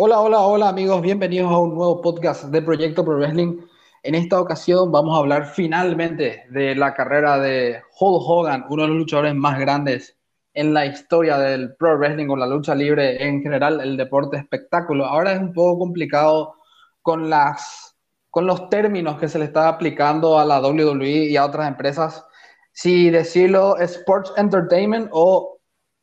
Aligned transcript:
Hola, 0.00 0.20
hola, 0.20 0.42
hola 0.42 0.68
amigos, 0.68 1.02
bienvenidos 1.02 1.50
a 1.50 1.58
un 1.58 1.74
nuevo 1.74 2.00
podcast 2.00 2.44
de 2.44 2.62
Proyecto 2.62 3.04
Pro 3.04 3.16
Wrestling. 3.16 3.62
En 4.04 4.14
esta 4.14 4.40
ocasión 4.40 4.92
vamos 4.92 5.16
a 5.16 5.18
hablar 5.18 5.46
finalmente 5.46 6.44
de 6.50 6.76
la 6.76 6.94
carrera 6.94 7.36
de 7.40 7.82
Hulk 7.98 8.22
Hogan, 8.24 8.64
uno 8.70 8.82
de 8.82 8.88
los 8.90 8.98
luchadores 8.98 9.34
más 9.34 9.58
grandes 9.58 10.16
en 10.54 10.72
la 10.72 10.86
historia 10.86 11.36
del 11.38 11.74
Pro 11.74 11.98
Wrestling 11.98 12.28
o 12.28 12.36
la 12.36 12.46
lucha 12.46 12.76
libre 12.76 13.26
en 13.26 13.42
general, 13.42 13.80
el 13.80 13.96
deporte 13.96 14.36
espectáculo. 14.36 15.04
Ahora 15.04 15.32
es 15.32 15.40
un 15.40 15.52
poco 15.52 15.80
complicado 15.80 16.54
con, 17.02 17.28
las, 17.28 17.96
con 18.30 18.46
los 18.46 18.70
términos 18.70 19.18
que 19.18 19.28
se 19.28 19.40
le 19.40 19.46
está 19.46 19.66
aplicando 19.66 20.38
a 20.38 20.44
la 20.44 20.60
WWE 20.60 21.24
y 21.24 21.36
a 21.36 21.44
otras 21.44 21.66
empresas, 21.66 22.24
si 22.70 23.10
decirlo 23.10 23.76
Sports 23.78 24.32
Entertainment 24.36 25.08
o 25.10 25.57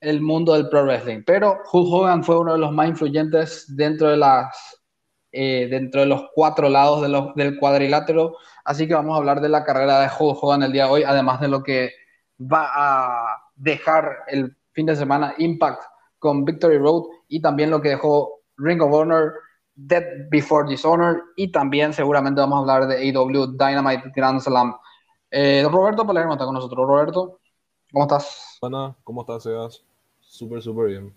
el 0.05 0.21
mundo 0.21 0.53
del 0.53 0.69
pro 0.69 0.83
wrestling. 0.83 1.23
Pero 1.25 1.57
Hulk 1.71 1.93
Hogan 1.93 2.23
fue 2.23 2.39
uno 2.39 2.53
de 2.53 2.59
los 2.59 2.71
más 2.71 2.87
influyentes 2.87 3.65
dentro 3.75 4.09
de 4.09 4.17
las 4.17 4.79
eh, 5.31 5.67
dentro 5.69 5.99
de 5.99 6.07
los 6.07 6.29
cuatro 6.33 6.69
lados 6.69 7.01
de 7.01 7.09
los, 7.09 7.35
del 7.35 7.59
cuadrilátero. 7.59 8.37
Así 8.63 8.87
que 8.87 8.93
vamos 8.93 9.15
a 9.15 9.17
hablar 9.17 9.41
de 9.41 9.49
la 9.49 9.65
carrera 9.65 9.99
de 9.99 10.07
Hulk 10.07 10.41
Hogan 10.41 10.63
el 10.63 10.71
día 10.71 10.85
de 10.85 10.91
hoy, 10.91 11.03
además 11.03 11.41
de 11.41 11.49
lo 11.49 11.61
que 11.61 11.91
va 12.39 12.69
a 12.73 13.37
dejar 13.55 14.23
el 14.27 14.55
fin 14.71 14.85
de 14.85 14.95
semana 14.95 15.33
Impact 15.37 15.83
con 16.19 16.45
Victory 16.45 16.77
Road 16.77 17.03
y 17.27 17.41
también 17.41 17.69
lo 17.69 17.81
que 17.81 17.89
dejó 17.89 18.43
Ring 18.57 18.81
of 18.81 18.93
Honor, 18.93 19.33
Dead 19.73 20.03
Before 20.29 20.69
Dishonor 20.69 21.21
y 21.35 21.51
también 21.51 21.91
seguramente 21.91 22.39
vamos 22.39 22.57
a 22.57 22.59
hablar 22.61 22.87
de 22.87 23.11
AW 23.11 23.57
Dynamite 23.57 24.11
Grand 24.15 24.39
Slam. 24.39 24.73
Eh, 25.31 25.67
Roberto 25.69 26.07
Palermo 26.07 26.33
está 26.33 26.45
con 26.45 26.53
nosotros. 26.53 26.87
Roberto, 26.87 27.39
¿cómo 27.91 28.05
estás? 28.05 28.57
Hola, 28.61 28.95
¿cómo 29.03 29.21
estás, 29.21 29.43
Sebas? 29.43 29.83
Súper, 30.35 30.61
súper 30.61 30.87
bien. 30.87 31.13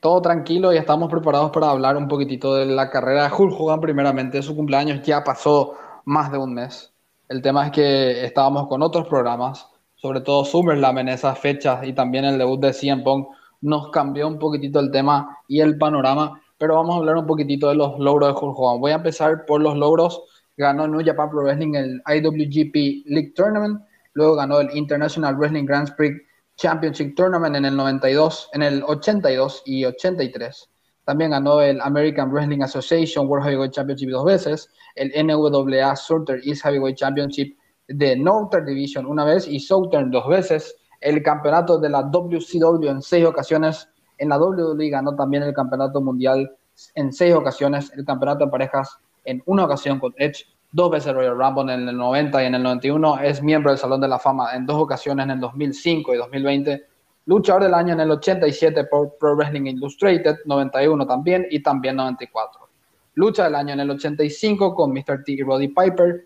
Todo 0.00 0.22
tranquilo 0.22 0.72
y 0.72 0.78
estamos 0.78 1.10
preparados 1.10 1.50
para 1.50 1.68
hablar 1.68 1.94
un 1.98 2.08
poquitito 2.08 2.54
de 2.54 2.64
la 2.64 2.88
carrera 2.88 3.28
de 3.28 3.34
Hulk 3.34 3.60
Hogan 3.60 3.80
primeramente. 3.82 4.40
Su 4.40 4.56
cumpleaños 4.56 5.02
ya 5.02 5.22
pasó 5.22 5.74
más 6.06 6.32
de 6.32 6.38
un 6.38 6.54
mes. 6.54 6.90
El 7.28 7.42
tema 7.42 7.66
es 7.66 7.72
que 7.72 8.24
estábamos 8.24 8.66
con 8.66 8.80
otros 8.80 9.06
programas, 9.08 9.68
sobre 9.94 10.22
todo 10.22 10.42
SummerSlam 10.46 10.96
en 10.98 11.10
esas 11.10 11.38
fechas 11.38 11.86
y 11.86 11.92
también 11.92 12.24
el 12.24 12.38
debut 12.38 12.58
de 12.60 12.72
CM 12.72 13.02
Punk 13.02 13.28
nos 13.60 13.90
cambió 13.90 14.26
un 14.26 14.38
poquitito 14.38 14.80
el 14.80 14.90
tema 14.90 15.36
y 15.48 15.60
el 15.60 15.76
panorama, 15.76 16.40
pero 16.56 16.76
vamos 16.76 16.94
a 16.94 16.98
hablar 17.00 17.16
un 17.16 17.26
poquitito 17.26 17.68
de 17.68 17.74
los 17.74 17.98
logros 17.98 18.30
de 18.30 18.40
Hulk 18.40 18.58
Hogan. 18.58 18.80
Voy 18.80 18.92
a 18.92 18.96
empezar 18.96 19.44
por 19.44 19.60
los 19.60 19.76
logros. 19.76 20.22
Ganó 20.56 20.88
New 20.88 21.04
Japan 21.04 21.28
Pro 21.28 21.42
Wrestling 21.42 21.74
el 21.74 22.02
IWGP 22.06 23.04
League 23.04 23.34
Tournament, 23.36 23.82
luego 24.14 24.34
ganó 24.34 24.60
el 24.60 24.74
International 24.74 25.36
Wrestling 25.36 25.66
Grand 25.66 25.94
Prix 25.94 26.29
Championship 26.60 27.14
Tournament 27.16 27.56
en 27.56 27.64
el 27.64 27.74
92, 27.74 28.50
en 28.52 28.62
el 28.62 28.82
82 28.82 29.62
y 29.64 29.86
83. 29.86 30.68
También 31.06 31.30
ganó 31.30 31.62
el 31.62 31.80
American 31.80 32.30
Wrestling 32.30 32.60
Association 32.60 33.26
World 33.26 33.46
Heavyweight 33.46 33.72
Championship 33.72 34.10
dos 34.10 34.26
veces, 34.26 34.68
el 34.94 35.10
NWA 35.26 35.96
Southern 35.96 36.42
East 36.44 36.62
Heavyweight 36.62 36.98
Championship 36.98 37.56
de 37.88 38.14
Northern 38.14 38.66
Division 38.66 39.06
una 39.06 39.24
vez 39.24 39.48
y 39.48 39.58
Southern 39.58 40.10
dos 40.10 40.28
veces, 40.28 40.76
el 41.00 41.22
campeonato 41.22 41.78
de 41.78 41.88
la 41.88 42.02
WCW 42.02 42.88
en 42.90 43.00
seis 43.00 43.24
ocasiones, 43.24 43.88
en 44.18 44.28
la 44.28 44.38
WWE 44.38 44.90
ganó 44.90 45.16
también 45.16 45.42
el 45.44 45.54
campeonato 45.54 46.02
mundial 46.02 46.54
en 46.94 47.10
seis 47.10 47.34
ocasiones, 47.34 47.90
el 47.96 48.04
campeonato 48.04 48.44
de 48.44 48.50
parejas 48.50 48.98
en 49.24 49.42
una 49.46 49.64
ocasión 49.64 49.98
con 49.98 50.12
Edge 50.18 50.44
dos 50.72 50.90
veces 50.90 51.12
Royal 51.12 51.36
Rumble 51.36 51.72
en 51.72 51.88
el 51.88 51.96
90 51.96 52.42
y 52.42 52.46
en 52.46 52.54
el 52.54 52.62
91, 52.62 53.20
es 53.20 53.42
miembro 53.42 53.70
del 53.70 53.78
Salón 53.78 54.00
de 54.00 54.08
la 54.08 54.18
Fama 54.18 54.54
en 54.54 54.66
dos 54.66 54.76
ocasiones 54.76 55.24
en 55.24 55.32
el 55.32 55.40
2005 55.40 56.14
y 56.14 56.16
2020, 56.16 56.86
luchador 57.26 57.64
del 57.64 57.74
año 57.74 57.94
en 57.94 58.00
el 58.00 58.10
87 58.10 58.84
por 58.84 59.16
Pro 59.18 59.36
Wrestling 59.36 59.66
Illustrated, 59.66 60.36
91 60.44 61.06
también 61.06 61.46
y 61.50 61.62
también 61.62 61.96
94. 61.96 62.68
Lucha 63.14 63.44
del 63.44 63.56
año 63.56 63.74
en 63.74 63.80
el 63.80 63.90
85 63.90 64.74
con 64.74 64.92
Mr. 64.92 65.24
T 65.24 65.32
y 65.32 65.42
Roddy 65.42 65.68
Piper 65.68 66.24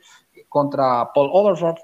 contra 0.49 1.10
Paul 1.12 1.31
Overford. 1.33 1.78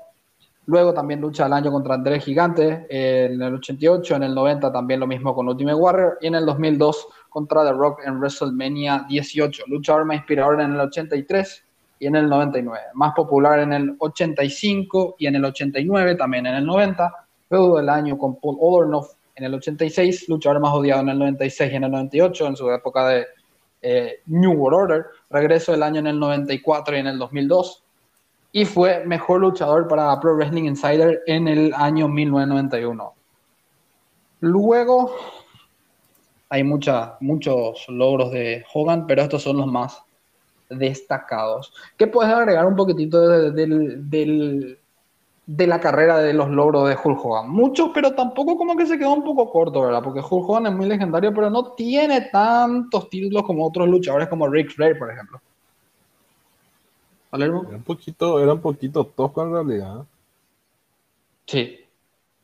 Luego 0.66 0.92
también 0.92 1.20
lucha 1.20 1.44
del 1.44 1.54
año 1.54 1.72
contra 1.72 1.94
André 1.94 2.20
Gigante 2.20 2.86
en 2.88 3.40
el 3.42 3.54
88, 3.54 4.16
en 4.16 4.22
el 4.22 4.34
90 4.34 4.70
también 4.70 5.00
lo 5.00 5.06
mismo 5.06 5.34
con 5.34 5.48
Ultimate 5.48 5.74
Warrior 5.74 6.18
y 6.20 6.26
en 6.26 6.34
el 6.36 6.46
2002 6.46 7.08
contra 7.30 7.64
The 7.64 7.72
Rock 7.72 8.02
en 8.04 8.20
WrestleMania 8.20 9.06
18. 9.08 9.64
Luchador 9.66 10.04
más 10.04 10.18
inspirador 10.18 10.60
en 10.60 10.74
el 10.74 10.80
83 10.80 11.64
y 12.00 12.06
en 12.06 12.16
el 12.16 12.28
99. 12.28 12.86
Más 12.94 13.14
popular 13.14 13.60
en 13.60 13.72
el 13.74 13.94
85 13.98 15.16
y 15.18 15.26
en 15.26 15.36
el 15.36 15.44
89, 15.44 16.16
también 16.16 16.46
en 16.46 16.54
el 16.56 16.66
90. 16.66 17.14
Luego 17.50 17.76
del 17.76 17.88
año 17.90 18.18
con 18.18 18.40
Paul 18.40 18.56
Orndorff 18.58 19.12
en 19.36 19.44
el 19.44 19.54
86, 19.54 20.28
luchador 20.28 20.60
más 20.60 20.72
odiado 20.72 21.02
en 21.02 21.10
el 21.10 21.18
96 21.18 21.72
y 21.72 21.76
en 21.76 21.84
el 21.84 21.90
98, 21.90 22.46
en 22.46 22.56
su 22.56 22.70
época 22.70 23.06
de 23.06 23.26
eh, 23.82 24.20
New 24.26 24.52
World 24.52 24.80
Order. 24.80 25.06
Regreso 25.28 25.72
del 25.72 25.82
año 25.82 26.00
en 26.00 26.06
el 26.06 26.18
94 26.18 26.96
y 26.96 27.00
en 27.00 27.06
el 27.06 27.18
2002. 27.18 27.84
Y 28.52 28.64
fue 28.64 29.04
mejor 29.04 29.40
luchador 29.40 29.86
para 29.86 30.18
Pro 30.20 30.34
Wrestling 30.34 30.64
Insider 30.64 31.22
en 31.26 31.48
el 31.48 31.72
año 31.74 32.08
1991. 32.08 33.14
Luego 34.40 35.14
hay 36.48 36.64
mucha, 36.64 37.18
muchos 37.20 37.86
logros 37.88 38.32
de 38.32 38.64
Hogan, 38.72 39.06
pero 39.06 39.22
estos 39.22 39.42
son 39.42 39.58
los 39.58 39.66
más 39.66 40.02
destacados. 40.70 41.72
¿Qué 41.96 42.06
puedes 42.06 42.32
agregar 42.32 42.66
un 42.66 42.76
poquitito 42.76 43.28
de, 43.50 44.76
la 45.46 45.80
carrera 45.80 46.18
de 46.18 46.32
los 46.32 46.48
logros 46.48 46.88
de 46.88 46.96
Hulk 47.02 47.24
Hogan? 47.24 47.50
Muchos, 47.50 47.90
pero 47.92 48.14
tampoco 48.14 48.56
como 48.56 48.76
que 48.76 48.86
se 48.86 48.98
quedó 48.98 49.12
un 49.12 49.24
poco 49.24 49.50
corto, 49.50 49.82
¿verdad? 49.82 50.02
Porque 50.02 50.20
Hulk 50.20 50.48
Hogan 50.48 50.66
es 50.66 50.72
muy 50.72 50.86
legendario, 50.86 51.34
pero 51.34 51.50
no 51.50 51.72
tiene 51.72 52.22
tantos 52.32 53.10
títulos 53.10 53.42
como 53.42 53.66
otros 53.66 53.88
luchadores 53.88 54.28
como 54.28 54.48
Rick 54.48 54.70
Flair, 54.70 54.98
por 54.98 55.10
ejemplo. 55.10 55.40
Era 57.32 57.50
un 57.50 57.82
poquito, 57.82 58.40
era 58.40 58.54
un 58.54 58.60
poquito 58.60 59.04
tosco 59.04 59.42
en 59.42 59.52
realidad. 59.52 60.04
Sí. 61.46 61.78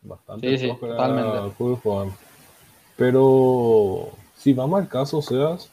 Bastante 0.03 0.58
sí, 0.58 0.69
tosco 0.69 0.87
totalmente. 0.87 1.54
Hulk 1.58 1.87
Hogan. 1.87 2.12
Pero 2.97 4.10
si 4.37 4.53
vamos 4.53 4.81
al 4.81 4.88
caso, 4.88 5.20
Sebas, 5.20 5.70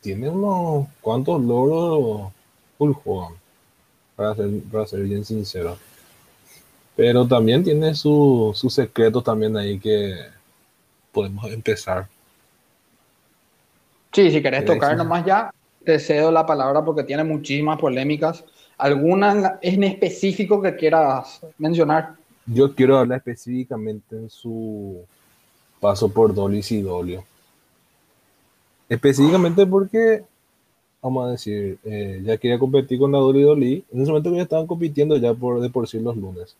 tiene 0.00 0.28
unos 0.28 0.86
cuantos 1.00 1.40
logros 1.42 2.32
Hogan, 2.78 3.34
para 4.16 4.34
ser, 4.34 4.50
para 4.72 4.86
ser 4.86 5.00
bien 5.00 5.24
sincero. 5.24 5.76
Pero 6.96 7.26
también 7.26 7.62
tiene 7.62 7.94
sus 7.94 8.58
su 8.58 8.70
secretos 8.70 9.22
también 9.22 9.56
ahí 9.56 9.78
que 9.78 10.14
podemos 11.12 11.44
empezar. 11.50 12.08
Sí, 14.12 14.30
si 14.30 14.42
querés 14.42 14.64
tocar 14.64 14.96
nomás 14.96 15.24
ya, 15.24 15.52
te 15.84 15.98
cedo 15.98 16.30
la 16.30 16.44
palabra 16.44 16.84
porque 16.84 17.04
tiene 17.04 17.24
muchísimas 17.24 17.78
polémicas. 17.78 18.44
¿Alguna 18.76 19.58
en 19.60 19.84
específico 19.84 20.60
que 20.60 20.74
quieras 20.74 21.40
mencionar? 21.58 22.14
Yo 22.46 22.74
quiero 22.74 22.98
hablar 22.98 23.18
específicamente 23.18 24.16
en 24.16 24.30
su 24.30 25.04
paso 25.80 26.08
por 26.08 26.34
Dolly 26.34 26.62
y 26.70 26.80
Dolio. 26.80 27.24
Específicamente 28.90 29.64
porque, 29.68 30.24
vamos 31.00 31.28
a 31.28 31.30
decir, 31.30 31.78
eh, 31.84 32.20
ya 32.24 32.36
quería 32.38 32.58
competir 32.58 32.98
con 32.98 33.12
la 33.12 33.20
WWE. 33.20 33.84
En 33.92 34.02
ese 34.02 34.10
momento 34.10 34.34
ya 34.34 34.42
estaban 34.42 34.66
compitiendo 34.66 35.16
ya 35.16 35.32
por 35.32 35.60
de 35.60 35.70
por 35.70 35.88
sí 35.88 36.00
los 36.00 36.16
lunes. 36.16 36.56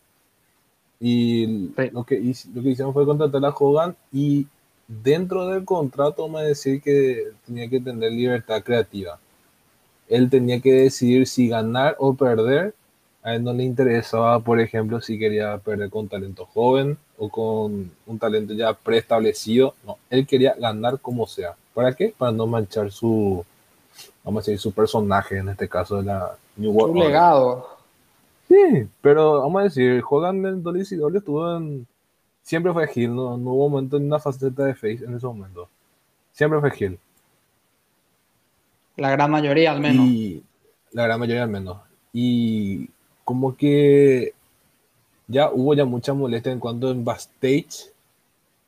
Y 1.01 1.73
lo, 1.93 2.05
que, 2.05 2.21
lo 2.55 2.63
que 2.63 2.71
hicieron 2.71 2.95
fue 2.95 3.05
contratar 3.05 3.45
a 3.45 3.49
Hogan 3.49 3.97
y 4.13 4.47
dentro 4.87 5.49
del 5.49 5.65
contrato, 5.65 6.23
vamos 6.23 6.43
a 6.43 6.45
decir 6.45 6.81
que 6.81 7.33
tenía 7.47 7.69
que 7.69 7.81
tener 7.81 8.13
libertad 8.13 8.63
creativa. 8.63 9.19
Él 10.09 10.31
tenía 10.31 10.61
que 10.61 10.73
decidir 10.73 11.27
si 11.27 11.49
ganar 11.49 11.97
o 11.99 12.15
perder. 12.15 12.75
A 13.25 13.35
él 13.35 13.43
no 13.43 13.53
le 13.53 13.65
interesaba, 13.65 14.39
por 14.39 14.61
ejemplo, 14.61 15.01
si 15.01 15.19
quería 15.19 15.59
perder 15.59 15.91
con 15.91 16.09
talento 16.09 16.47
joven 16.47 16.97
o 17.19 17.29
con 17.29 17.91
un 18.07 18.19
talento 18.21 18.55
ya 18.55 18.73
preestablecido. 18.73 19.75
No, 19.85 19.99
él 20.11 20.27
quería 20.29 20.55
ganar 20.55 21.01
como 21.01 21.27
sea. 21.27 21.57
¿Para 21.75 21.95
qué? 21.95 22.15
Para 22.17 22.33
no 22.33 22.47
manchar 22.47 22.91
su, 22.91 23.45
vamos 24.25 24.47
a 24.47 24.51
decir, 24.51 24.61
su 24.61 24.73
personaje, 24.73 25.39
en 25.39 25.49
este 25.51 25.69
caso 25.69 25.97
de 25.97 26.05
la 26.05 26.37
New 26.57 26.73
World. 26.73 26.95
Su 26.95 27.01
legado. 27.01 27.69
Sí, 28.49 28.89
pero 29.01 29.41
vamos 29.43 29.61
a 29.61 29.65
decir, 29.65 30.01
juegan 30.01 30.45
en 30.45 30.63
Dolly 30.63 30.81
estuvo 30.81 31.57
en. 31.57 31.87
Siempre 32.43 32.73
fue 32.73 32.89
Gil, 32.89 33.15
no, 33.15 33.37
no 33.37 33.51
hubo 33.53 33.69
momento 33.69 33.97
en 33.97 34.07
una 34.07 34.19
faceta 34.19 34.65
de 34.65 34.75
Face 34.75 35.05
en 35.05 35.15
ese 35.15 35.27
momento. 35.27 35.69
Siempre 36.33 36.59
fue 36.59 36.71
Gil. 36.73 36.99
La 38.97 39.11
gran 39.11 39.31
mayoría 39.31 39.71
al 39.71 39.81
menos. 39.81 40.05
Y 40.07 40.43
la 40.91 41.05
gran 41.05 41.21
mayoría 41.21 41.45
al 41.45 41.49
menos. 41.49 41.79
Y 42.13 42.89
como 43.25 43.57
que 43.57 44.35
ya 45.29 45.51
hubo 45.53 45.75
ya 45.75 45.85
mucha 45.85 46.13
molestia 46.13 46.51
en 46.51 46.59
cuanto 46.59 46.91
en 46.91 47.05
backstage 47.05 47.93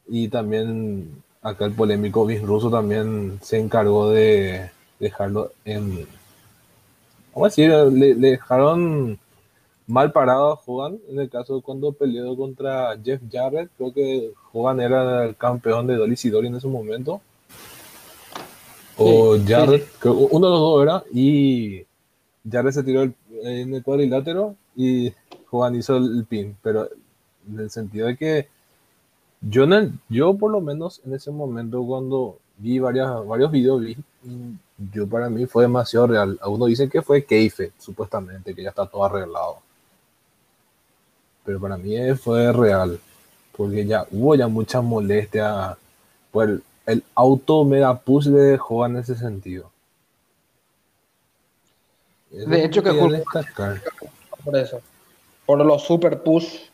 y 0.06 0.28
también 0.28 1.10
acá 1.42 1.64
el 1.64 1.72
polémico 1.72 2.28
Russo 2.42 2.70
también 2.70 3.38
se 3.42 3.58
encargó 3.58 4.10
de 4.10 4.70
dejarlo 4.98 5.52
en. 5.64 6.06
Vamos 7.34 7.46
a 7.46 7.48
decir, 7.48 7.70
le, 7.70 8.14
dejaron 8.14 9.18
mal 9.86 10.12
parado 10.12 10.52
a 10.52 10.60
Hogan 10.64 10.98
en 11.08 11.20
el 11.20 11.28
caso 11.28 11.56
de 11.56 11.62
cuando 11.62 11.92
peleó 11.92 12.36
contra 12.36 12.96
Jeff 13.02 13.20
Jarrett. 13.30 13.70
Creo 13.76 13.92
que 13.92 14.32
Hogan 14.52 14.80
era 14.80 15.24
el 15.24 15.36
campeón 15.36 15.86
de 15.86 15.96
Dolly 15.96 16.16
en 16.22 16.54
ese 16.54 16.68
momento. 16.68 17.20
O 18.96 19.36
Jared, 19.44 19.82
uno 20.04 20.46
de 20.46 20.52
los 20.52 20.60
dos 20.60 20.82
era, 20.82 21.04
y 21.12 21.84
Jared 22.48 22.72
se 22.72 22.82
tiró 22.82 23.02
en 23.02 23.74
el 23.74 23.82
cuadrilátero 23.82 24.54
y 24.76 25.12
Juan 25.46 25.74
hizo 25.74 25.96
el, 25.96 26.24
pin, 26.24 26.56
pero 26.62 26.88
en 27.50 27.60
el 27.60 27.70
sentido 27.70 28.06
de 28.06 28.16
que 28.16 28.48
yo, 29.42 29.66
yo 30.08 30.34
por 30.34 30.50
lo 30.50 30.60
menos 30.60 31.00
en 31.04 31.14
ese 31.14 31.30
momento 31.30 31.82
cuando 31.84 32.38
vi 32.58 32.78
varias, 32.78 33.26
varios 33.26 33.50
videos, 33.50 33.80
vi, 33.80 33.96
yo 34.92 35.06
para 35.08 35.28
mí 35.28 35.46
fue 35.46 35.64
demasiado 35.64 36.06
real. 36.06 36.38
Algunos 36.40 36.68
dicen 36.68 36.88
que 36.88 37.02
fue 37.02 37.24
Keife, 37.24 37.72
supuestamente, 37.78 38.54
que 38.54 38.62
ya 38.62 38.70
está 38.70 38.86
todo 38.86 39.04
arreglado. 39.04 39.58
Pero 41.44 41.60
para 41.60 41.76
mí 41.76 41.96
fue 42.14 42.52
real, 42.52 43.00
porque 43.56 43.84
ya 43.84 44.06
hubo 44.12 44.34
ya 44.34 44.46
mucha 44.46 44.80
molestia. 44.80 45.76
Pues 46.30 46.60
el, 46.86 47.02
auto 47.14 47.64
mega 47.64 47.98
push 47.98 48.26
le 48.26 48.40
dejó 48.40 48.86
en 48.86 48.96
ese 48.96 49.16
sentido. 49.16 49.70
de 52.30 52.64
hecho, 52.64 52.82
que 52.82 52.92
por 52.92 54.56
eso, 54.56 54.80
por 55.46 55.64
los 55.64 55.82
super 55.82 56.22
push 56.22 56.71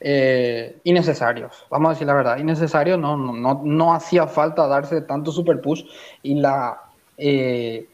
eh, 0.00 0.78
innecesarios, 0.84 1.66
vamos 1.70 1.88
a 1.88 1.92
decir 1.92 2.06
la 2.06 2.14
verdad, 2.14 2.38
innecesarios, 2.38 2.98
no, 2.98 3.16
no, 3.16 3.60
no, 3.64 3.94
hacía 3.94 4.26
falta 4.26 4.66
darse 4.66 5.00
tanto 5.02 5.32
super 5.32 5.60
push 5.60 5.84
y 6.22 6.34
la 6.34 6.80
eh, 7.16 7.86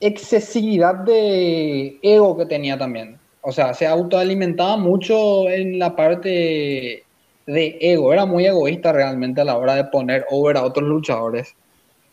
excesividad 0.00 0.96
de 0.96 1.98
ego 2.02 2.36
que 2.36 2.46
tenía 2.46 2.76
también. 2.76 3.18
O 3.40 3.52
sea, 3.52 3.72
se 3.74 3.86
autoalimentaba 3.86 4.76
mucho 4.76 5.48
en 5.48 5.78
la 5.78 5.94
parte 5.94 7.04
de 7.46 7.78
ego, 7.80 8.12
era 8.12 8.26
muy 8.26 8.44
egoísta 8.44 8.92
realmente 8.92 9.40
a 9.40 9.44
la 9.44 9.56
hora 9.56 9.76
de 9.76 9.84
poner 9.84 10.26
over 10.30 10.56
a 10.56 10.64
otros 10.64 10.86
luchadores. 10.88 11.54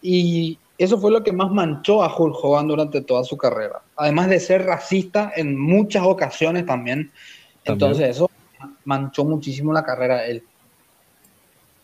Y 0.01 0.59
eso 0.77 0.99
fue 0.99 1.11
lo 1.11 1.23
que 1.23 1.31
más 1.31 1.51
manchó 1.51 2.03
a 2.03 2.15
Hulk 2.15 2.35
Hogan 2.41 2.67
durante 2.67 3.01
toda 3.01 3.23
su 3.23 3.35
carrera. 3.35 3.81
Además 3.95 4.29
de 4.29 4.39
ser 4.39 4.65
racista 4.65 5.31
en 5.35 5.59
muchas 5.59 6.03
ocasiones 6.05 6.65
también. 6.65 7.11
Entonces 7.65 8.09
eso 8.09 8.29
manchó 8.85 9.25
muchísimo 9.25 9.73
la 9.73 9.83
carrera 9.83 10.21
de 10.21 10.31
él. 10.31 10.43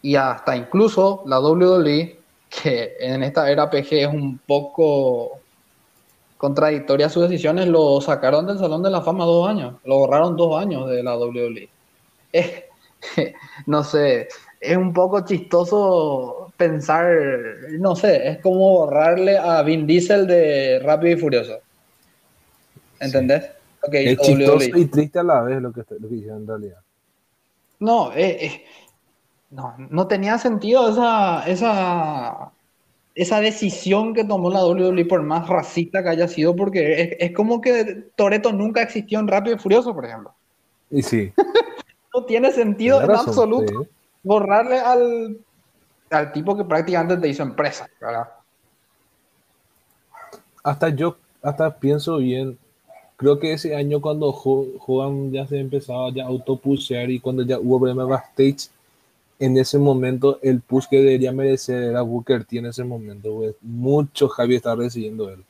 Y 0.01 0.15
hasta 0.15 0.55
incluso 0.55 1.23
la 1.25 1.39
WWE, 1.39 2.19
que 2.49 2.95
en 2.99 3.23
esta 3.23 3.49
era 3.49 3.69
PG 3.69 3.87
es 3.91 4.07
un 4.07 4.39
poco 4.39 5.39
contradictoria 6.37 7.09
sus 7.09 7.23
decisiones, 7.23 7.67
lo 7.67 7.99
sacaron 7.99 8.47
del 8.47 8.57
Salón 8.57 8.81
de 8.81 8.89
la 8.89 9.01
Fama 9.01 9.25
dos 9.25 9.47
años. 9.47 9.75
Lo 9.83 9.97
borraron 9.97 10.37
dos 10.37 10.59
años 10.59 10.89
de 10.89 11.03
la 11.03 11.17
WWE. 11.17 11.69
no 13.65 13.83
sé, 13.83 14.29
es 14.59 14.77
un 14.77 14.93
poco 14.93 15.25
chistoso 15.25 16.53
pensar, 16.57 17.13
no 17.71 17.95
sé, 17.95 18.29
es 18.29 18.37
como 18.39 18.71
borrarle 18.71 19.37
a 19.37 19.61
Vin 19.63 19.85
Diesel 19.85 20.27
de 20.27 20.79
Rápido 20.79 21.17
y 21.17 21.19
Furioso. 21.19 21.59
¿Entendés? 22.99 23.58
Es 23.91 24.19
chistoso 24.19 24.77
y 24.77 24.85
triste 24.85 25.19
a 25.19 25.23
la 25.23 25.41
vez 25.41 25.61
lo 25.61 25.71
que, 25.71 25.83
lo 25.99 26.09
que 26.09 26.15
hicieron 26.15 26.41
en 26.41 26.47
realidad. 26.47 26.79
No, 27.79 28.11
eh, 28.13 28.45
eh, 28.45 28.65
no, 29.51 29.75
no 29.77 30.07
tenía 30.07 30.37
sentido 30.37 30.89
esa, 30.89 31.43
esa, 31.47 32.51
esa 33.15 33.39
decisión 33.41 34.13
que 34.13 34.23
tomó 34.23 34.49
la 34.49 34.65
WWE 34.65 35.05
por 35.05 35.23
más 35.23 35.47
racista 35.47 36.03
que 36.03 36.09
haya 36.09 36.27
sido, 36.27 36.55
porque 36.55 37.17
es, 37.19 37.31
como 37.31 37.61
que 37.61 38.09
Toreto 38.15 38.51
nunca 38.51 38.81
existió 38.81 39.19
en 39.19 39.27
Rápido 39.27 39.55
y 39.55 39.59
Furioso, 39.59 39.93
por 39.93 40.05
ejemplo. 40.05 40.33
Y 40.91 41.01
sí. 41.01 41.31
no 42.13 42.25
tiene 42.25 42.51
sentido 42.51 43.01
en 43.01 43.11
absoluto 43.11 43.87
borrarle 44.23 44.79
al, 44.79 45.37
al 46.09 46.31
tipo 46.31 46.55
que 46.55 46.63
prácticamente 46.63 47.17
te 47.17 47.27
hizo 47.29 47.43
empresa, 47.43 47.87
Hasta 50.63 50.89
yo, 50.89 51.17
hasta 51.41 51.77
pienso 51.77 52.17
bien, 52.17 52.57
creo 53.19 53.37
que 53.37 53.51
ese 53.51 53.75
año 53.75 53.99
cuando 53.99 54.31
Juan 54.31 55.33
ya 55.33 55.45
se 55.45 55.59
empezaba 55.59 56.09
ya 56.09 56.23
a 56.23 56.27
autopusear 56.27 57.11
y 57.11 57.19
cuando 57.19 57.43
ya 57.43 57.59
hubo 57.59 57.77
problemas 57.77 58.07
backstage, 58.07 58.69
en 59.37 59.57
ese 59.57 59.77
momento 59.77 60.39
el 60.41 60.61
push 60.61 60.85
que 60.89 60.99
debería 60.99 61.33
merecer 61.33 61.83
era 61.83 62.01
Booker 62.01 62.45
T 62.45 62.59
en 62.59 62.67
ese 62.67 62.85
momento, 62.85 63.41
Mucho 63.61 64.29
Javi 64.29 64.55
estaba 64.55 64.77
recibiendo 64.83 65.29
él. 65.29 65.43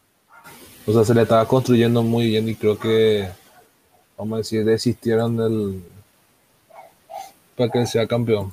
O 0.88 0.94
sea, 0.94 1.06
se 1.06 1.14
le 1.14 1.22
estaba 1.22 1.48
construyendo 1.48 2.02
muy 2.02 2.30
bien 2.30 2.50
y 2.50 2.56
creo 2.56 2.78
que, 2.80 3.30
vamos 4.18 4.34
a 4.34 4.38
decir, 4.38 4.66
desistieron 4.66 5.38
del, 5.38 5.84
para 7.56 7.70
que 7.70 7.86
sea 7.86 8.08
campeón. 8.08 8.52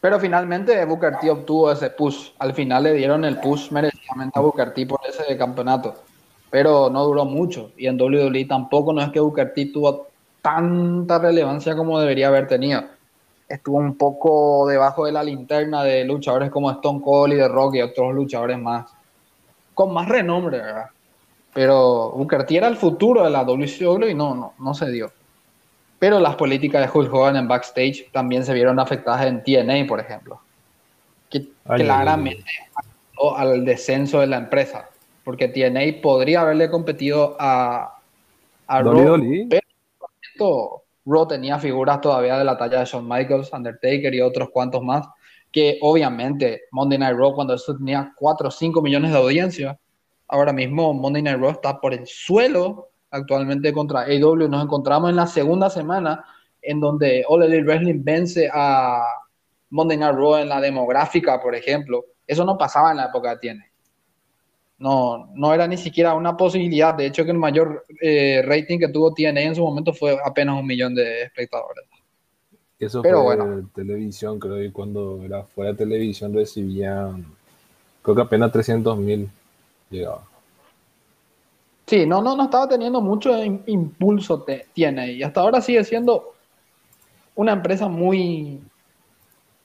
Pero 0.00 0.18
finalmente 0.18 0.84
Booker 0.84 1.16
T 1.20 1.30
obtuvo 1.30 1.70
ese 1.70 1.90
push. 1.90 2.30
Al 2.40 2.54
final 2.54 2.82
le 2.82 2.94
dieron 2.94 3.24
el 3.24 3.38
push 3.38 3.70
merecidamente 3.70 4.36
a 4.36 4.42
Booker 4.42 4.74
T 4.74 4.84
por 4.86 4.98
ese 5.08 5.36
campeonato. 5.36 6.09
Pero 6.50 6.90
no 6.90 7.04
duró 7.04 7.24
mucho. 7.24 7.72
Y 7.76 7.86
en 7.86 8.00
WWE 8.00 8.44
tampoco 8.46 8.92
no 8.92 9.02
es 9.02 9.10
que 9.10 9.20
Booker 9.20 9.52
T 9.54 9.66
tuvo 9.66 10.08
tanta 10.42 11.18
relevancia 11.18 11.76
como 11.76 12.00
debería 12.00 12.28
haber 12.28 12.48
tenido. 12.48 12.82
Estuvo 13.48 13.78
un 13.78 13.96
poco 13.96 14.66
debajo 14.68 15.06
de 15.06 15.12
la 15.12 15.22
linterna 15.22 15.82
de 15.82 16.04
luchadores 16.04 16.50
como 16.50 16.70
Stone 16.70 17.00
Cold 17.02 17.34
y 17.34 17.36
The 17.36 17.48
Rock 17.48 17.76
y 17.76 17.82
otros 17.82 18.14
luchadores 18.14 18.58
más. 18.58 18.90
Con 19.74 19.92
más 19.92 20.08
renombre, 20.08 20.58
¿verdad? 20.58 20.86
Pero 21.52 22.12
Booker 22.12 22.46
T 22.46 22.56
era 22.56 22.68
el 22.68 22.76
futuro 22.76 23.24
de 23.24 23.30
la 23.30 23.44
WCW 23.44 24.08
y 24.08 24.14
no, 24.14 24.34
no, 24.34 24.54
no 24.58 24.74
se 24.74 24.90
dio. 24.90 25.10
Pero 25.98 26.18
las 26.18 26.36
políticas 26.36 26.80
de 26.80 26.98
Hulk 26.98 27.12
Hogan 27.12 27.36
en 27.36 27.48
backstage 27.48 28.10
también 28.10 28.44
se 28.44 28.54
vieron 28.54 28.78
afectadas 28.78 29.26
en 29.26 29.42
TNA, 29.42 29.86
por 29.86 30.00
ejemplo. 30.00 30.40
Que 31.28 31.46
claramente 31.64 32.50
ayudó 32.74 33.36
al 33.36 33.64
descenso 33.64 34.20
de 34.20 34.26
la 34.26 34.38
empresa. 34.38 34.88
Porque 35.24 35.48
TNA 35.48 36.00
podría 36.02 36.40
haberle 36.42 36.70
competido 36.70 37.36
a, 37.38 37.98
a 38.66 38.82
Raw, 38.82 39.20
pero 40.38 40.82
Raw 41.04 41.28
tenía 41.28 41.58
figuras 41.58 42.00
todavía 42.00 42.38
de 42.38 42.44
la 42.44 42.56
talla 42.56 42.80
de 42.80 42.84
Shawn 42.86 43.08
Michaels, 43.08 43.52
Undertaker 43.52 44.14
y 44.14 44.20
otros 44.20 44.50
cuantos 44.50 44.82
más, 44.82 45.06
que 45.52 45.78
obviamente 45.82 46.62
Monday 46.70 46.98
Night 46.98 47.16
Raw 47.16 47.34
cuando 47.34 47.54
eso 47.54 47.76
tenía 47.76 48.12
4 48.16 48.48
o 48.48 48.50
5 48.50 48.82
millones 48.82 49.12
de 49.12 49.18
audiencia, 49.18 49.78
ahora 50.28 50.52
mismo 50.52 50.94
Monday 50.94 51.22
Night 51.22 51.38
Raw 51.38 51.50
está 51.50 51.80
por 51.80 51.92
el 51.92 52.06
suelo 52.06 52.90
actualmente 53.10 53.72
contra 53.72 54.02
AW. 54.02 54.48
Nos 54.48 54.64
encontramos 54.64 55.10
en 55.10 55.16
la 55.16 55.26
segunda 55.26 55.68
semana 55.68 56.24
en 56.62 56.80
donde 56.80 57.24
All 57.28 57.42
Elite 57.42 57.64
Wrestling 57.64 58.02
vence 58.02 58.48
a 58.52 59.02
Monday 59.70 59.96
Night 59.96 60.14
Raw 60.14 60.36
en 60.36 60.48
la 60.48 60.60
demográfica, 60.60 61.40
por 61.40 61.54
ejemplo. 61.54 62.04
Eso 62.26 62.44
no 62.44 62.56
pasaba 62.56 62.90
en 62.90 62.98
la 62.98 63.06
época 63.06 63.30
de 63.30 63.38
Tiene. 63.38 63.69
No, 64.80 65.30
no 65.34 65.52
era 65.52 65.68
ni 65.68 65.76
siquiera 65.76 66.14
una 66.14 66.36
posibilidad. 66.36 66.94
De 66.94 67.06
hecho, 67.06 67.24
que 67.24 67.30
el 67.30 67.38
mayor 67.38 67.84
eh, 68.00 68.42
rating 68.44 68.78
que 68.78 68.88
tuvo 68.88 69.12
TNA 69.12 69.42
en 69.42 69.54
su 69.54 69.62
momento 69.62 69.92
fue 69.92 70.18
apenas 70.24 70.58
un 70.58 70.66
millón 70.66 70.94
de 70.94 71.24
espectadores. 71.24 71.84
Eso 72.78 73.02
Pero 73.02 73.22
fue 73.22 73.36
bueno. 73.36 73.70
televisión, 73.74 74.40
creo 74.40 74.56
que 74.56 74.72
cuando 74.72 75.22
era 75.22 75.44
fuera 75.44 75.72
de 75.72 75.76
televisión 75.76 76.32
recibían, 76.32 77.26
creo 78.02 78.16
que 78.16 78.22
apenas 78.22 78.50
300 78.50 78.96
mil 78.96 79.28
llegaba. 79.90 80.26
Sí, 81.86 82.06
no, 82.06 82.22
no, 82.22 82.34
no 82.34 82.44
estaba 82.44 82.66
teniendo 82.66 83.02
mucho 83.02 83.36
impulso 83.44 84.46
tiene 84.72 85.12
y 85.12 85.22
hasta 85.22 85.40
ahora 85.40 85.60
sigue 85.60 85.84
siendo 85.84 86.34
una 87.34 87.52
empresa 87.52 87.88
muy 87.88 88.60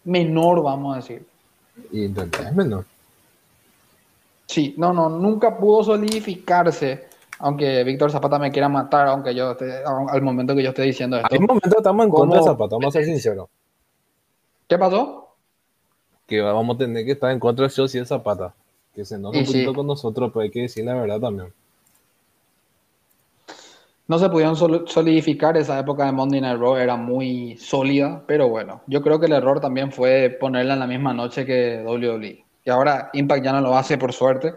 menor, 0.03 0.61
vamos 0.61 0.93
a 0.93 0.97
decir. 0.97 1.25
Y 1.91 2.05
entonces 2.05 2.47
es 2.47 2.53
menor. 2.53 2.83
Sí, 4.45 4.75
no, 4.77 4.93
no, 4.93 5.09
nunca 5.09 5.57
pudo 5.57 5.83
solidificarse, 5.83 7.07
aunque 7.39 7.83
Víctor 7.83 8.11
Zapata 8.11 8.39
me 8.39 8.51
quiera 8.51 8.69
matar, 8.69 9.07
aunque 9.07 9.33
yo 9.33 9.51
esté, 9.51 9.83
al 9.85 10.21
momento 10.21 10.55
que 10.55 10.63
yo 10.63 10.69
esté 10.69 10.83
diciendo 10.83 11.17
esto. 11.17 11.29
Al 11.31 11.39
momento 11.39 11.77
estamos 11.77 12.05
en 12.05 12.11
contra 12.11 12.39
de 12.39 12.45
Zapata, 12.45 12.75
vamos 12.75 12.87
a 12.87 12.99
ser 12.99 13.05
sinceros. 13.05 13.49
¿Qué 14.67 14.77
pasó? 14.77 15.35
Que 16.27 16.41
vamos 16.41 16.75
a 16.75 16.79
tener 16.79 17.05
que 17.05 17.11
estar 17.13 17.31
en 17.31 17.39
contra 17.39 17.67
de 17.67 17.73
yo 17.73 17.85
y 17.85 17.99
de 17.99 18.05
Zapata. 18.05 18.53
Que 18.93 19.03
se 19.03 19.15
enoja 19.15 19.37
un 19.37 19.45
poquito 19.45 19.73
con 19.73 19.87
nosotros, 19.87 20.31
pero 20.33 20.43
hay 20.43 20.49
que 20.49 20.61
decir 20.61 20.85
la 20.85 20.93
verdad 20.93 21.19
también. 21.19 21.53
No 24.07 24.19
se 24.19 24.29
pudieron 24.29 24.55
solidificar, 24.55 25.57
esa 25.57 25.79
época 25.79 26.05
de 26.05 26.11
Monday 26.11 26.39
Night 26.39 26.59
Raw 26.59 26.75
era 26.75 26.95
muy 26.95 27.57
sólida, 27.57 28.23
pero 28.27 28.47
bueno, 28.47 28.81
yo 28.85 29.01
creo 29.01 29.19
que 29.19 29.25
el 29.25 29.33
error 29.33 29.59
también 29.59 29.91
fue 29.91 30.29
ponerla 30.39 30.73
en 30.73 30.79
la 30.79 30.87
misma 30.87 31.11
noche 31.11 31.45
que 31.45 31.83
WWE. 31.83 32.44
Y 32.65 32.69
ahora 32.69 33.09
Impact 33.13 33.45
ya 33.45 33.53
no 33.53 33.61
lo 33.61 33.77
hace 33.77 33.97
por 33.97 34.11
suerte. 34.11 34.53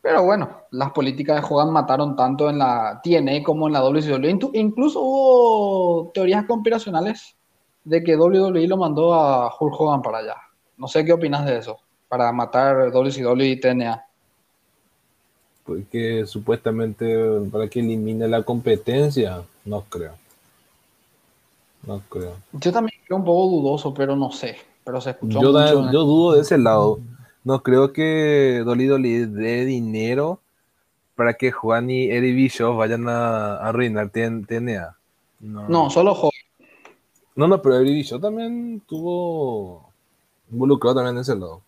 Pero 0.00 0.22
bueno, 0.22 0.62
las 0.70 0.92
políticas 0.92 1.40
de 1.40 1.46
Hogan 1.46 1.72
mataron 1.72 2.16
tanto 2.16 2.48
en 2.48 2.58
la 2.58 3.00
TNA 3.02 3.42
como 3.42 3.66
en 3.66 3.74
la 3.74 3.84
WWE. 3.84 4.38
Incluso 4.54 5.00
hubo 5.00 6.10
teorías 6.12 6.44
conspiracionales 6.46 7.36
de 7.84 8.02
que 8.02 8.16
WWE 8.16 8.66
lo 8.68 8.76
mandó 8.76 9.12
a 9.12 9.54
Hulk 9.58 9.80
Hogan 9.80 10.02
para 10.02 10.18
allá. 10.18 10.36
No 10.76 10.88
sé 10.88 11.04
qué 11.04 11.12
opinas 11.12 11.44
de 11.44 11.58
eso, 11.58 11.78
para 12.08 12.32
matar 12.32 12.90
WCW 12.90 13.42
y 13.42 13.60
TNA 13.60 14.04
que 15.90 16.26
supuestamente 16.26 17.16
para 17.50 17.68
que 17.68 17.80
elimine 17.80 18.28
la 18.28 18.42
competencia, 18.42 19.42
no 19.64 19.82
creo. 19.82 20.12
No 21.86 22.00
creo. 22.08 22.36
Yo 22.52 22.72
también 22.72 22.98
creo 23.04 23.18
un 23.18 23.24
poco 23.24 23.56
dudoso, 23.56 23.94
pero 23.94 24.16
no 24.16 24.30
sé. 24.30 24.56
Pero 24.84 25.00
se 25.00 25.10
escuchó 25.10 25.40
yo, 25.40 25.90
yo 25.90 26.04
dudo 26.04 26.34
de 26.34 26.42
ese 26.42 26.58
lado. 26.58 27.00
no 27.42 27.62
creo 27.62 27.92
que 27.92 28.62
Dolly 28.64 28.86
Dolly 28.86 29.26
dé 29.26 29.64
dinero 29.64 30.40
para 31.14 31.34
que 31.34 31.52
Juan 31.52 31.90
y 31.90 32.10
Eddie 32.10 32.32
Bishop 32.32 32.76
vayan 32.76 33.08
a, 33.08 33.56
arruinar 33.56 34.10
TNA. 34.10 34.96
No, 35.40 35.68
no 35.68 35.90
solo 35.90 36.14
Juan. 36.14 36.32
No, 37.36 37.48
no, 37.48 37.60
pero 37.60 37.76
Eddie 37.76 37.94
Bishop 37.94 38.20
también 38.20 38.82
tuvo 38.86 39.90
involucrado 40.50 40.96
también 40.96 41.16
en 41.16 41.22
ese 41.22 41.34
lado. 41.34 41.62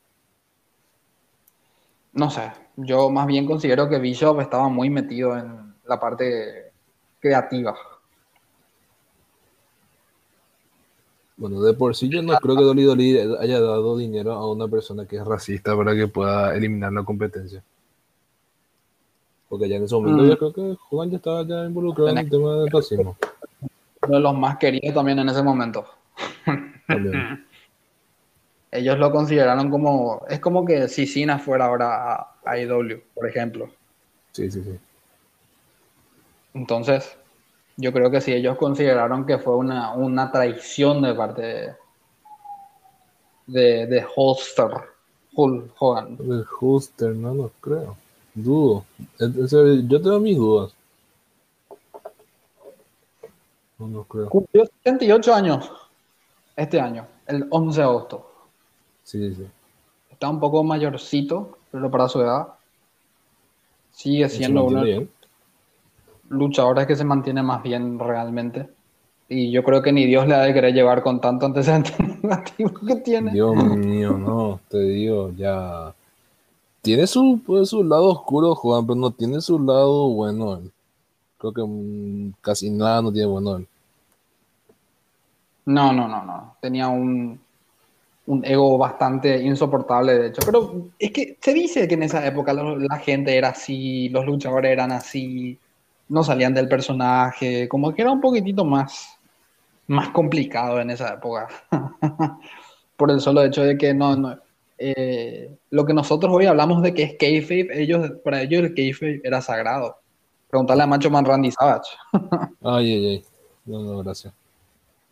No 2.12 2.30
sé, 2.30 2.52
yo 2.76 3.10
más 3.10 3.26
bien 3.26 3.46
considero 3.46 3.88
que 3.88 3.98
Bishop 3.98 4.40
estaba 4.40 4.68
muy 4.68 4.90
metido 4.90 5.36
en 5.36 5.74
la 5.86 6.00
parte 6.00 6.72
creativa. 7.20 7.76
Bueno, 11.36 11.60
de 11.60 11.74
por 11.74 11.94
sí 11.94 12.08
yo 12.08 12.22
no 12.22 12.34
creo 12.38 12.56
que 12.56 12.64
Dolly 12.64 12.84
Dolly 12.84 13.18
haya 13.40 13.60
dado 13.60 13.96
dinero 13.98 14.32
a 14.32 14.50
una 14.50 14.68
persona 14.68 15.06
que 15.06 15.16
es 15.16 15.24
racista 15.24 15.76
para 15.76 15.94
que 15.94 16.08
pueda 16.08 16.56
eliminar 16.56 16.92
la 16.92 17.04
competencia. 17.04 17.62
Porque 19.48 19.68
ya 19.68 19.76
en 19.76 19.84
ese 19.84 19.94
momento 19.94 20.22
mm. 20.22 20.28
yo 20.28 20.38
creo 20.38 20.52
que 20.52 20.76
Juan 20.88 21.10
ya 21.10 21.16
estaba 21.18 21.46
ya 21.46 21.64
involucrado 21.64 22.08
en 22.10 22.18
el 22.18 22.30
tema 22.30 22.54
del 22.56 22.70
racismo. 22.70 23.16
Uno 24.02 24.16
de 24.16 24.22
los 24.22 24.34
más 24.34 24.56
queridos 24.56 24.94
también 24.94 25.18
en 25.18 25.28
ese 25.28 25.42
momento. 25.42 25.84
Ellos 28.70 28.98
lo 28.98 29.10
consideraron 29.10 29.70
como. 29.70 30.24
Es 30.28 30.40
como 30.40 30.64
que 30.64 30.88
si 30.88 31.06
Cena 31.06 31.38
fuera 31.38 31.66
ahora 31.66 32.14
a, 32.14 32.34
a 32.44 32.58
IW, 32.58 33.00
por 33.14 33.28
ejemplo. 33.28 33.68
Sí, 34.32 34.50
sí, 34.50 34.62
sí. 34.62 34.78
Entonces, 36.54 37.16
yo 37.76 37.92
creo 37.92 38.10
que 38.10 38.20
si 38.20 38.32
ellos 38.32 38.56
consideraron 38.56 39.26
que 39.26 39.38
fue 39.38 39.56
una, 39.56 39.92
una 39.92 40.30
traición 40.32 41.02
de 41.02 41.14
parte 41.14 41.42
de, 41.42 41.74
de, 43.46 43.86
de 43.86 44.06
Holster, 44.14 44.70
Hogan. 45.34 46.16
De 46.16 46.44
Holster, 46.60 47.14
no 47.14 47.34
lo 47.34 47.50
creo. 47.60 47.96
Dudo. 48.34 48.84
Yo 49.18 50.02
tengo 50.02 50.20
mis 50.20 50.36
dudas. 50.36 50.72
No 53.78 53.88
lo 53.88 54.04
creo. 54.04 54.28
Cumplió 54.30 54.64
78 54.64 55.34
años 55.34 55.70
este 56.56 56.80
año, 56.80 57.06
el 57.26 57.46
11 57.50 57.78
de 57.78 57.84
agosto. 57.84 58.30
Sí, 59.04 59.34
sí. 59.34 59.46
Está 60.10 60.30
un 60.30 60.40
poco 60.40 60.64
mayorcito, 60.64 61.58
pero 61.70 61.90
para 61.90 62.08
su 62.08 62.20
edad 62.22 62.48
sigue 63.92 64.28
siendo 64.30 64.64
uno 64.64 64.82
luchadores 66.28 66.86
que 66.86 66.96
se 66.96 67.04
mantiene 67.04 67.42
más 67.42 67.62
bien 67.62 67.98
realmente. 67.98 68.68
Y 69.28 69.50
yo 69.50 69.64
creo 69.64 69.82
que 69.82 69.92
ni 69.92 70.06
Dios 70.06 70.26
le 70.28 70.34
ha 70.34 70.40
de 70.40 70.54
querer 70.54 70.72
llevar 70.72 71.02
con 71.02 71.20
tanto 71.20 71.46
antecedente 71.46 71.92
negativo 72.22 72.72
que 72.86 72.96
tiene. 72.96 73.32
Dios 73.32 73.56
mío, 73.56 74.16
no, 74.16 74.60
te 74.68 74.78
digo, 74.78 75.32
ya. 75.36 75.92
Tiene 76.82 77.06
su, 77.08 77.40
pues, 77.44 77.70
su 77.70 77.82
lado 77.82 78.06
oscuro, 78.06 78.54
Juan, 78.54 78.86
pero 78.86 78.94
no 78.94 79.10
tiene 79.10 79.40
su 79.40 79.58
lado 79.58 80.08
bueno. 80.10 80.60
Creo 81.38 81.52
que 81.52 81.62
mm, 81.62 82.34
casi 82.40 82.70
nada 82.70 83.02
no 83.02 83.12
tiene 83.12 83.26
bueno 83.26 83.56
él. 83.56 83.66
No, 85.66 85.92
no, 85.92 86.06
no, 86.06 86.24
no. 86.24 86.54
Tenía 86.60 86.86
un, 86.86 87.40
un 88.26 88.44
ego 88.44 88.78
bastante 88.78 89.42
insoportable, 89.42 90.16
de 90.16 90.26
hecho. 90.28 90.42
Pero 90.46 90.86
es 90.96 91.10
que 91.10 91.36
se 91.40 91.52
dice 91.52 91.88
que 91.88 91.94
en 91.94 92.04
esa 92.04 92.24
época 92.24 92.52
la 92.52 92.98
gente 92.98 93.36
era 93.36 93.48
así, 93.48 94.08
los 94.10 94.24
luchadores 94.24 94.70
eran 94.70 94.92
así 94.92 95.58
no 96.08 96.22
salían 96.22 96.54
del 96.54 96.68
personaje, 96.68 97.68
como 97.68 97.94
que 97.94 98.02
era 98.02 98.12
un 98.12 98.20
poquitito 98.20 98.64
más, 98.64 99.18
más 99.86 100.10
complicado 100.10 100.80
en 100.80 100.90
esa 100.90 101.14
época. 101.14 101.48
Por 102.96 103.10
el 103.10 103.20
solo 103.20 103.42
hecho 103.42 103.62
de 103.62 103.76
que 103.76 103.92
no, 103.92 104.16
no 104.16 104.38
eh, 104.78 105.56
lo 105.70 105.86
que 105.86 105.94
nosotros 105.94 106.32
hoy 106.34 106.46
hablamos 106.46 106.82
de 106.82 106.92
que 106.92 107.02
es 107.02 107.16
kayfabe, 107.18 107.82
ellos, 107.82 108.12
para 108.24 108.42
ellos 108.42 108.62
el 108.62 108.74
kayfabe 108.74 109.20
era 109.24 109.40
sagrado. 109.40 109.96
Preguntarle 110.48 110.84
a 110.84 110.86
Macho 110.86 111.10
Man 111.10 111.24
Randy 111.24 111.50
Savage. 111.50 111.90
ay, 112.62 112.92
ay, 112.92 113.06
ay. 113.06 113.24
No, 113.64 113.82
no, 113.82 113.98
gracias. 113.98 114.32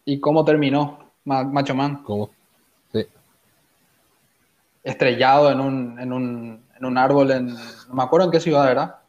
¿Y 0.04 0.20
cómo 0.20 0.44
terminó 0.44 0.98
Macho 1.24 1.74
Man? 1.74 2.02
¿Cómo? 2.04 2.30
Sí. 2.92 3.04
Estrellado 4.84 5.50
en 5.50 5.60
un, 5.60 5.98
en 5.98 6.12
un, 6.12 6.62
en 6.78 6.84
un 6.84 6.98
árbol 6.98 7.30
en... 7.32 7.46
No 7.48 7.94
me 7.94 8.02
acuerdo 8.02 8.26
en 8.26 8.32
qué 8.32 8.40
ciudad 8.40 8.70
era 8.70 9.03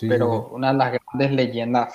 pero 0.00 0.48
una 0.48 0.72
de 0.72 0.78
las 0.78 0.92
grandes 0.92 1.32
leyendas 1.32 1.94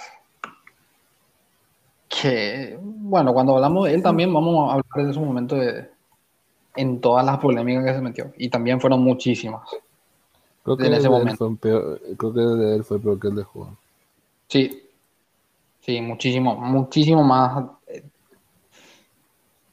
que, 2.08 2.78
bueno, 2.82 3.34
cuando 3.34 3.56
hablamos 3.56 3.86
de 3.86 3.94
él 3.94 4.04
también 4.04 4.34
vamos 4.34 4.70
a 4.70 4.74
hablar 4.74 5.06
de 5.06 5.12
ese 5.12 5.20
momento 5.20 5.56
de, 5.56 5.90
en 6.76 7.00
todas 7.02 7.26
las 7.26 7.38
polémicas 7.38 7.86
que 7.86 7.94
se 7.94 8.02
metió. 8.02 8.34
Y 8.38 8.50
también 8.50 8.82
fueron 8.82 9.02
muchísimas. 9.02 9.70
Creo 10.64 10.78
que, 10.78 10.88
en 10.88 10.94
ese 10.94 11.10
momento. 11.10 11.36
Fue 11.38 12.16
creo 12.18 12.34
que 12.34 12.42
de 12.42 12.76
él 12.76 12.84
fue 12.84 13.00
peor 13.00 13.20
que 13.20 13.28
el 13.28 13.36
de 13.36 13.44
Juan. 13.44 13.78
Sí, 14.48 14.84
sí, 15.82 16.02
muchísimo, 16.02 16.56
muchísimo 16.56 17.24
más. 17.24 17.66
Eh, 17.88 18.04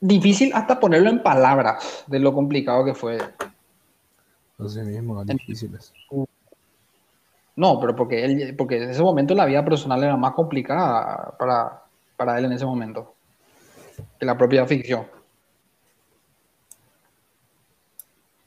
difícil 0.00 0.52
hasta 0.54 0.78
ponerlo 0.78 1.11
en 1.11 1.23
palabras 1.23 2.04
de 2.06 2.18
lo 2.18 2.35
complicado 2.35 2.85
que 2.85 2.95
fue. 2.95 3.18
Así 4.59 4.80
mismo, 4.80 5.25
difíciles. 5.25 5.92
No, 7.57 7.81
pero 7.81 7.97
porque, 7.97 8.25
él, 8.25 8.55
porque 8.57 8.83
en 8.83 8.91
ese 8.91 9.03
momento 9.03 9.35
la 9.35 9.47
vida 9.47 9.65
personal 9.65 10.03
era 10.05 10.17
más 10.17 10.35
complicada 10.35 11.35
para, 11.39 11.83
para 12.17 12.39
él 12.39 12.45
en 12.45 12.53
ese 12.53 12.67
momento 12.67 13.15
que 14.19 14.27
la 14.27 14.37
propia 14.37 14.67
ficción. 14.67 15.07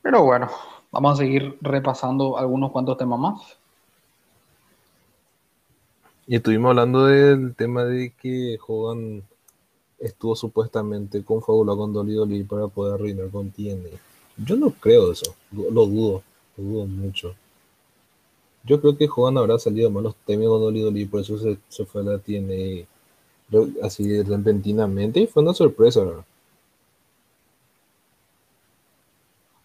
Pero 0.02 0.24
bueno, 0.24 0.50
vamos 0.92 1.14
a 1.14 1.24
seguir 1.24 1.58
repasando 1.62 2.38
algunos 2.38 2.72
cuantos 2.72 2.98
temas 2.98 3.20
más. 3.20 3.58
Y 6.28 6.36
estuvimos 6.36 6.70
hablando 6.70 7.06
del 7.06 7.56
tema 7.56 7.84
de 7.86 8.12
que 8.12 8.60
Hogan 8.66 9.24
estuvo 9.98 10.36
supuestamente 10.36 11.24
confabulado 11.24 11.80
con 11.80 11.94
Dolly 11.94 12.14
Dolly 12.14 12.44
para 12.44 12.68
poder 12.68 13.02
reinar 13.02 13.30
con 13.30 13.50
TNA. 13.50 13.98
Yo 14.38 14.56
no 14.56 14.70
creo 14.70 15.12
eso, 15.12 15.36
lo 15.52 15.86
dudo, 15.86 16.24
lo 16.56 16.64
dudo 16.64 16.86
mucho. 16.86 17.36
Yo 18.70 18.80
creo 18.80 18.96
que 18.96 19.08
Juan 19.08 19.36
habrá 19.36 19.58
salido 19.58 19.90
malos 19.90 20.16
temidos 20.28 20.54
con 20.54 20.62
Dolly 20.62 20.82
Dolly, 20.82 21.06
por 21.06 21.22
eso 21.22 21.40
se, 21.40 21.86
fue 21.86 22.02
a 22.02 22.06
la 22.06 22.20
TNA 22.20 22.86
así 23.82 24.22
repentinamente 24.22 25.22
y 25.22 25.26
fue 25.26 25.42
una 25.42 25.56
sorpresa. 25.56 26.02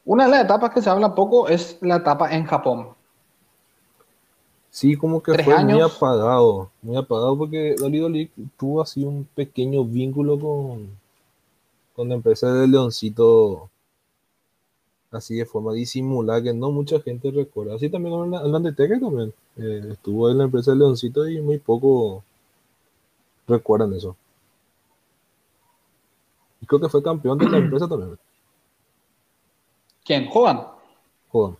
Una 0.06 0.24
de 0.24 0.30
las 0.30 0.44
etapas 0.44 0.72
que 0.72 0.80
se 0.80 0.88
habla 0.88 1.14
poco 1.14 1.48
es 1.48 1.76
la 1.82 1.96
etapa 1.96 2.34
en 2.34 2.46
Japón. 2.46 2.94
Sí, 4.70 4.96
como 4.96 5.22
que 5.22 5.34
fue 5.44 5.62
muy 5.62 5.82
apagado, 5.82 6.70
muy 6.80 6.96
apagado 6.96 7.36
porque 7.36 7.74
Dolly 7.78 7.98
Dolly 7.98 8.30
tuvo 8.56 8.80
así 8.80 9.04
un 9.04 9.28
pequeño 9.34 9.84
vínculo 9.84 10.40
con, 10.40 10.88
con 11.94 12.08
la 12.08 12.14
empresa 12.14 12.50
de 12.54 12.66
Leoncito 12.66 13.68
así 15.16 15.36
de 15.36 15.46
forma 15.46 15.72
disimulada 15.72 16.42
que 16.42 16.54
no 16.54 16.70
mucha 16.70 17.00
gente 17.00 17.30
recuerda. 17.30 17.74
Así 17.74 17.88
también 17.88 18.14
con 18.14 18.34
el 18.34 18.54
Undertaker 18.54 19.00
también. 19.00 19.32
Eh, 19.56 19.88
estuvo 19.92 20.30
en 20.30 20.38
la 20.38 20.44
empresa 20.44 20.72
de 20.72 20.78
Leoncito 20.78 21.28
y 21.28 21.40
muy 21.40 21.58
poco 21.58 22.22
recuerdan 23.46 23.92
eso. 23.94 24.16
Y 26.60 26.66
creo 26.66 26.80
que 26.80 26.88
fue 26.88 27.02
campeón 27.02 27.38
de 27.38 27.48
la 27.48 27.58
empresa 27.58 27.88
también. 27.88 28.18
¿Quién? 30.04 30.28
¿Juan? 30.28 30.66
Juan. 31.30 31.56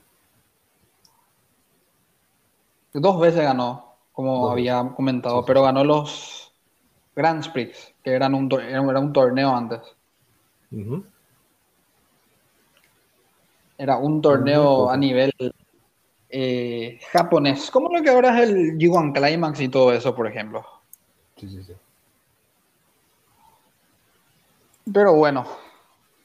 Dos 2.93 3.21
veces 3.21 3.43
ganó, 3.43 3.97
como 4.13 4.51
había 4.51 4.93
comentado, 4.95 5.45
pero 5.45 5.63
ganó 5.63 5.83
los 5.83 6.53
Grand 7.17 7.53
Prix, 7.53 7.93
que 8.05 8.13
eran 8.13 8.35
un, 8.35 8.53
era 8.53 8.81
un 8.81 9.13
torneo 9.13 9.55
antes. 9.55 9.81
Era 13.85 13.99
un 13.99 14.23
torneo 14.23 14.89
a 14.89 14.97
nivel 14.97 15.31
eh, 16.31 16.99
japonés, 17.13 17.71
como 17.71 17.91
lo 17.91 18.03
que 18.03 18.09
ahora 18.09 18.41
es 18.41 18.49
el 18.49 18.79
G1 18.79 19.13
Climax 19.13 19.61
y 19.61 19.69
todo 19.69 19.93
eso, 19.93 20.15
por 20.15 20.27
ejemplo. 20.27 20.65
Sí, 21.37 21.51
sí, 21.51 21.63
sí. 21.63 21.75
Pero 24.91 25.13
bueno, 25.17 25.45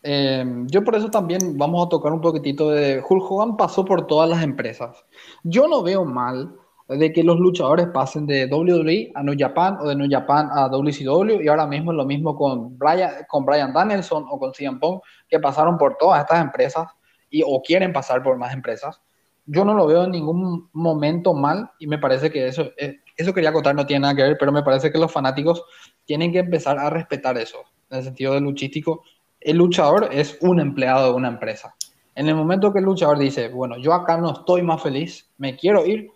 eh, 0.02 0.46
yo 0.68 0.86
por 0.86 0.96
eso 0.96 1.12
también 1.12 1.58
vamos 1.58 1.86
a 1.86 1.90
tocar 1.90 2.14
un 2.14 2.22
poquitito 2.22 2.70
de 2.70 3.04
Hulk 3.06 3.30
Hogan 3.30 3.58
pasó 3.58 3.84
por 3.84 4.08
todas 4.08 4.30
las 4.30 4.42
empresas. 4.42 5.04
Yo 5.44 5.68
no 5.68 5.84
veo 5.84 6.06
mal 6.06 6.56
de 6.88 7.12
que 7.12 7.26
los 7.26 7.38
luchadores 7.40 7.88
pasen 7.88 8.26
de 8.26 8.46
WWE 8.46 9.12
a 9.16 9.22
New 9.22 9.36
Japan 9.38 9.80
o 9.82 9.90
de 9.90 9.98
New 9.98 10.08
Japan 10.10 10.48
a 10.54 10.70
WCW 10.70 11.42
y 11.42 11.50
ahora 11.50 11.68
mismo 11.68 11.92
es 11.92 11.98
lo 11.98 12.06
mismo 12.06 12.38
con 12.38 12.78
Brian, 12.78 13.12
con 13.28 13.46
Brian 13.46 13.74
Danielson 13.74 14.26
o 14.30 14.40
con 14.40 14.54
CM 14.54 14.80
Punk 14.80 15.04
que 15.28 15.42
pasaron 15.42 15.78
por 15.78 15.98
todas 15.98 16.22
estas 16.22 16.40
empresas 16.40 16.88
y, 17.30 17.44
o 17.46 17.62
quieren 17.62 17.94
pasar 17.94 18.24
por 18.24 18.38
más 18.38 18.54
empresas. 18.54 19.02
Yo 19.46 19.66
no 19.66 19.74
lo 19.74 19.88
veo 19.88 20.04
en 20.04 20.12
ningún 20.12 20.70
momento 20.74 21.34
mal 21.34 21.72
y 21.80 21.88
me 21.88 21.98
parece 21.98 22.30
que 22.30 22.48
eso, 22.48 22.70
eh, 22.78 23.00
eso 23.18 23.34
quería 23.34 23.52
contar, 23.52 23.76
no 23.76 23.86
tiene 23.86 24.02
nada 24.02 24.16
que 24.16 24.24
ver, 24.24 24.38
pero 24.40 24.52
me 24.52 24.64
parece 24.64 24.92
que 24.92 24.98
los 24.98 25.12
fanáticos 25.12 25.64
tienen 26.06 26.32
que 26.32 26.40
empezar 26.40 26.78
a 26.78 26.90
respetar 26.90 27.38
eso, 27.38 27.60
en 27.90 27.98
el 27.98 28.04
sentido 28.04 28.34
de 28.34 28.42
luchístico. 28.42 29.04
El 29.40 29.58
luchador 29.58 30.10
es 30.12 30.38
un 30.42 30.60
empleado 30.60 31.08
de 31.08 31.14
una 31.14 31.30
empresa 31.30 31.74
En 32.16 32.28
el 32.28 32.36
momento 32.36 32.74
que 32.74 32.80
el 32.80 32.86
luchador 32.86 33.18
dice, 33.18 33.48
bueno, 33.50 33.78
yo 33.78 33.94
acá 33.94 34.18
no 34.18 34.34
estoy 34.34 34.62
más 34.62 34.84
feliz, 34.84 35.30
me 35.38 35.56
quiero 35.56 35.86
ir, 35.86 36.12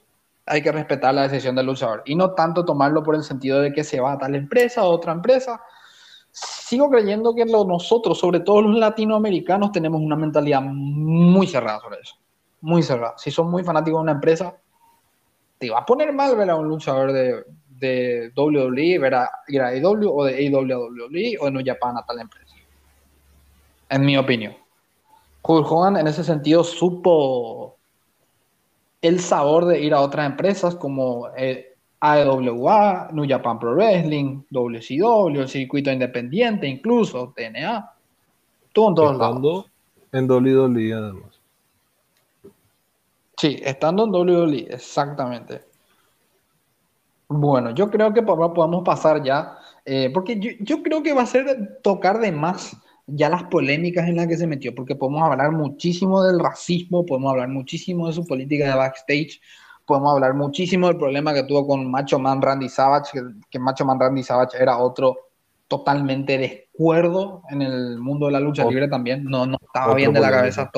hay 0.45 0.61
que 0.61 0.71
respetar 0.71 1.13
la 1.13 1.23
decisión 1.23 1.55
del 1.55 1.67
luchador 1.67 2.03
y 2.05 2.15
no 2.15 2.31
tanto 2.31 2.65
tomarlo 2.65 3.01
por 3.03 3.15
el 3.15 3.23
sentido 3.23 3.61
de 3.61 3.71
que 3.71 3.83
se 3.83 3.99
va 3.99 4.13
a 4.13 4.17
tal 4.17 4.35
empresa 4.35 4.83
o 4.83 4.89
otra 4.89 5.13
empresa. 5.13 5.61
Sigo 6.63 6.89
creyendo 6.89 7.35
que 7.35 7.43
nosotros, 7.43 8.17
sobre 8.17 8.39
todo 8.39 8.61
los 8.61 8.77
latinoamericanos, 8.77 9.73
tenemos 9.73 9.99
una 9.99 10.15
mentalidad 10.15 10.61
muy 10.61 11.45
cerrada 11.45 11.81
sobre 11.81 11.99
eso. 11.99 12.15
Muy 12.61 12.81
cerrada. 12.81 13.15
Si 13.17 13.31
son 13.31 13.51
muy 13.51 13.65
fanáticos 13.65 13.99
de 13.99 14.03
una 14.03 14.13
empresa, 14.13 14.55
te 15.57 15.69
va 15.69 15.79
a 15.79 15.85
poner 15.85 16.13
mal 16.13 16.37
ver 16.37 16.49
a 16.49 16.55
un 16.55 16.69
luchador 16.69 17.11
de, 17.11 18.31
WWE, 18.33 18.97
ver 18.97 19.13
a, 19.13 19.29
ir 19.49 19.61
a 19.61 19.67
AEW 19.67 20.09
o 20.09 20.23
de 20.23 20.35
AEW 20.35 21.37
o 21.41 21.45
de 21.45 21.51
New 21.51 21.63
Japan 21.65 21.97
a 21.97 22.05
tal 22.05 22.21
empresa. 22.21 22.55
En 23.89 24.05
mi 24.05 24.17
opinión. 24.17 24.55
Hulk 25.41 25.69
Hogan 25.69 25.97
en 25.97 26.07
ese 26.07 26.23
sentido 26.23 26.63
supo 26.63 27.75
el 29.01 29.19
sabor 29.19 29.65
de 29.65 29.81
ir 29.81 29.93
a 29.93 29.99
otras 29.99 30.25
empresas 30.27 30.75
como 30.75 31.27
eh, 31.35 31.72
AWA, 32.05 33.11
New 33.13 33.25
Japan 33.25 33.57
Pro 33.57 33.75
Wrestling, 33.75 34.43
WCW, 34.49 35.39
el 35.39 35.47
circuito 35.47 35.89
independiente, 35.89 36.67
incluso 36.67 37.33
TNA. 37.33 37.93
Todo 38.73 38.89
en 38.89 38.95
todos 38.95 39.11
estando 39.13 39.65
en 40.11 40.29
WWE 40.29 40.93
además. 40.93 41.39
Sí, 43.37 43.57
estando 43.63 44.03
en 44.03 44.11
WWE, 44.11 44.67
exactamente. 44.69 45.61
Bueno, 47.29 47.71
yo 47.71 47.89
creo 47.89 48.13
que 48.13 48.21
podemos 48.21 48.83
pasar 48.83 49.23
ya, 49.23 49.57
eh, 49.85 50.11
porque 50.13 50.37
yo, 50.37 50.51
yo, 50.59 50.83
creo 50.83 51.01
que 51.01 51.13
va 51.13 51.21
a 51.21 51.25
ser 51.25 51.79
tocar 51.81 52.19
de 52.19 52.33
más 52.33 52.75
ya 53.07 53.29
las 53.29 53.43
polémicas 53.43 54.09
en 54.09 54.17
las 54.17 54.27
que 54.27 54.35
se 54.35 54.45
metió, 54.45 54.75
porque 54.75 54.95
podemos 54.95 55.23
hablar 55.23 55.53
muchísimo 55.53 56.21
del 56.21 56.39
racismo, 56.39 57.05
podemos 57.05 57.31
hablar 57.31 57.47
muchísimo 57.47 58.07
de 58.07 58.13
su 58.13 58.27
política 58.27 58.67
de 58.67 58.75
backstage, 58.75 59.39
podemos 59.85 60.13
hablar 60.13 60.33
muchísimo 60.33 60.87
del 60.87 60.97
problema 60.97 61.33
que 61.33 61.43
tuvo 61.43 61.67
con 61.67 61.89
Macho 61.89 62.19
Man 62.19 62.41
Randy 62.41 62.69
Savage, 62.69 63.11
que, 63.49 63.59
Macho 63.59 63.85
Man 63.85 63.99
Randy 63.99 64.23
Savage 64.23 64.57
era 64.59 64.77
otro 64.77 65.17
totalmente 65.67 66.37
descuerdo 66.37 67.41
en 67.49 67.61
el 67.61 67.97
mundo 67.99 68.27
de 68.27 68.33
la 68.33 68.39
lucha 68.39 68.65
libre 68.65 68.87
también, 68.87 69.23
no, 69.23 69.45
no 69.45 69.57
estaba 69.61 69.93
bien 69.95 70.13
de 70.13 70.19
la 70.19 70.31
cabeza 70.31 70.71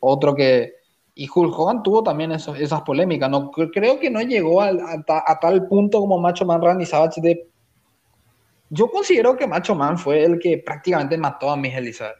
Otro 0.00 0.34
que... 0.34 0.74
Y 1.16 1.28
Hulk 1.32 1.56
Hogan 1.56 1.82
tuvo 1.84 2.02
también 2.02 2.32
esas 2.32 2.82
polémicas, 2.82 3.30
no 3.30 3.52
creo 3.52 4.00
que 4.00 4.10
no 4.10 4.20
llegó 4.20 4.60
a, 4.60 4.72
a 5.06 5.38
tal 5.38 5.68
punto 5.68 6.00
como 6.00 6.18
Macho 6.18 6.44
Man 6.44 6.60
Randy 6.60 6.86
Savage 6.86 7.20
de 7.20 7.48
yo 8.70 8.90
considero 8.90 9.36
que 9.36 9.46
Macho 9.46 9.74
Man 9.74 9.98
fue 9.98 10.24
el 10.24 10.38
que 10.40 10.58
prácticamente 10.58 11.16
mató 11.16 11.50
a 11.50 11.56
Miss 11.56 11.74
Elizabeth. 11.74 12.16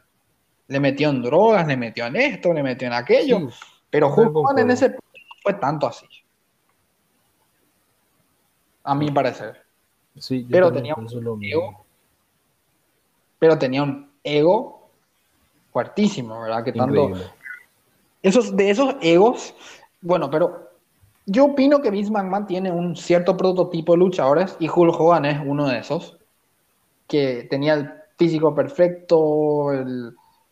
Le 0.68 0.78
metió 0.78 1.10
en 1.10 1.20
drogas, 1.20 1.66
le 1.66 1.76
metió 1.76 2.06
en 2.06 2.16
esto, 2.16 2.52
le 2.52 2.62
metió 2.62 2.86
en 2.86 2.94
aquello. 2.94 3.48
pero 3.90 4.14
Hulk 4.14 4.58
en 4.58 4.70
ese 4.70 4.90
punto 4.90 5.13
fue 5.44 5.54
tanto 5.54 5.86
así. 5.86 6.06
A 8.82 8.94
mi 8.94 9.10
parecer. 9.10 9.62
Sí, 10.18 10.46
pero 10.50 10.72
tenía 10.72 10.94
un 10.96 11.44
ego. 11.44 11.84
Pero 13.38 13.58
tenía 13.58 13.82
un 13.82 14.10
ego 14.24 14.88
fuertísimo, 15.72 16.40
¿verdad? 16.40 16.64
Que 16.64 16.72
tanto. 16.72 17.12
Esos, 18.22 18.56
de 18.56 18.70
esos 18.70 18.96
egos, 19.02 19.54
bueno, 20.00 20.30
pero 20.30 20.70
yo 21.26 21.44
opino 21.44 21.82
que 21.82 21.90
Vince 21.90 22.10
McMahon 22.10 22.46
tiene 22.46 22.72
un 22.72 22.96
cierto 22.96 23.36
prototipo 23.36 23.92
de 23.92 23.98
luchadores 23.98 24.56
y 24.58 24.68
Hulk 24.68 24.98
Hogan 24.98 25.26
es 25.26 25.40
uno 25.44 25.68
de 25.68 25.78
esos 25.78 26.16
que 27.06 27.46
tenía 27.50 27.74
el 27.74 27.92
físico 28.16 28.54
perfecto, 28.54 29.70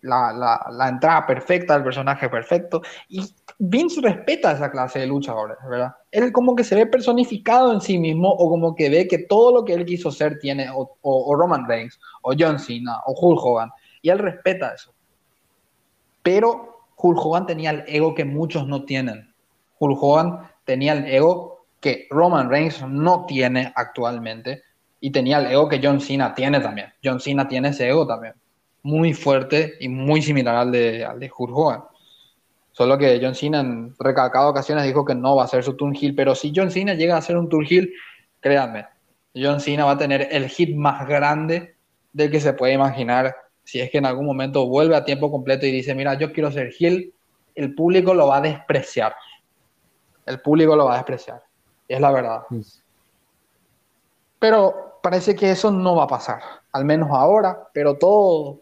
la, 0.02 0.88
entrada 0.88 1.26
perfecta, 1.26 1.76
el 1.76 1.84
personaje 1.84 2.28
perfecto. 2.28 2.82
Y 3.08 3.34
Vince 3.64 4.00
respeta 4.00 4.50
esa 4.50 4.72
clase 4.72 4.98
de 4.98 5.06
luchadores, 5.06 5.56
¿verdad? 5.70 5.94
Él 6.10 6.32
como 6.32 6.56
que 6.56 6.64
se 6.64 6.74
ve 6.74 6.84
personificado 6.84 7.72
en 7.72 7.80
sí 7.80 7.96
mismo 7.96 8.28
o 8.28 8.50
como 8.50 8.74
que 8.74 8.90
ve 8.90 9.06
que 9.06 9.18
todo 9.18 9.52
lo 9.52 9.64
que 9.64 9.72
él 9.72 9.84
quiso 9.84 10.10
ser 10.10 10.40
tiene 10.40 10.66
o, 10.74 11.36
Roman 11.36 11.68
Reigns 11.68 12.00
o 12.22 12.32
John 12.36 12.58
Cena 12.58 12.98
o 13.06 13.12
Hulk 13.12 13.40
Hogan. 13.40 13.70
Y 14.02 14.10
él 14.10 14.18
respeta 14.18 14.74
eso. 14.74 14.92
Pero 16.24 16.86
Hulk 16.96 17.24
Hogan 17.24 17.46
tenía 17.46 17.70
el 17.70 17.84
ego 17.86 18.16
que 18.16 18.24
muchos 18.24 18.66
no 18.66 18.84
tienen. 18.84 19.32
Hulk 19.78 20.02
Hogan 20.02 20.40
tenía 20.64 20.94
el 20.94 21.06
ego 21.06 21.66
que 21.78 22.08
Roman 22.10 22.50
Reigns 22.50 22.82
no 22.88 23.26
tiene 23.26 23.72
actualmente 23.76 24.64
y 24.98 25.12
tenía 25.12 25.38
el 25.38 25.52
ego 25.52 25.68
que 25.68 25.80
John 25.80 26.00
Cena 26.00 26.34
tiene 26.34 26.58
también. 26.58 26.92
John 27.02 27.20
Cena 27.20 27.46
tiene 27.46 27.68
ese 27.68 27.88
ego 27.88 28.08
también, 28.08 28.34
muy 28.82 29.14
fuerte 29.14 29.74
y 29.78 29.88
muy 29.88 30.20
similar 30.20 30.56
al 30.56 30.72
de, 30.72 31.04
al 31.04 31.20
de 31.20 31.30
Hulk 31.32 31.56
Hogan. 31.56 31.82
Solo 32.72 32.96
que 32.96 33.20
John 33.22 33.34
Cena 33.34 33.60
en 33.60 33.94
recalcadas 33.98 34.50
ocasiones 34.50 34.84
dijo 34.84 35.04
que 35.04 35.14
no 35.14 35.36
va 35.36 35.44
a 35.44 35.48
ser 35.48 35.62
su 35.62 35.74
turn 35.74 35.94
heel, 35.94 36.14
pero 36.14 36.34
si 36.34 36.52
John 36.54 36.70
Cena 36.70 36.94
llega 36.94 37.16
a 37.16 37.22
ser 37.22 37.36
un 37.36 37.48
turn 37.48 37.66
heel, 37.68 37.92
créanme, 38.40 38.86
John 39.34 39.60
Cena 39.60 39.84
va 39.84 39.92
a 39.92 39.98
tener 39.98 40.28
el 40.30 40.48
hit 40.48 40.74
más 40.74 41.06
grande 41.06 41.76
del 42.12 42.30
que 42.30 42.40
se 42.40 42.54
puede 42.54 42.72
imaginar. 42.72 43.34
Si 43.64 43.80
es 43.80 43.90
que 43.90 43.98
en 43.98 44.06
algún 44.06 44.26
momento 44.26 44.66
vuelve 44.66 44.96
a 44.96 45.04
tiempo 45.04 45.30
completo 45.30 45.66
y 45.66 45.70
dice, 45.70 45.94
mira, 45.94 46.14
yo 46.14 46.32
quiero 46.32 46.50
ser 46.50 46.72
heel, 46.78 47.12
el 47.54 47.74
público 47.74 48.14
lo 48.14 48.28
va 48.28 48.38
a 48.38 48.40
despreciar. 48.40 49.14
El 50.24 50.40
público 50.40 50.74
lo 50.74 50.86
va 50.86 50.94
a 50.94 50.96
despreciar. 50.96 51.42
Y 51.88 51.94
es 51.94 52.00
la 52.00 52.10
verdad. 52.10 52.42
Pero 54.38 54.98
parece 55.02 55.36
que 55.36 55.50
eso 55.50 55.70
no 55.70 55.96
va 55.96 56.04
a 56.04 56.08
pasar, 56.08 56.40
al 56.72 56.84
menos 56.84 57.10
ahora, 57.12 57.68
pero 57.72 57.98
todo, 57.98 58.60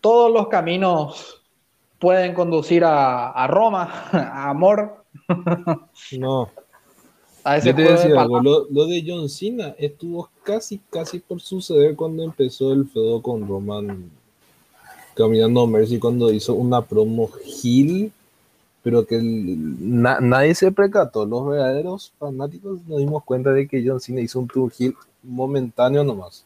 todos 0.00 0.32
los 0.32 0.48
caminos 0.48 1.45
pueden 1.98 2.34
conducir 2.34 2.84
a, 2.84 3.46
Roma, 3.48 4.08
a 4.12 4.50
amor. 4.50 5.04
no. 6.18 6.50
A 7.44 7.58
ese 7.58 7.68
Yo 7.68 7.76
te 7.76 7.82
decía 7.82 8.20
algo, 8.20 8.40
lo, 8.40 8.86
de 8.86 9.04
John 9.06 9.28
Cena 9.28 9.74
estuvo 9.78 10.28
casi, 10.42 10.80
casi 10.90 11.20
por 11.20 11.40
suceder 11.40 11.94
cuando 11.94 12.24
empezó 12.24 12.72
el 12.72 12.88
feudo 12.88 13.22
con 13.22 13.46
Roman 13.46 14.10
caminando 15.14 15.62
a 15.62 15.66
Mercy 15.66 15.98
cuando 15.98 16.30
hizo 16.32 16.54
una 16.54 16.82
promo 16.82 17.30
Hill, 17.44 18.12
pero 18.82 19.06
que 19.06 19.18
nadie 19.22 20.54
se 20.54 20.70
precató. 20.72 21.24
Los 21.24 21.46
verdaderos 21.46 22.12
fanáticos 22.18 22.80
nos 22.86 22.98
dimos 22.98 23.24
cuenta 23.24 23.52
de 23.52 23.66
que 23.66 23.82
John 23.86 24.00
Cena 24.00 24.20
hizo 24.20 24.40
un 24.40 24.48
tour 24.48 24.72
Hill 24.76 24.94
momentáneo 25.22 26.04
nomás. 26.04 26.44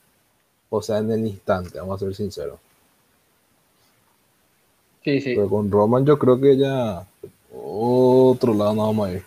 O 0.68 0.80
sea, 0.80 0.98
en 0.98 1.10
el 1.10 1.26
instante, 1.26 1.80
vamos 1.80 1.96
a 2.00 2.04
ser 2.04 2.14
sinceros. 2.14 2.58
Sí, 5.04 5.20
sí. 5.20 5.34
Pero 5.34 5.48
con 5.48 5.70
Roman 5.70 6.04
yo 6.04 6.18
creo 6.18 6.40
que 6.40 6.56
ya 6.56 7.04
otro 7.52 8.54
lado 8.54 8.74
no 8.74 8.86
vamos 8.86 9.08
a 9.08 9.12
ir. 9.12 9.22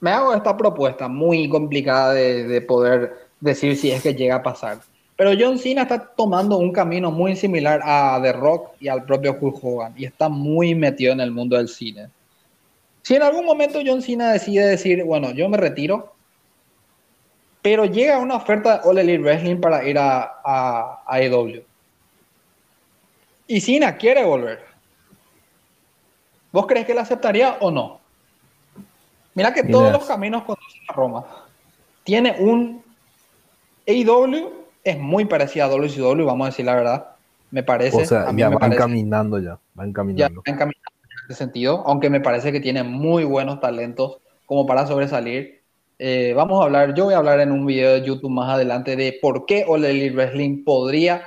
Me 0.00 0.10
hago 0.10 0.34
esta 0.34 0.56
propuesta 0.56 1.08
muy 1.08 1.48
complicada 1.48 2.14
de, 2.14 2.60
poder 2.60 3.28
decir 3.40 3.76
si 3.76 3.90
es 3.90 4.02
que 4.02 4.14
llega 4.14 4.36
a 4.36 4.42
pasar. 4.42 4.78
Pero 5.16 5.32
John 5.38 5.58
Cena 5.58 5.82
está 5.82 5.98
tomando 5.98 6.58
un 6.58 6.72
camino 6.72 7.10
muy 7.10 7.34
similar 7.34 7.80
a 7.82 8.20
The 8.22 8.32
Rock 8.32 8.70
y 8.78 8.86
al 8.86 9.04
propio 9.04 9.36
Hulk 9.40 9.58
Hogan 9.62 9.94
y 9.96 10.04
está 10.04 10.28
muy 10.28 10.76
metido 10.76 11.12
en 11.12 11.20
el 11.20 11.32
mundo 11.32 11.56
del 11.56 11.68
cine. 11.68 12.08
Si 13.02 13.16
en 13.16 13.22
algún 13.22 13.44
momento 13.44 13.80
John 13.84 14.02
Cena 14.02 14.32
decide 14.32 14.66
decir, 14.66 15.02
bueno, 15.02 15.32
yo 15.32 15.48
me 15.48 15.56
retiro, 15.56 16.14
pero 17.62 17.84
llega 17.84 18.18
una 18.18 18.36
oferta 18.36 18.78
de 18.78 18.88
All 18.88 18.98
Elite 18.98 19.22
Wrestling 19.22 19.56
para 19.56 19.86
ir 19.88 19.98
a, 19.98 20.40
a, 20.44 21.02
AEW. 21.06 21.62
Y 23.48 23.62
Cena 23.62 23.96
quiere 23.96 24.24
volver. 24.24 24.60
¿Vos 26.52 26.66
crees 26.66 26.86
que 26.86 26.94
la 26.94 27.00
aceptaría 27.00 27.56
o 27.60 27.70
no? 27.70 28.00
Mira 29.34 29.52
que 29.54 29.64
todos 29.64 29.90
los 29.90 30.04
caminos 30.04 30.42
conducen 30.42 30.82
a 30.88 30.92
Roma. 30.92 31.24
Tiene 32.04 32.36
un 32.38 32.82
AEW, 33.86 34.52
es 34.84 34.98
muy 34.98 35.24
parecido 35.24 35.64
a 35.64 35.68
WCW, 35.68 36.24
vamos 36.24 36.46
a 36.46 36.50
decir 36.50 36.66
la 36.66 36.74
verdad. 36.74 37.06
Me 37.50 37.62
parece. 37.62 38.02
O 38.02 38.04
sea, 38.04 38.30
ya 38.34 38.50
van 38.50 38.72
caminando 38.72 39.38
ya. 39.38 39.58
Van 39.74 39.92
caminando. 39.92 40.42
Ya 40.44 40.52
van 40.52 40.58
caminando 40.58 40.90
en 41.02 41.30
ese 41.30 41.38
sentido, 41.38 41.82
aunque 41.86 42.10
me 42.10 42.20
parece 42.20 42.52
que 42.52 42.60
tiene 42.60 42.82
muy 42.82 43.24
buenos 43.24 43.60
talentos 43.60 44.18
como 44.44 44.66
para 44.66 44.86
sobresalir. 44.86 45.62
Eh, 45.98 46.32
vamos 46.36 46.60
a 46.60 46.64
hablar, 46.64 46.94
yo 46.94 47.06
voy 47.06 47.14
a 47.14 47.18
hablar 47.18 47.40
en 47.40 47.50
un 47.50 47.64
video 47.64 47.94
de 47.94 48.02
YouTube 48.02 48.30
más 48.30 48.50
adelante 48.50 48.94
de 48.94 49.18
por 49.22 49.46
qué 49.46 49.64
All 49.66 49.84
Elite 49.84 50.14
Wrestling 50.14 50.64
podría 50.64 51.22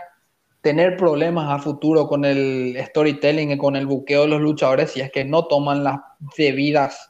tener 0.61 0.95
problemas 0.95 1.49
a 1.49 1.59
futuro 1.61 2.07
con 2.07 2.23
el 2.23 2.77
storytelling 2.87 3.51
y 3.51 3.57
con 3.57 3.75
el 3.75 3.87
buqueo 3.87 4.21
de 4.21 4.27
los 4.27 4.41
luchadores 4.41 4.91
si 4.91 5.01
es 5.01 5.11
que 5.11 5.25
no 5.25 5.45
toman 5.45 5.83
las 5.83 5.99
debidas 6.37 7.09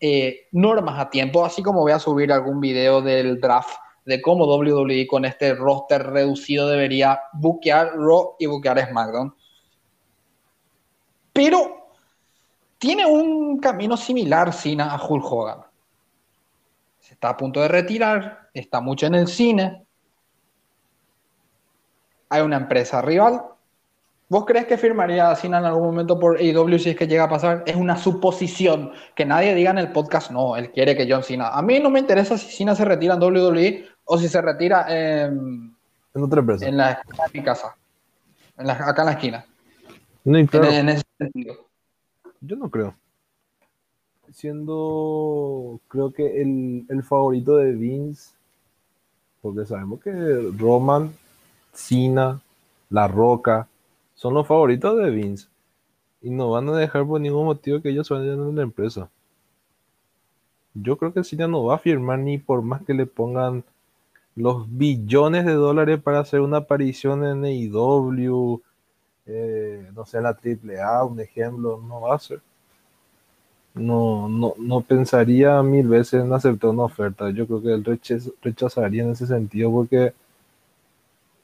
eh, 0.00 0.46
normas 0.52 0.98
a 0.98 1.10
tiempo, 1.10 1.44
así 1.44 1.62
como 1.62 1.80
voy 1.80 1.92
a 1.92 1.98
subir 1.98 2.32
algún 2.32 2.60
video 2.60 3.02
del 3.02 3.40
draft 3.40 3.76
de 4.04 4.22
cómo 4.22 4.46
WWE 4.46 5.06
con 5.06 5.24
este 5.24 5.54
roster 5.54 6.02
reducido 6.06 6.68
debería 6.68 7.20
buquear 7.34 7.94
Raw 7.94 8.36
y 8.38 8.46
buquear 8.46 8.88
SmackDown. 8.88 9.34
Pero 11.32 11.90
tiene 12.78 13.04
un 13.04 13.58
camino 13.58 13.96
similar 13.96 14.52
Cena 14.52 14.94
a 14.94 15.04
Hulk 15.04 15.24
Hogan 15.24 15.68
está 17.12 17.30
a 17.30 17.36
punto 17.36 17.60
de 17.60 17.68
retirar, 17.68 18.50
está 18.54 18.80
mucho 18.80 19.06
en 19.06 19.14
el 19.14 19.28
cine, 19.28 19.86
hay 22.28 22.42
una 22.42 22.56
empresa 22.56 23.00
rival 23.02 23.42
¿Vos 24.30 24.44
crees 24.44 24.66
que 24.66 24.76
firmaría 24.76 25.34
Cena 25.36 25.58
en 25.58 25.64
algún 25.64 25.84
momento 25.84 26.18
por 26.18 26.36
AEW 26.36 26.78
si 26.78 26.90
es 26.90 26.96
que 26.96 27.06
llega 27.06 27.24
a 27.24 27.28
pasar? 27.30 27.62
Es 27.66 27.76
una 27.76 27.96
suposición. 27.96 28.92
Que 29.14 29.24
nadie 29.24 29.54
diga 29.54 29.70
en 29.70 29.78
el 29.78 29.90
podcast, 29.90 30.30
no, 30.30 30.54
él 30.54 30.70
quiere 30.70 30.94
que 30.94 31.10
John 31.10 31.22
Cena. 31.22 31.48
A 31.48 31.62
mí 31.62 31.80
no 31.80 31.88
me 31.88 32.00
interesa 32.00 32.36
si 32.36 32.54
Cena 32.54 32.74
se 32.74 32.84
retira 32.84 33.14
en 33.14 33.22
WWE 33.22 33.86
o 34.04 34.18
si 34.18 34.28
se 34.28 34.42
retira 34.42 34.84
en, 34.88 35.74
en 36.14 36.22
otra 36.22 36.40
empresa. 36.40 36.66
En 36.66 36.76
la 36.76 36.92
esquina 36.92 37.24
de 37.24 37.38
mi 37.38 37.44
casa. 37.44 37.74
acá 38.58 39.02
en 39.02 39.06
la 39.06 39.12
esquina. 39.12 39.46
No, 40.24 40.38
en, 40.38 40.88
ese 40.90 41.04
sentido. 41.16 41.54
Yo 42.42 42.56
no 42.56 42.68
creo. 42.68 42.94
Siendo, 44.30 45.80
creo 45.88 46.12
que 46.12 46.42
el, 46.42 46.84
el 46.90 47.02
favorito 47.02 47.56
de 47.56 47.72
Vince, 47.72 48.32
porque 49.40 49.64
sabemos 49.64 50.00
que 50.00 50.12
Roman, 50.58 51.14
Cena, 51.78 52.40
La 52.90 53.06
Roca, 53.06 53.68
son 54.14 54.34
los 54.34 54.46
favoritos 54.46 54.98
de 54.98 55.10
Vince. 55.10 55.48
Y 56.20 56.30
no 56.30 56.50
van 56.50 56.68
a 56.68 56.76
dejar 56.76 57.06
por 57.06 57.20
ningún 57.20 57.46
motivo 57.46 57.80
que 57.80 57.90
ellos 57.90 58.08
vayan 58.08 58.40
en 58.40 58.56
la 58.56 58.62
empresa. 58.62 59.08
Yo 60.74 60.96
creo 60.98 61.12
que 61.12 61.24
Cena 61.24 61.46
no 61.46 61.64
va 61.64 61.76
a 61.76 61.78
firmar 61.78 62.18
ni 62.18 62.38
por 62.38 62.62
más 62.62 62.82
que 62.82 62.94
le 62.94 63.06
pongan 63.06 63.62
los 64.34 64.66
billones 64.76 65.46
de 65.46 65.54
dólares 65.54 66.00
para 66.02 66.20
hacer 66.20 66.40
una 66.40 66.58
aparición 66.58 67.24
en 67.24 67.44
AEW, 67.44 68.60
eh, 69.26 69.90
no 69.94 70.04
sé, 70.04 70.20
la 70.20 70.30
AAA, 70.30 71.04
un 71.04 71.20
ejemplo, 71.20 71.80
no 71.86 72.00
va 72.02 72.16
a 72.16 72.18
ser. 72.18 72.40
No, 73.74 74.28
no, 74.28 74.54
no 74.58 74.80
pensaría 74.80 75.62
mil 75.62 75.86
veces 75.86 76.24
en 76.24 76.32
aceptar 76.32 76.70
una 76.70 76.84
oferta. 76.84 77.30
Yo 77.30 77.46
creo 77.46 77.62
que 77.62 77.72
él 77.72 78.00
rechazaría 78.42 79.04
en 79.04 79.10
ese 79.10 79.26
sentido 79.26 79.70
porque 79.70 80.12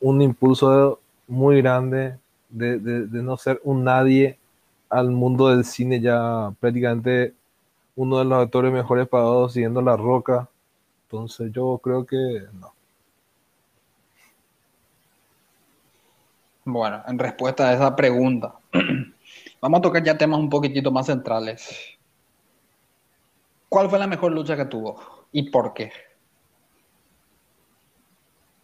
un 0.04 0.20
impulso 0.20 1.00
muy 1.26 1.62
grande 1.62 2.18
de, 2.50 2.78
de, 2.78 3.22
no 3.22 3.38
ser 3.38 3.58
un 3.64 3.84
nadie 3.84 4.38
al 4.90 5.10
mundo 5.10 5.48
del 5.48 5.64
cine, 5.64 5.98
ya 5.98 6.52
prácticamente 6.60 7.32
uno 7.96 8.18
de 8.18 8.26
los 8.26 8.44
actores 8.44 8.70
mejores 8.70 9.08
pagados 9.08 9.54
siguiendo 9.54 9.80
la 9.80 9.96
roca. 9.96 10.46
Entonces 11.04 11.50
yo 11.52 11.80
creo 11.82 12.04
que 12.04 12.42
no. 12.52 12.74
Bueno, 16.66 17.02
en 17.06 17.18
respuesta 17.18 17.70
a 17.70 17.72
esa 17.72 17.96
pregunta, 17.96 18.56
vamos 19.62 19.78
a 19.78 19.82
tocar 19.82 20.04
ya 20.04 20.18
temas 20.18 20.38
un 20.38 20.50
poquitito 20.50 20.90
más 20.90 21.06
centrales. 21.06 21.96
¿Cuál 23.70 23.88
fue 23.88 23.98
la 23.98 24.06
mejor 24.06 24.32
lucha 24.32 24.54
que 24.54 24.66
tuvo 24.66 25.00
y 25.32 25.50
por 25.50 25.72
qué? 25.72 25.90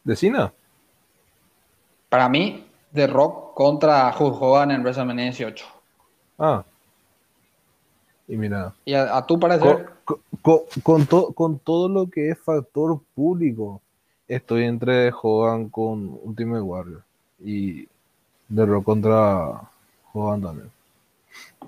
¿De 0.05 0.15
Cena? 0.15 0.53
Para 2.11 2.29
mí, 2.29 2.67
de 2.91 3.07
Rock 3.07 3.55
contra 3.55 4.09
Hulk 4.09 4.43
Hogan 4.43 4.73
en 4.73 4.83
WrestleMania 4.83 5.25
18. 5.25 5.65
Ah. 6.39 6.65
Y 8.29 8.37
mira. 8.37 8.75
¿Y 8.85 8.95
a, 8.95 9.23
tu 9.23 9.39
parecer? 9.39 9.89
Con, 10.43 11.07
con 11.07 11.59
todo 11.59 11.89
lo 11.89 12.11
que 12.11 12.31
es 12.31 12.39
factor 12.39 13.01
público, 13.15 13.81
estoy 14.29 14.65
entre 14.65 15.11
Hogan 15.11 15.69
con 15.69 16.19
Ultimate 16.23 16.61
Warrior. 16.61 17.03
Y 17.39 17.89
de 18.49 18.67
Rock 18.67 18.85
contra 18.85 19.63
Hogan 20.13 20.43
también. 20.43 20.71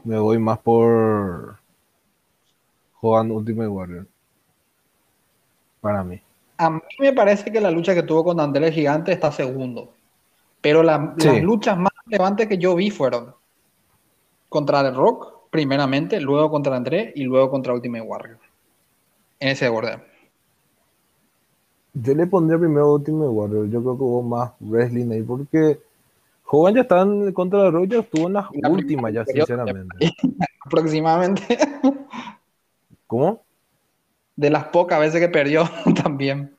Me 0.05 0.19
voy 0.19 0.39
más 0.39 0.59
por 0.59 1.57
Hogan 3.01 3.31
Ultimate 3.31 3.69
Warrior. 3.69 4.07
Para 5.81 6.03
mí. 6.03 6.21
A 6.59 6.71
mí 6.71 6.81
me 6.99 7.13
parece 7.13 7.51
que 7.51 7.61
la 7.61 7.71
lucha 7.71 7.95
que 7.95 8.03
tuvo 8.03 8.25
con 8.25 8.41
Andrés 8.41 8.75
Gigante 8.75 9.13
está 9.13 9.31
segundo. 9.31 9.93
Pero 10.63 10.83
las 10.83 11.01
luchas 11.43 11.77
más 11.77 11.93
relevantes 12.07 12.49
que 12.49 12.57
yo 12.57 12.75
vi 12.75 12.91
fueron 12.91 13.35
contra 14.49 14.83
The 14.83 14.93
Rock, 14.93 15.51
primeramente, 15.51 16.21
luego 16.21 16.51
contra 16.51 16.77
André 16.77 17.13
y 17.15 17.25
luego 17.25 17.51
contra 17.51 17.75
Ultimate 17.75 18.05
Warrior. 18.05 18.39
En 19.41 19.49
ese 19.49 19.69
orden. 19.69 20.01
Yo 21.95 22.15
le 22.15 22.27
pondría 22.27 22.59
primero 22.59 22.95
Ultimate 22.95 23.29
Warrior. 23.29 23.69
Yo 23.69 23.83
creo 23.83 23.97
que 23.99 24.03
hubo 24.05 24.23
más 24.23 24.53
wrestling 24.61 25.11
ahí 25.11 25.23
porque 25.23 25.79
Hogan 26.47 26.75
ya 26.75 26.83
está 26.83 27.01
en 27.01 27.33
contra 27.33 27.65
de 27.65 27.71
Rock, 27.71 27.87
ya 27.89 27.99
estuvo 28.01 28.29
en 28.29 28.35
las 28.35 28.47
últimas 28.69 29.13
ya, 29.13 29.25
sinceramente. 29.25 30.15
Aproximadamente. 30.65 31.59
¿Cómo? 33.07 33.43
De 34.37 34.51
las 34.51 34.65
pocas 34.65 35.01
veces 35.01 35.21
que 35.21 35.29
perdió 35.29 35.65
también. 36.03 36.55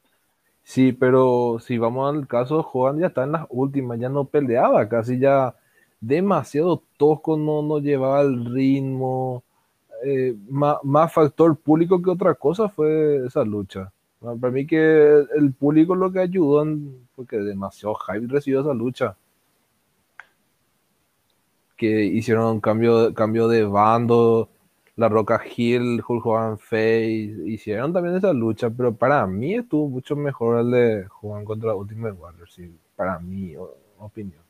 Sí, 0.64 0.94
pero 0.94 1.58
si 1.60 1.78
vamos 1.78 2.16
al 2.16 2.28
caso, 2.28 2.68
Hogan 2.74 3.00
ya 3.00 3.08
está 3.08 3.24
en 3.24 3.34
las 3.34 3.46
últimas, 3.50 4.00
ya 4.00 4.10
no 4.10 4.26
peleaba, 4.26 4.88
casi 4.90 5.20
ya 5.20 5.56
demasiado 6.00 6.84
tosco, 6.98 7.38
no, 7.38 7.62
no 7.62 7.80
llevaba 7.80 8.22
el 8.22 8.46
ritmo. 8.54 9.44
Eh, 10.06 10.36
más, 10.50 11.14
factor 11.14 11.56
público 11.58 12.02
que 12.02 12.10
otra 12.10 12.36
cosa 12.36 12.70
fue 12.70 13.26
esa 13.26 13.44
lucha. 13.44 13.92
Para 14.20 14.52
mí 14.54 14.66
que 14.68 15.26
el 15.36 15.54
público 15.54 15.96
lo 15.96 16.12
que 16.12 16.20
ayudó, 16.20 16.66
porque 17.16 17.38
demasiado 17.38 17.96
hype 17.96 18.28
recibió 18.28 18.62
esa 18.62 18.74
lucha. 18.74 19.18
Que 21.78 22.06
hicieron 22.06 22.60
cambio, 22.62 23.14
cambio 23.14 23.48
de 23.48 23.64
bando, 23.64 24.50
la 24.96 25.10
Roca 25.10 25.42
Hill, 25.44 26.04
Hulk 26.08 26.26
Hogan 26.26 26.58
Face, 26.58 27.36
hicieron 27.46 27.94
también 27.94 28.16
esa 28.16 28.32
lucha, 28.32 28.70
pero 28.70 28.94
para 28.94 29.26
mí 29.26 29.56
estuvo 29.56 29.90
mucho 29.90 30.16
mejor 30.16 30.60
el 30.60 30.72
de 30.72 31.08
Hogan 31.22 31.46
contra 31.46 31.76
Ultimate 31.76 32.14
Warrior, 32.14 32.50
sí, 32.50 32.76
para 32.96 33.20
mi 33.20 33.56
opinión. 34.00 34.44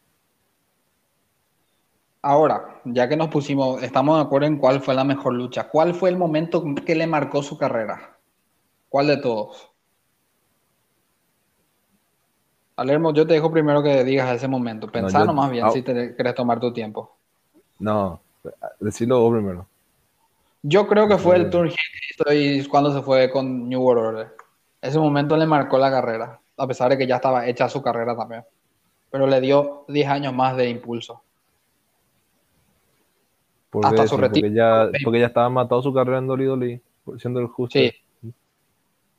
Ahora, 2.21 2.81
ya 2.85 3.09
que 3.09 3.17
nos 3.17 3.27
pusimos, 3.27 3.83
estamos 3.83 4.17
de 4.17 4.23
acuerdo 4.23 4.47
en 4.47 4.57
cuál 4.57 4.79
fue 4.79 4.93
la 4.93 5.03
mejor 5.03 5.33
lucha. 5.33 5.67
¿Cuál 5.67 5.93
fue 5.93 6.09
el 6.09 6.17
momento 6.17 6.63
que 6.85 6.95
le 6.95 7.05
marcó 7.05 7.43
su 7.43 7.57
carrera? 7.57 8.17
¿Cuál 8.87 9.07
de 9.07 9.17
todos? 9.17 9.69
Alermo, 12.77 13.13
yo 13.13 13.27
te 13.27 13.33
dejo 13.33 13.51
primero 13.51 13.83
que 13.83 14.05
digas 14.05 14.33
ese 14.33 14.47
momento. 14.47 14.89
Pensando 14.89 15.33
más 15.33 15.51
bien 15.51 15.69
si 15.71 15.81
te 15.81 16.15
querés 16.15 16.33
tomar 16.33 16.61
tu 16.61 16.71
tiempo. 16.71 17.17
No, 17.77 18.21
decilo 18.79 19.19
vos 19.19 19.33
primero. 19.33 19.67
Yo 20.65 20.87
creo 20.87 21.09
que 21.09 21.17
fue 21.17 21.35
el 21.35 21.49
Turn 21.49 21.69
y 22.31 22.63
cuando 22.65 22.93
se 22.93 23.01
fue 23.01 23.29
con 23.29 23.67
New 23.67 23.81
World 23.81 24.05
Order. 24.05 24.35
Ese 24.81 24.97
momento 24.97 25.35
le 25.35 25.45
marcó 25.45 25.77
la 25.77 25.91
carrera, 25.91 26.39
a 26.57 26.67
pesar 26.67 26.89
de 26.89 26.97
que 26.97 27.05
ya 27.05 27.17
estaba 27.17 27.45
hecha 27.47 27.67
su 27.67 27.81
carrera 27.81 28.15
también. 28.15 28.45
Pero 29.11 29.27
le 29.27 29.41
dio 29.41 29.83
10 29.89 30.07
años 30.07 30.33
más 30.33 30.55
de 30.55 30.69
impulso. 30.69 31.21
Hasta 33.83 34.07
su 34.07 34.15
retiro. 34.15 34.47
Porque 34.47 34.55
ya, 34.55 34.89
porque 35.03 35.19
ya 35.19 35.27
estaba 35.27 35.49
matado 35.49 35.81
su 35.81 35.93
carrera 35.93 36.19
en 36.19 36.27
Dolly 36.27 36.81
siendo 37.17 37.41
el 37.41 37.47
justo. 37.47 37.77
Sí. 37.77 37.91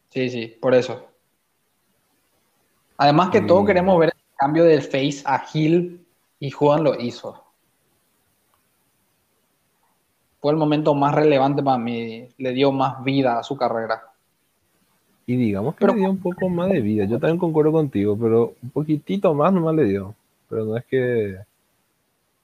Sí, 0.08 0.30
sí, 0.30 0.46
por 0.60 0.74
eso. 0.74 1.08
Además 2.96 3.30
que 3.30 3.42
todos 3.42 3.66
queremos 3.66 3.98
ver 3.98 4.14
el 4.14 4.36
cambio 4.36 4.64
del 4.64 4.80
face 4.80 5.22
a 5.26 5.44
Hill 5.52 6.06
y 6.38 6.50
Juan 6.50 6.84
lo 6.84 6.98
hizo 6.98 7.43
fue 10.44 10.52
el 10.52 10.58
momento 10.58 10.94
más 10.94 11.14
relevante 11.14 11.62
para 11.62 11.78
mí, 11.78 12.28
le 12.36 12.52
dio 12.52 12.70
más 12.70 13.02
vida 13.02 13.38
a 13.38 13.42
su 13.42 13.56
carrera. 13.56 14.12
Y 15.24 15.36
digamos 15.36 15.74
que 15.74 15.86
le 15.86 15.94
dio 15.94 16.10
un 16.10 16.18
poco 16.18 16.50
más 16.50 16.68
de 16.68 16.82
vida, 16.82 17.06
yo 17.06 17.18
también 17.18 17.38
concuerdo 17.38 17.72
contigo, 17.72 18.14
pero 18.20 18.52
un 18.62 18.68
poquitito 18.68 19.32
más 19.32 19.54
nomás 19.54 19.74
le 19.74 19.84
dio, 19.84 20.14
pero 20.50 20.66
no 20.66 20.76
es 20.76 20.84
que 20.84 21.38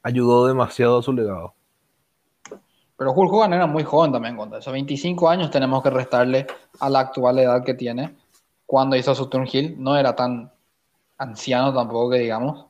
ayudó 0.03 0.47
demasiado 0.47 1.01
a 1.01 1.03
su 1.03 1.13
legado. 1.13 1.53
Pero 2.97 3.13
Hulk 3.13 3.33
Hogan 3.35 3.53
era 3.53 3.67
muy 3.67 3.83
joven 3.83 4.13
también, 4.13 4.35
con 4.35 4.55
esos 4.55 4.73
25 4.73 5.29
años 5.29 5.51
tenemos 5.51 5.83
que 5.83 5.91
restarle 5.91 6.47
a 6.79 6.89
la 6.89 7.01
actual 7.01 7.39
edad 7.39 7.63
que 7.63 7.75
tiene. 7.75 8.17
Cuando 8.65 8.97
hizo 8.97 9.15
su 9.15 9.27
turn 9.27 9.47
hill, 9.47 9.77
no 9.77 9.95
era 9.95 10.17
tan 10.17 10.51
anciano 11.19 11.75
tampoco 11.75 12.13
que 12.13 12.21
digamos. 12.21 12.65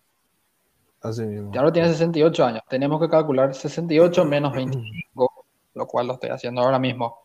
Así 1.02 1.22
mismo. 1.22 1.50
Y 1.54 1.58
ahora 1.58 1.72
tiene 1.72 1.88
68 1.88 2.44
años. 2.44 2.62
Tenemos 2.68 3.00
que 3.00 3.08
calcular 3.08 3.54
68 3.54 4.24
menos 4.24 4.52
25, 4.52 5.44
lo 5.74 5.86
cual 5.86 6.06
lo 6.06 6.14
estoy 6.14 6.30
haciendo 6.30 6.60
ahora 6.60 6.78
mismo. 6.78 7.20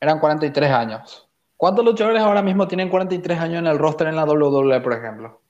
Eran 0.00 0.18
43 0.18 0.70
años. 0.70 1.26
¿Cuántos 1.56 1.84
luchadores 1.84 2.20
ahora 2.20 2.42
mismo 2.42 2.66
tienen 2.66 2.88
43 2.90 3.38
años 3.38 3.58
en 3.60 3.66
el 3.68 3.78
roster 3.78 4.08
en 4.08 4.16
la 4.16 4.24
WWE, 4.24 4.80
por 4.80 4.92
ejemplo? 4.92 5.40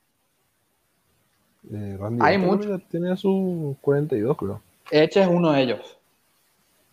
Eh, 1.72 1.98
Hay 2.20 2.38
muchos. 2.38 2.82
Tiene 2.90 3.16
sus 3.16 3.76
42, 3.80 4.36
creo. 4.36 4.60
Eche 4.90 5.22
es 5.22 5.28
uno 5.28 5.52
de 5.52 5.62
ellos. 5.62 5.96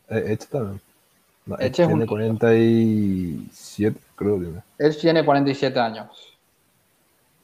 Eh, 0.10 0.24
Edge 0.28 0.46
también. 0.48 0.80
No, 1.46 1.58
tiene 1.58 2.06
47, 2.06 4.00
creo. 4.16 4.38
Tiene. 4.38 4.62
Edge 4.78 5.00
tiene 5.02 5.26
47 5.26 5.80
años. 5.80 6.38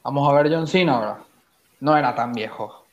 Vamos 0.02 0.28
a 0.28 0.32
ver 0.32 0.52
John 0.52 0.66
Cena 0.66 0.94
ahora. 0.94 1.18
No 1.80 1.96
era 1.96 2.14
tan 2.14 2.32
viejo. 2.32 2.84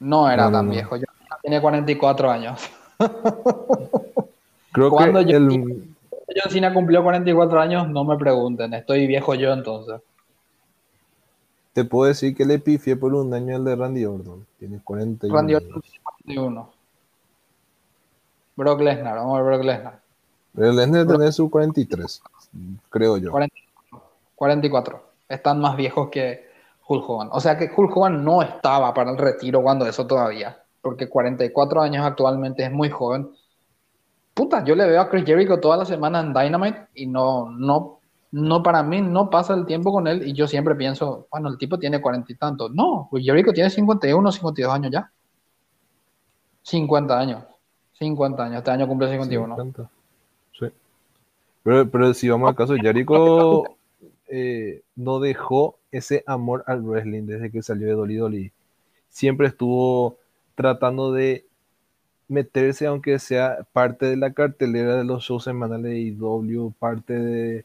No 0.00 0.30
era 0.30 0.50
tan 0.50 0.68
viejo. 0.70 0.96
Yo 0.96 1.04
tiene 1.42 1.60
44 1.60 2.30
años. 2.30 2.60
Creo 4.72 4.90
Cuando 4.90 5.24
que 5.24 5.32
John 5.32 6.50
Cena 6.50 6.74
cumplió 6.74 7.02
44 7.02 7.60
años, 7.60 7.88
no 7.88 8.04
me 8.04 8.18
pregunten. 8.18 8.74
Estoy 8.74 9.06
viejo 9.06 9.34
yo 9.34 9.52
entonces. 9.52 10.00
Te 11.72 11.84
puedo 11.84 12.08
decir 12.08 12.34
que 12.34 12.44
le 12.44 12.58
pifié 12.58 12.96
por 12.96 13.14
un 13.14 13.32
año 13.32 13.56
al 13.56 13.64
de 13.64 13.76
Randy 13.76 14.04
Orton. 14.04 14.46
Tiene 14.58 14.80
41. 14.82 15.34
Randy 15.34 15.54
Orton 15.54 15.82
tiene 15.82 16.00
41. 16.02 16.70
Brock 18.56 18.80
Lesnar, 18.80 19.16
vamos 19.16 19.38
a 19.38 19.42
ver 19.42 19.46
Brock 19.52 19.64
Lesnar. 19.64 20.00
Brock 20.52 20.74
Lesnar 20.74 21.06
tiene 21.06 21.32
su 21.32 21.50
43, 21.50 22.22
creo 22.88 23.18
yo. 23.18 23.32
44. 24.34 25.02
Están 25.28 25.60
más 25.60 25.76
viejos 25.76 26.08
que 26.08 26.46
Hulk 26.86 27.08
Hogan. 27.08 27.28
O 27.32 27.40
sea 27.40 27.56
que 27.56 27.70
Hulk 27.74 27.96
Hogan 27.96 28.24
no 28.24 28.42
estaba 28.42 28.92
para 28.94 29.10
el 29.10 29.18
retiro 29.18 29.62
cuando 29.62 29.86
eso 29.86 30.06
todavía. 30.06 30.62
Porque 30.80 31.08
44 31.08 31.82
años 31.82 32.06
actualmente 32.06 32.64
es 32.64 32.70
muy 32.70 32.90
joven. 32.90 33.30
Puta, 34.34 34.62
yo 34.64 34.74
le 34.74 34.86
veo 34.86 35.00
a 35.00 35.08
Chris 35.08 35.24
Jericho 35.24 35.58
toda 35.58 35.78
la 35.78 35.84
semana 35.84 36.20
en 36.20 36.32
Dynamite 36.32 36.88
y 36.94 37.06
no, 37.06 37.50
no 37.50 37.96
no 38.32 38.62
para 38.62 38.82
mí 38.82 39.00
no 39.00 39.30
pasa 39.30 39.54
el 39.54 39.64
tiempo 39.64 39.92
con 39.92 40.06
él 40.06 40.26
y 40.28 40.32
yo 40.34 40.46
siempre 40.46 40.74
pienso, 40.74 41.26
bueno, 41.30 41.48
el 41.48 41.56
tipo 41.56 41.78
tiene 41.78 42.00
cuarenta 42.00 42.32
y 42.32 42.36
tantos. 42.36 42.70
No, 42.74 43.08
pues 43.10 43.24
Jericho 43.24 43.52
tiene 43.52 43.70
51, 43.70 44.32
52 44.32 44.74
años 44.74 44.90
ya. 44.92 45.10
50 46.62 47.18
años. 47.18 47.44
50 47.94 48.44
años. 48.44 48.58
Este 48.58 48.70
año 48.70 48.86
cumple 48.86 49.10
51. 49.10 49.56
Sí. 50.58 50.66
Pero, 51.62 51.90
pero 51.90 52.12
si 52.12 52.28
vamos 52.28 52.50
al 52.50 52.56
caso, 52.56 52.74
Jericho 52.74 53.64
eh, 54.28 54.82
no 54.96 55.20
dejó 55.20 55.78
ese 55.92 56.24
amor 56.26 56.64
al 56.66 56.82
wrestling 56.82 57.26
desde 57.26 57.50
que 57.50 57.62
salió 57.62 57.86
de 57.86 57.94
Dolly 57.94 58.16
Dolly. 58.16 58.52
Siempre 59.08 59.46
estuvo 59.46 60.16
tratando 60.54 61.12
de 61.12 61.44
meterse, 62.28 62.86
aunque 62.86 63.18
sea 63.18 63.58
parte 63.72 64.06
de 64.06 64.16
la 64.16 64.32
cartelera 64.32 64.96
de 64.96 65.04
los 65.04 65.24
shows 65.24 65.44
semanales 65.44 65.92
de 65.92 66.00
IW, 66.00 66.72
parte 66.78 67.18
de 67.18 67.64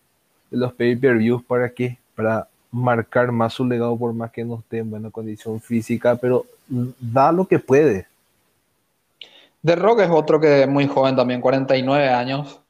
los 0.51 0.73
pay-per-views 0.73 1.43
para 1.43 1.69
qué? 1.69 1.97
Para 2.15 2.47
marcar 2.71 3.31
más 3.31 3.53
su 3.53 3.65
legado 3.65 3.97
por 3.97 4.13
más 4.13 4.31
que 4.31 4.45
no 4.45 4.59
esté 4.59 4.79
en 4.79 4.89
buena 4.89 5.09
condición 5.09 5.59
física, 5.59 6.15
pero 6.15 6.45
da 6.67 7.31
lo 7.31 7.45
que 7.45 7.59
puede. 7.59 8.07
The 9.63 9.75
Rock 9.75 10.01
es 10.01 10.09
otro 10.09 10.39
que 10.39 10.63
es 10.63 10.67
muy 10.67 10.87
joven 10.87 11.15
también, 11.15 11.41
49 11.41 12.09
años. 12.09 12.60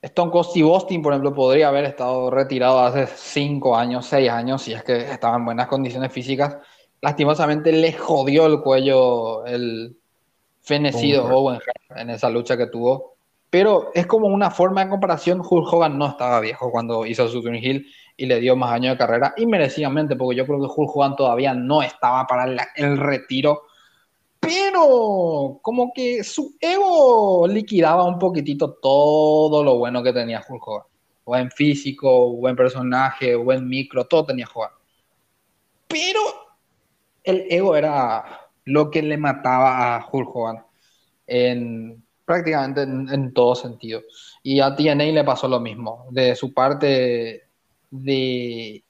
Stone 0.00 0.30
Cold 0.30 0.46
Steve 0.46 0.68
Austin, 0.68 1.02
por 1.02 1.12
ejemplo, 1.12 1.34
podría 1.34 1.68
haber 1.68 1.84
estado 1.84 2.30
retirado 2.30 2.78
hace 2.80 3.06
5 3.06 3.76
años, 3.76 4.06
6 4.06 4.30
años, 4.30 4.62
si 4.62 4.72
es 4.72 4.82
que 4.84 4.96
estaba 4.96 5.36
en 5.36 5.44
buenas 5.44 5.66
condiciones 5.66 6.12
físicas. 6.12 6.56
Lastimosamente 7.00 7.72
le 7.72 7.92
jodió 7.92 8.46
el 8.46 8.60
cuello 8.60 9.44
el 9.46 9.96
fenecido 10.60 11.24
Owen 11.24 11.58
en 11.96 12.10
esa 12.10 12.30
lucha 12.30 12.56
que 12.56 12.66
tuvo. 12.66 13.16
Pero 13.50 13.90
es 13.94 14.06
como 14.06 14.28
una 14.28 14.50
forma 14.50 14.84
de 14.84 14.90
comparación. 14.90 15.40
Hulk 15.40 15.72
Hogan 15.72 15.96
no 15.96 16.06
estaba 16.06 16.40
viejo 16.40 16.70
cuando 16.70 17.06
hizo 17.06 17.26
su 17.28 17.42
Twin 17.42 17.54
Hill 17.54 17.86
y 18.16 18.26
le 18.26 18.40
dio 18.40 18.56
más 18.56 18.72
años 18.72 18.94
de 18.94 18.98
carrera, 18.98 19.32
y 19.36 19.46
merecidamente, 19.46 20.16
porque 20.16 20.36
yo 20.36 20.44
creo 20.44 20.58
que 20.58 20.66
Hulk 20.66 20.90
Hogan 20.94 21.16
todavía 21.16 21.54
no 21.54 21.82
estaba 21.82 22.26
para 22.26 22.44
el, 22.74 22.98
retiro. 22.98 23.62
Pero 24.40 25.58
como 25.62 25.92
que 25.94 26.24
su 26.24 26.56
ego 26.60 27.46
liquidaba 27.48 28.04
un 28.04 28.18
poquitito 28.18 28.74
todo 28.74 29.62
lo 29.62 29.78
bueno 29.78 30.02
que 30.02 30.12
tenía 30.12 30.44
Hulk 30.46 30.68
Hogan. 30.68 30.86
Buen 31.24 31.50
físico, 31.50 32.32
buen 32.36 32.56
personaje, 32.56 33.34
buen 33.34 33.68
micro, 33.68 34.06
todo 34.06 34.26
tenía 34.26 34.46
Hogan. 34.52 34.70
Pero 35.86 36.20
el 37.24 37.46
ego 37.50 37.76
era 37.76 38.48
lo 38.64 38.90
que 38.90 39.02
le 39.02 39.16
mataba 39.16 39.96
a 39.96 40.08
Hulk 40.10 40.34
Hogan. 40.34 40.64
En, 41.26 42.02
prácticamente 42.28 42.82
en, 42.82 43.32
todo 43.32 43.54
sentido. 43.54 44.02
Y 44.42 44.60
a 44.60 44.76
TNA 44.76 45.04
le 45.04 45.24
pasó 45.24 45.48
lo 45.48 45.60
mismo. 45.60 46.06
De 46.10 46.36
su 46.36 46.52
parte 46.52 47.48
de, 47.90 48.84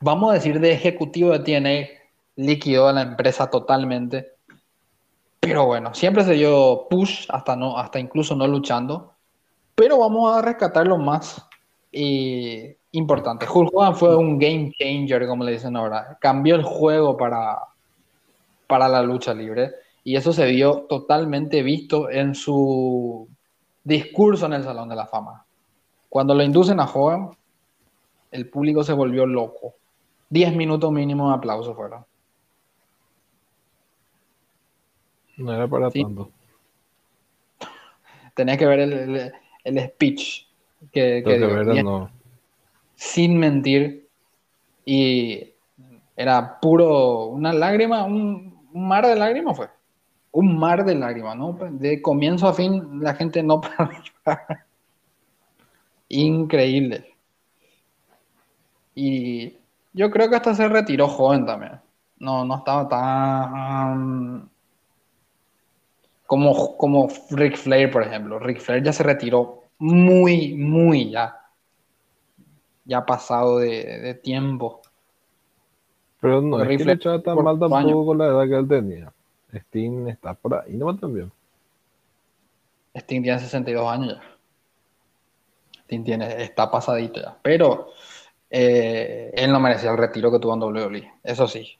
vamos 0.00 0.30
a 0.30 0.34
decir, 0.34 0.60
de 0.60 0.72
ejecutivo 0.72 1.36
de 1.36 1.38
TNA, 1.38 1.95
liquidó 2.36 2.88
a 2.88 2.92
la 2.92 3.02
empresa 3.02 3.50
totalmente. 3.50 4.32
Pero 5.40 5.66
bueno, 5.66 5.94
siempre 5.94 6.24
se 6.24 6.34
dio 6.34 6.86
push, 6.88 7.26
hasta, 7.28 7.56
no, 7.56 7.76
hasta 7.76 7.98
incluso 7.98 8.34
no 8.34 8.46
luchando. 8.46 9.12
Pero 9.74 9.98
vamos 9.98 10.34
a 10.34 10.42
rescatar 10.42 10.86
lo 10.86 10.98
más 10.98 11.46
eh, 11.92 12.78
importante. 12.92 13.46
Hulk 13.52 13.74
Hogan 13.74 13.96
fue 13.96 14.16
un 14.16 14.38
game 14.38 14.72
changer, 14.78 15.26
como 15.26 15.44
le 15.44 15.52
dicen 15.52 15.76
ahora. 15.76 16.16
Cambió 16.20 16.54
el 16.54 16.62
juego 16.62 17.16
para, 17.16 17.58
para 18.66 18.88
la 18.88 19.02
lucha 19.02 19.34
libre 19.34 19.72
y 20.06 20.16
eso 20.16 20.32
se 20.32 20.46
vio 20.46 20.86
totalmente 20.88 21.62
visto 21.62 22.08
en 22.08 22.34
su 22.34 23.28
discurso 23.82 24.46
en 24.46 24.54
el 24.54 24.62
Salón 24.64 24.88
de 24.88 24.96
la 24.96 25.06
Fama. 25.06 25.44
Cuando 26.08 26.34
lo 26.34 26.42
inducen 26.42 26.78
a 26.80 26.84
Hogan, 26.84 27.30
el 28.30 28.48
público 28.48 28.84
se 28.84 28.92
volvió 28.92 29.26
loco. 29.26 29.74
Diez 30.28 30.54
minutos 30.54 30.92
mínimo 30.92 31.28
de 31.28 31.34
aplauso 31.34 31.74
fueron. 31.74 32.04
No 35.36 35.52
era 35.52 35.68
para 35.68 35.90
tanto. 35.90 36.30
Tenés 38.34 38.58
que 38.58 38.66
ver 38.66 38.80
el, 38.80 39.80
speech 39.80 40.46
que, 40.92 41.22
dio. 41.22 42.10
Sin 42.94 43.38
mentir. 43.38 44.08
Y 44.84 45.52
era 46.16 46.60
puro, 46.60 47.26
una 47.26 47.52
lágrima, 47.52 48.04
un, 48.04 48.60
un 48.72 48.88
mar 48.88 49.06
de 49.06 49.16
lágrimas 49.16 49.56
fue 49.56 49.68
un 50.36 50.58
mar 50.58 50.84
de 50.84 50.94
lágrimas, 50.94 51.34
¿no? 51.34 51.56
De 51.70 52.02
comienzo 52.02 52.46
a 52.46 52.52
fin 52.52 53.00
la 53.02 53.14
gente 53.14 53.42
no 53.42 53.62
Increíble. 56.10 57.14
Y 58.94 59.56
yo 59.94 60.10
creo 60.10 60.28
que 60.28 60.36
hasta 60.36 60.54
se 60.54 60.68
retiró 60.68 61.08
joven 61.08 61.46
también. 61.46 61.80
No, 62.18 62.44
no 62.44 62.56
estaba 62.56 62.86
tan 62.86 64.50
como, 66.26 66.76
como 66.76 67.08
Rick 67.30 67.56
Flair, 67.56 67.90
por 67.90 68.02
ejemplo. 68.02 68.38
Rick 68.38 68.60
Flair 68.60 68.82
ya 68.82 68.92
se 68.92 69.02
retiró 69.02 69.62
muy, 69.78 70.54
muy 70.54 71.10
ya. 71.10 71.36
Ya 72.84 73.04
pasado 73.04 73.58
de, 73.58 74.14
tiempo. 74.22 74.80
Pero 76.20 76.40
no, 76.40 76.62
es 76.62 76.78
que 76.78 76.84
le 76.84 76.92
echaba 76.92 77.20
tan 77.20 77.42
mal 77.42 77.58
tampoco 77.58 78.06
con 78.06 78.18
la 78.18 78.26
edad 78.26 78.46
que 78.46 78.56
él 78.56 78.68
tenía. 78.68 79.12
Steam 79.54 80.08
está 80.08 80.34
por 80.34 80.54
ahí 80.54 80.74
no 80.74 80.94
también. 80.96 81.32
Steam 82.96 83.22
tiene 83.22 83.38
62 83.38 83.88
años 83.88 84.14
ya. 84.14 84.22
Steam 85.84 86.04
tiene, 86.04 86.42
está 86.42 86.70
pasadito 86.70 87.20
ya. 87.20 87.36
Pero 87.42 87.88
eh, 88.50 89.32
él 89.34 89.52
no 89.52 89.60
merecía 89.60 89.90
el 89.90 89.98
retiro 89.98 90.30
que 90.30 90.38
tuvo 90.38 90.54
en 90.54 90.62
WWE. 90.62 91.12
Eso 91.22 91.46
sí. 91.46 91.78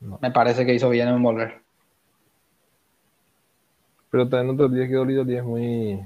Me 0.00 0.30
parece 0.30 0.64
que 0.64 0.74
hizo 0.74 0.90
bien 0.90 1.08
en 1.08 1.22
volver. 1.22 1.62
Pero 4.10 4.28
también 4.28 4.54
otros 4.54 4.72
días 4.72 4.88
que 4.88 4.98
WWE 4.98 5.36
es 5.36 5.44
muy, 5.44 6.00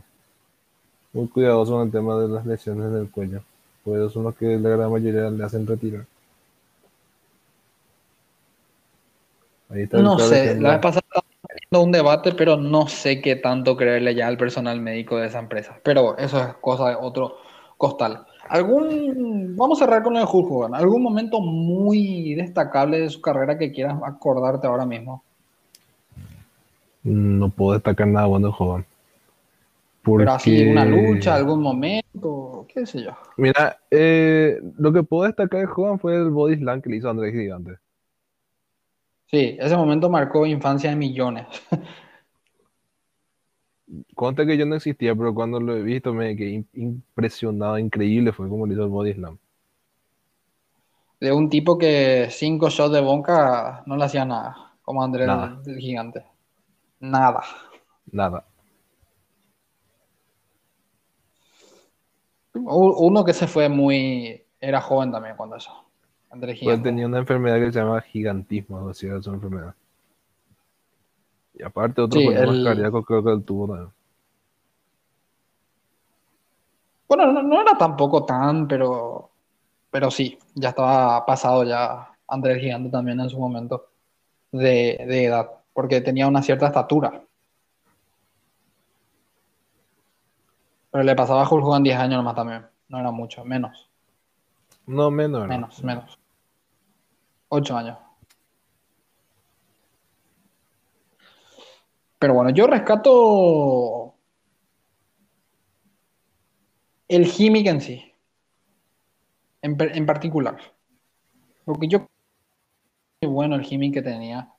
muy 1.13 1.29
cuidadoso 1.29 1.81
en 1.81 1.87
el 1.87 1.93
tema 1.93 2.19
de 2.19 2.29
las 2.29 2.45
lesiones 2.47 2.93
del 2.93 3.11
cuello. 3.11 3.43
Pues 3.85 4.13
son 4.13 4.25
los 4.25 4.35
que 4.37 4.59
la 4.59 4.71
gran 4.71 4.91
mayoría 4.91 5.31
le 5.31 5.45
hacen 5.45 5.67
retirar. 5.67 6.05
no 9.93 10.19
sé, 10.19 10.61
la 10.61 10.73
vez 10.73 10.81
pasada 10.81 11.03
estaba 11.57 11.85
un 11.85 11.93
debate, 11.93 12.33
pero 12.33 12.57
no 12.57 12.87
sé 12.89 13.21
qué 13.21 13.37
tanto 13.37 13.77
creerle 13.77 14.15
ya 14.15 14.27
al 14.27 14.37
personal 14.37 14.81
médico 14.81 15.17
de 15.17 15.29
esa 15.29 15.39
empresa. 15.39 15.79
Pero 15.83 16.17
eso 16.19 16.39
es 16.41 16.55
cosa 16.61 16.91
de 16.91 16.97
otro 17.01 17.37
costal. 17.77 18.27
¿Algún, 18.49 19.57
vamos 19.57 19.81
a 19.81 19.85
cerrar 19.85 20.03
con 20.03 20.17
el 20.17 20.27
Hulk 20.31 20.51
Hogan, 20.51 20.75
algún 20.75 21.03
momento 21.03 21.41
muy 21.41 22.35
destacable 22.35 23.01
de 23.01 23.09
su 23.09 23.21
carrera 23.21 23.57
que 23.57 23.73
quieras 23.73 23.97
acordarte 24.05 24.67
ahora 24.67 24.85
mismo? 24.85 25.25
No 27.05 27.49
puedo 27.49 27.73
destacar 27.73 28.07
nada 28.07 28.27
bueno 28.27 28.49
de 28.49 28.55
Hogan. 28.59 28.87
Pero 30.05 30.33
así, 30.33 30.67
una 30.69 30.85
lucha, 30.85 31.35
algún 31.37 31.63
momento, 31.63 32.67
qué 32.73 32.87
sé 32.87 33.05
yo. 33.05 33.13
Mira, 33.37 33.79
eh, 33.91 34.61
lo 34.77 34.93
que 34.93 35.03
puedo 35.03 35.25
destacar 35.25 35.61
de 35.61 35.73
Hogan 35.73 35.99
fue 35.99 36.17
el 36.17 36.31
body 36.31 36.57
slam 36.57 36.83
que 36.83 36.91
le 36.91 36.97
hizo 36.97 37.09
Andrés 37.09 37.33
Gigante. 37.33 37.79
Sí, 39.27 39.57
ese 39.59 39.77
momento 39.77 40.11
marcó 40.11 40.45
infancia 40.45 40.91
de 40.91 40.97
millones. 40.97 41.47
Conta 44.15 44.47
que 44.47 44.57
yo 44.57 44.67
no 44.67 44.77
existía, 44.77 45.15
pero 45.15 45.35
cuando 45.35 45.61
lo 45.61 45.77
he 45.77 45.83
visto 45.83 46.13
me 46.13 46.37
quedé 46.37 46.65
impresionado, 46.75 47.79
increíble 47.79 48.33
fue 48.33 48.49
como 48.49 48.67
le 48.67 48.75
hizo 48.75 48.85
el 48.85 48.89
body 48.89 49.15
slam. 49.15 49.39
De 51.21 51.33
un 51.33 51.49
tipo 51.49 51.79
que 51.79 52.29
cinco 52.31 52.69
shots 52.69 52.93
de 52.93 53.01
bonca 53.01 53.83
no 53.87 53.97
le 53.97 54.05
hacía 54.05 54.25
nada, 54.25 54.75
como 54.83 55.03
Andrés 55.03 55.29
el, 55.67 55.79
gigante. 55.79 56.25
Nada. 57.03 57.43
Nada. 58.11 58.45
Uno 62.55 63.25
que 63.25 63.33
se 63.33 63.47
fue 63.47 63.69
muy. 63.69 64.43
Era 64.61 64.81
joven 64.81 65.11
también 65.11 65.37
cuando 65.37 65.57
eso. 65.57 65.85
Pues 66.63 66.83
tenía 66.83 67.07
una 67.07 67.19
enfermedad 67.19 67.59
que 67.59 67.73
se 67.73 67.79
llama 67.81 68.01
gigantismo, 68.01 68.85
o 68.85 68.95
sea, 68.95 69.21
su 69.21 69.31
enfermedad. 69.31 69.75
Y 71.55 71.63
aparte 71.63 72.01
otro 72.01 72.21
problema 72.21 72.65
cardíaco 72.65 73.05
creo 73.05 73.23
que 73.23 73.33
él 73.33 73.45
tuvo 73.45 73.93
Bueno, 77.07 77.43
no, 77.43 77.61
era 77.61 77.77
tampoco 77.77 78.25
tan, 78.25 78.67
pero 78.67 79.31
pero 79.91 80.11
sí, 80.11 80.39
ya 80.55 80.71
estaba 80.71 81.27
pasado 81.27 81.65
ya 81.65 82.17
André 82.27 82.55
el 82.55 82.61
Gigante 82.61 82.89
también 82.89 83.21
en 83.21 83.29
su 83.29 83.39
momento 83.39 83.91
de, 84.53 84.93
edad, 84.93 85.51
porque 85.73 86.01
tenía 86.01 86.29
una 86.29 86.43
cierta 86.43 86.67
estatura. 86.67 87.23
Pero 90.91 91.05
le 91.05 91.17
pasaba 91.17 91.43
a 91.43 91.49
Hulk 91.49 91.65
Hogan 91.65 91.83
10 91.83 91.99
años 91.99 92.19
nomás 92.19 92.35
también, 92.35 92.67
no 92.89 92.99
era 92.99 93.11
mucho, 93.11 93.45
menos. 93.45 93.89
No, 94.87 95.11
menos. 95.11 95.49
Menos, 95.49 95.83
menos. 95.83 96.19
8 97.49 97.77
años. 97.77 97.99
Pero 102.19 102.35
bueno, 102.35 102.51
yo 102.51 102.67
rescato 102.69 104.15
el 107.09 107.27
gimmick 107.27 107.67
en 107.67 107.81
sí, 107.81 108.15
en, 109.61 110.07
particular. 110.07 110.57
Porque 111.65 111.89
yo 111.89 112.07
bueno 113.23 113.57
el 113.57 113.63
gimmick 113.63 113.95
que 113.95 114.03
tenía. 114.03 114.53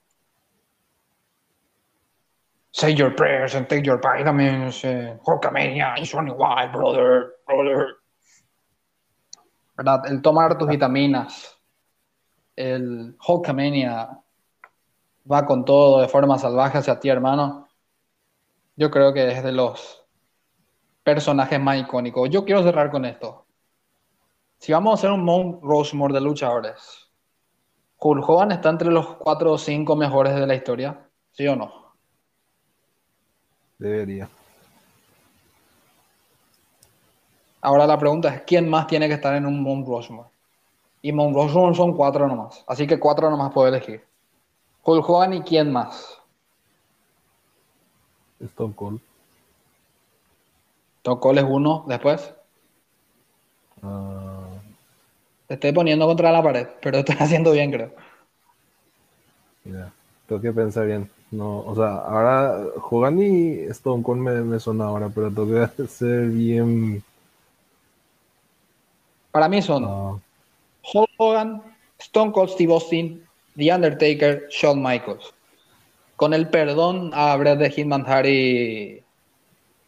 Say 2.75 2.95
your 2.95 3.11
prayers 3.15 3.53
and 3.53 3.67
take 3.69 3.85
your. 3.85 4.01
También 4.01 4.71
eh, 4.83 5.19
Hulkamania, 5.23 5.93
it's 5.97 6.11
running 6.11 6.35
wild, 6.35 6.71
brother, 6.71 7.35
brother. 7.45 7.97
¿Verdad? 9.77 10.07
El 10.07 10.23
tomar 10.23 10.57
tus 10.57 10.67
vitaminas. 10.67 11.55
El 12.55 13.15
Hulkamania 13.27 14.19
va 15.31 15.45
con 15.45 15.63
todo 15.63 16.01
de 16.01 16.07
forma 16.07 16.39
salvaje 16.39 16.79
hacia 16.79 16.99
ti, 16.99 17.09
hermano. 17.09 17.67
Yo 18.75 18.89
creo 18.89 19.13
que 19.13 19.31
es 19.31 19.43
de 19.43 19.51
los 19.51 20.03
personajes 21.03 21.59
más 21.59 21.77
icónicos. 21.77 22.27
Yo 22.31 22.43
quiero 22.43 22.63
cerrar 22.63 22.89
con 22.89 23.05
esto. 23.05 23.45
Si 24.57 24.71
vamos 24.71 24.91
a 24.91 24.95
hacer 24.95 25.11
un 25.11 25.23
Mount 25.23 25.61
Rushmore 25.61 26.13
de 26.13 26.21
luchadores, 26.21 27.11
Hulk 27.99 28.27
Hogan 28.27 28.51
está 28.51 28.69
entre 28.69 28.89
los 28.89 29.15
cuatro 29.17 29.51
o 29.51 29.57
cinco 29.59 29.95
mejores 29.95 30.33
de 30.33 30.47
la 30.47 30.55
historia, 30.55 31.07
¿sí 31.31 31.47
o 31.47 31.55
no? 31.55 31.82
Debería. 33.83 34.29
Ahora 37.59 37.85
la 37.85 37.99
pregunta 37.99 38.33
es, 38.33 38.41
¿quién 38.43 38.69
más 38.69 38.87
tiene 38.87 39.09
que 39.09 39.15
estar 39.15 39.35
en 39.35 39.45
un 39.45 39.61
Mount 39.61 39.85
Rushmore? 39.85 40.29
Y 41.01 41.11
Mount 41.11 41.35
Rushmore 41.35 41.75
son 41.75 41.93
cuatro 41.93 42.25
nomás, 42.25 42.63
así 42.65 42.87
que 42.87 42.97
cuatro 42.97 43.29
nomás 43.29 43.51
puedo 43.51 43.67
elegir. 43.67 44.01
Hulk 44.83 45.09
Hogan 45.09 45.33
y 45.33 45.41
quién 45.41 45.69
más? 45.69 46.17
Stone 48.39 48.73
Cold. 48.73 49.01
Stone 50.99 51.19
Cold 51.19 51.39
es 51.39 51.45
uno 51.45 51.83
después. 51.85 52.33
Ah. 53.81 54.47
Te 55.47 55.55
estoy 55.55 55.73
poniendo 55.73 56.07
contra 56.07 56.31
la 56.31 56.41
pared, 56.41 56.69
pero 56.81 56.99
estoy 56.99 57.17
haciendo 57.19 57.51
bien, 57.51 57.69
creo. 57.69 57.91
Mira, 59.65 59.91
tengo 60.25 60.41
que 60.41 60.53
pensar 60.53 60.85
bien. 60.85 61.11
No, 61.33 61.61
o 61.61 61.75
sea, 61.75 61.97
ahora 61.97 62.63
Hogan 62.91 63.19
y 63.19 63.59
Stone 63.71 64.03
Cold 64.03 64.21
me, 64.21 64.41
me 64.41 64.83
ahora, 64.83 65.09
pero 65.09 65.31
tengo 65.31 65.67
que 65.77 65.87
ser 65.87 66.27
bien. 66.27 67.03
Para 69.31 69.49
mí 69.49 69.59
son. 69.63 70.21
Hulk 70.93 71.09
Hogan, 71.17 71.63
Stone 71.97 72.31
Cold 72.31 72.51
Steve 72.51 72.71
Austin, 72.71 73.25
The 73.55 73.73
Undertaker, 73.73 74.47
Shawn 74.51 74.83
Michaels. 74.83 75.33
Con 76.17 76.35
el 76.35 76.47
perdón 76.49 77.09
a 77.15 77.35
Brett 77.35 77.57
de 77.57 77.71
Hitman 77.71 78.05
Harry 78.05 79.03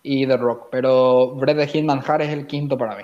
y 0.01 0.25
The 0.25 0.37
Rock, 0.37 0.69
pero 0.71 1.35
Brett 1.35 1.57
de 1.57 1.67
Hitman 1.67 2.03
Harry 2.07 2.25
es 2.25 2.31
el 2.31 2.47
quinto 2.47 2.75
para 2.75 2.95
mí. 2.95 3.03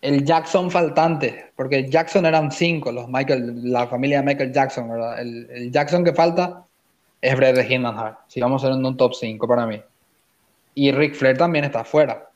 El 0.00 0.24
Jackson 0.24 0.70
faltante, 0.70 1.52
porque 1.56 1.88
Jackson 1.88 2.24
eran 2.24 2.52
cinco, 2.52 2.92
los 2.92 3.08
Michael, 3.08 3.72
la 3.72 3.86
familia 3.88 4.20
de 4.20 4.26
Michael 4.26 4.52
Jackson, 4.52 4.88
¿verdad? 4.88 5.20
El, 5.20 5.72
Jackson 5.72 6.04
que 6.04 6.12
falta 6.12 6.64
es 7.20 7.36
Brett 7.36 7.56
de. 7.56 8.14
Si 8.28 8.40
vamos 8.40 8.62
a 8.62 8.68
ser 8.68 8.76
un 8.76 8.96
top 8.96 9.14
5 9.14 9.48
para 9.48 9.66
mí. 9.66 9.80
Y 10.74 10.92
Ric 10.92 11.14
Flair 11.14 11.36
también 11.36 11.64
está 11.64 11.82
fuera. 11.82 12.30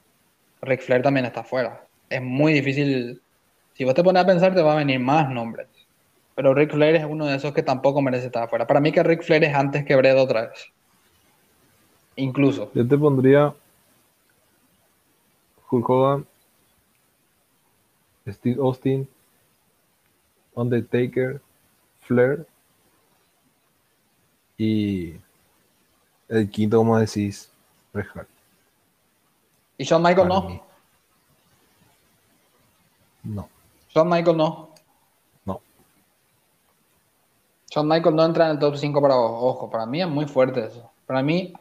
Ric 0.63 0.81
Flair 0.81 1.03
también 1.03 1.27
está 1.27 1.45
fuera. 1.45 1.87
Es 2.11 2.21
muy 2.21 2.53
difícil 2.53 3.23
si 3.75 3.85
vos 3.85 3.95
te 3.95 4.05
pones 4.05 4.23
a 4.23 4.27
pensar, 4.27 4.55
te 4.55 4.63
va 4.63 4.75
a 4.75 4.77
venir 4.77 5.01
más 5.01 5.29
nombres. 5.31 5.67
Pero 6.35 6.55
Rick 6.55 6.73
Flair 6.73 6.97
es 6.97 7.05
uno 7.05 7.27
de 7.27 7.37
esos 7.37 7.53
que 7.53 7.63
tampoco 7.63 8.03
merece 8.03 8.27
estar 8.27 8.43
afuera. 8.43 8.67
Para 8.67 8.81
mí 8.81 8.93
que 8.93 9.03
Rick 9.03 9.23
Flair 9.23 9.45
es 9.45 9.55
antes 9.55 9.85
que 9.85 9.97
Brett 9.97 10.17
otra 10.17 10.43
vez. 10.43 10.73
Incluso. 12.17 12.71
Yo 12.75 12.87
te 12.87 12.99
pondría 12.99 13.55
Hulk 15.71 15.89
Hogan, 15.89 16.27
Steve 18.27 18.61
Austin, 18.61 19.09
Undertaker, 20.55 21.41
Flair 22.01 22.47
y 24.57 25.17
el 26.29 26.51
quinto, 26.51 26.79
como 26.79 26.99
decís, 26.99 27.51
Bret 27.93 28.07
¿Y 29.79 29.85
Shawn 29.85 30.03
Michael 30.03 30.29
no? 30.29 30.65
No. 33.25 33.49
Shawn 33.89 34.09
Michael 34.09 34.37
no. 34.37 34.71
No. 35.45 35.61
Shawn 37.71 37.89
Michael 37.89 38.17
no 38.17 38.25
entra 38.25 38.47
en 38.47 38.53
el 38.53 38.59
top 38.59 38.77
5 38.77 39.01
para 39.01 39.15
vos. 39.17 39.33
Ojo, 39.35 39.71
para 39.71 39.87
mí 39.87 40.01
es 40.01 40.09
muy 40.09 40.27
fuerte 40.27 40.65
eso. 40.65 40.91
Para 41.07 41.23
mí, 41.23 41.53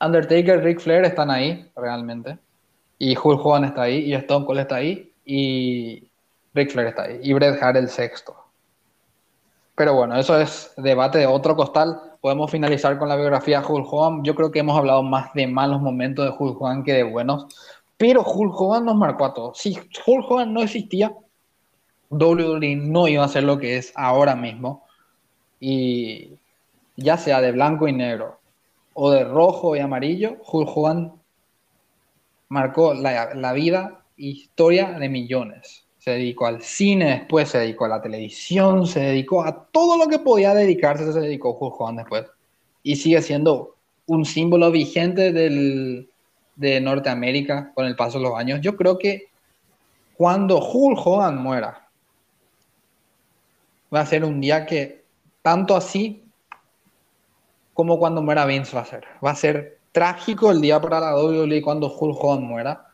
Undertaker, 0.00 0.62
Ric 0.62 0.80
Flair 0.80 1.04
están 1.04 1.30
ahí, 1.30 1.70
realmente. 1.76 2.38
Y 2.98 3.16
Hulk 3.16 3.44
Hogan 3.44 3.64
está 3.64 3.82
ahí, 3.82 3.98
y 4.00 4.14
Stone 4.14 4.44
Cold 4.44 4.60
está 4.60 4.76
ahí, 4.76 5.09
y 5.32 6.10
Ric 6.54 6.72
Flair 6.72 6.88
está 6.88 7.02
ahí. 7.04 7.20
Y 7.22 7.32
Bret 7.32 7.62
Hart 7.62 7.76
el 7.76 7.88
sexto. 7.88 8.34
Pero 9.76 9.94
bueno, 9.94 10.16
eso 10.16 10.38
es 10.40 10.72
debate 10.76 11.18
de 11.18 11.26
otro 11.26 11.54
costal. 11.54 12.00
Podemos 12.20 12.50
finalizar 12.50 12.98
con 12.98 13.08
la 13.08 13.14
biografía 13.14 13.60
de 13.60 13.66
Hulk 13.66 13.86
Hogan. 13.92 14.24
Yo 14.24 14.34
creo 14.34 14.50
que 14.50 14.58
hemos 14.58 14.76
hablado 14.76 15.04
más 15.04 15.32
de 15.34 15.46
malos 15.46 15.80
momentos 15.80 16.24
de 16.24 16.34
Hulk 16.36 16.60
Hogan 16.60 16.82
que 16.82 16.94
de 16.94 17.04
buenos. 17.04 17.46
Pero 17.96 18.22
Hulk 18.22 18.60
Hogan 18.60 18.84
nos 18.86 18.96
marcó 18.96 19.24
a 19.24 19.34
todos. 19.34 19.58
Si 19.58 19.78
Hulk 20.04 20.28
Hogan 20.28 20.52
no 20.52 20.62
existía, 20.62 21.14
WWE 22.10 22.74
no 22.74 23.06
iba 23.06 23.24
a 23.24 23.28
ser 23.28 23.44
lo 23.44 23.56
que 23.58 23.76
es 23.76 23.92
ahora 23.94 24.34
mismo. 24.34 24.84
Y 25.60 26.32
ya 26.96 27.16
sea 27.16 27.40
de 27.40 27.52
blanco 27.52 27.86
y 27.86 27.92
negro 27.92 28.40
o 28.94 29.12
de 29.12 29.22
rojo 29.22 29.76
y 29.76 29.78
amarillo, 29.78 30.38
Hulk 30.44 30.76
Hogan 30.76 31.12
marcó 32.48 32.94
la, 32.94 33.52
vida 33.52 33.99
historia 34.28 34.92
de 34.92 35.08
millones. 35.08 35.84
Se 35.98 36.12
dedicó 36.12 36.46
al 36.46 36.62
cine, 36.62 37.10
después 37.10 37.48
se 37.48 37.58
dedicó 37.58 37.84
a 37.86 37.88
la 37.88 38.02
televisión, 38.02 38.86
se 38.86 39.00
dedicó 39.00 39.44
a 39.44 39.66
todo 39.66 39.96
lo 39.96 40.08
que 40.08 40.18
podía 40.18 40.54
dedicarse, 40.54 41.12
se 41.12 41.20
dedicó 41.20 41.56
Hulk 41.58 41.80
Hogan 41.80 41.96
después. 41.96 42.26
Y 42.82 42.96
sigue 42.96 43.20
siendo 43.22 43.76
un 44.06 44.24
símbolo 44.24 44.70
vigente 44.70 45.32
del, 45.32 46.08
de 46.56 46.80
Norteamérica 46.80 47.72
con 47.74 47.86
el 47.86 47.96
paso 47.96 48.18
de 48.18 48.24
los 48.24 48.34
años. 48.34 48.60
Yo 48.60 48.76
creo 48.76 48.98
que 48.98 49.28
cuando 50.14 50.58
Hulk 50.58 51.06
Hogan 51.06 51.42
muera, 51.42 51.88
va 53.92 54.00
a 54.00 54.06
ser 54.06 54.24
un 54.24 54.40
día 54.40 54.66
que 54.66 55.04
tanto 55.42 55.74
así 55.74 56.22
como 57.72 57.98
cuando 57.98 58.22
muera 58.22 58.44
Vince 58.44 58.76
va 58.76 58.82
a 58.82 58.86
ser. 58.86 59.04
Va 59.24 59.30
a 59.30 59.36
ser 59.36 59.78
trágico 59.92 60.50
el 60.50 60.60
día 60.60 60.80
para 60.80 61.00
la 61.00 61.16
WWE 61.16 61.62
cuando 61.62 61.90
Hulk 61.90 62.22
Hogan 62.22 62.44
muera, 62.44 62.89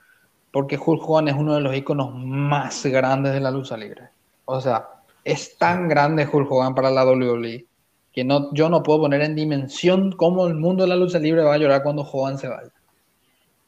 porque 0.57 0.79
Hulk 0.83 1.03
Hogan 1.07 1.29
es 1.29 1.35
uno 1.35 1.55
de 1.55 1.61
los 1.61 1.77
iconos 1.77 2.14
más 2.14 2.87
grandes 2.87 3.35
de 3.35 3.41
la 3.41 3.51
lucha 3.51 3.76
libre. 3.76 4.09
O 4.47 4.59
sea, 4.59 4.89
es 5.22 5.59
tan 5.59 5.87
grande 5.87 6.26
Hulk 6.26 6.51
Hogan 6.51 6.74
para 6.74 6.91
la 6.91 7.05
WWE 7.05 7.66
que 8.11 8.24
no, 8.24 8.51
yo 8.55 8.70
no 8.70 8.83
puedo 8.83 9.01
poner 9.01 9.20
en 9.20 9.35
dimensión 9.35 10.12
cómo 10.12 10.47
el 10.47 10.55
mundo 10.55 10.85
de 10.85 10.89
la 10.89 10.97
lucha 10.97 11.18
libre 11.18 11.43
va 11.43 11.53
a 11.53 11.59
llorar 11.59 11.83
cuando 11.83 12.09
Hogan 12.11 12.39
se 12.39 12.49
vaya. 12.49 12.72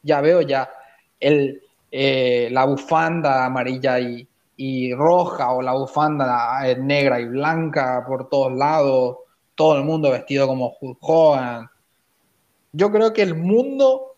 Ya 0.01 0.19
veo 0.21 0.41
ya 0.41 0.67
el, 1.19 1.61
eh, 1.91 2.49
la 2.51 2.65
bufanda 2.65 3.45
amarilla 3.45 3.99
y, 3.99 4.27
y 4.57 4.91
roja 4.95 5.51
o 5.51 5.61
la 5.61 5.73
bufanda 5.73 6.63
negra 6.79 7.19
y 7.19 7.25
blanca 7.25 8.03
por 8.07 8.29
todos 8.29 8.51
lados, 8.51 9.17
todo 9.53 9.77
el 9.77 9.83
mundo 9.83 10.09
vestido 10.09 10.47
como 10.47 10.75
Hulk 10.81 10.97
Hogan. 11.01 11.69
Yo 12.71 12.91
creo 12.91 13.13
que 13.13 13.21
el 13.21 13.35
mundo, 13.35 14.15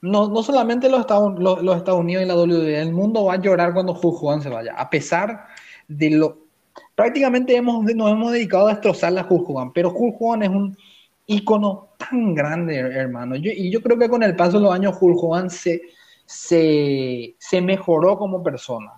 no, 0.00 0.28
no 0.28 0.42
solamente 0.42 0.88
los 0.88 1.00
Estados, 1.00 1.38
los, 1.38 1.76
Estados, 1.76 2.00
Unidos 2.00 2.24
y 2.24 2.26
la 2.26 2.36
WWE, 2.36 2.80
el 2.80 2.92
mundo 2.92 3.24
va 3.24 3.34
a 3.34 3.40
llorar 3.40 3.72
cuando 3.72 3.92
Hogan 3.92 4.42
se 4.42 4.48
vaya, 4.48 4.74
a 4.76 4.88
pesar 4.90 5.46
de 5.88 6.10
lo... 6.10 6.38
Prácticamente 6.94 7.56
hemos, 7.56 7.84
nos 7.94 8.10
hemos 8.10 8.32
dedicado 8.32 8.68
a 8.68 8.72
destrozar 8.72 9.16
a 9.18 9.26
Hogan, 9.28 9.72
pero 9.72 9.90
Hogan 9.90 10.42
es 10.42 10.48
un 10.48 10.76
ícono 11.26 11.88
tan 11.98 12.34
grande, 12.34 12.76
hermano. 12.76 13.36
y 13.36 13.70
yo 13.70 13.82
creo 13.82 13.98
que 13.98 14.08
con 14.08 14.22
el 14.22 14.36
paso 14.36 14.58
de 14.58 14.64
los 14.64 14.72
años 14.72 14.96
Hogan 15.00 15.50
se, 15.50 15.82
se, 16.24 17.34
se 17.38 17.60
mejoró 17.60 18.18
como 18.18 18.42
persona 18.42 18.92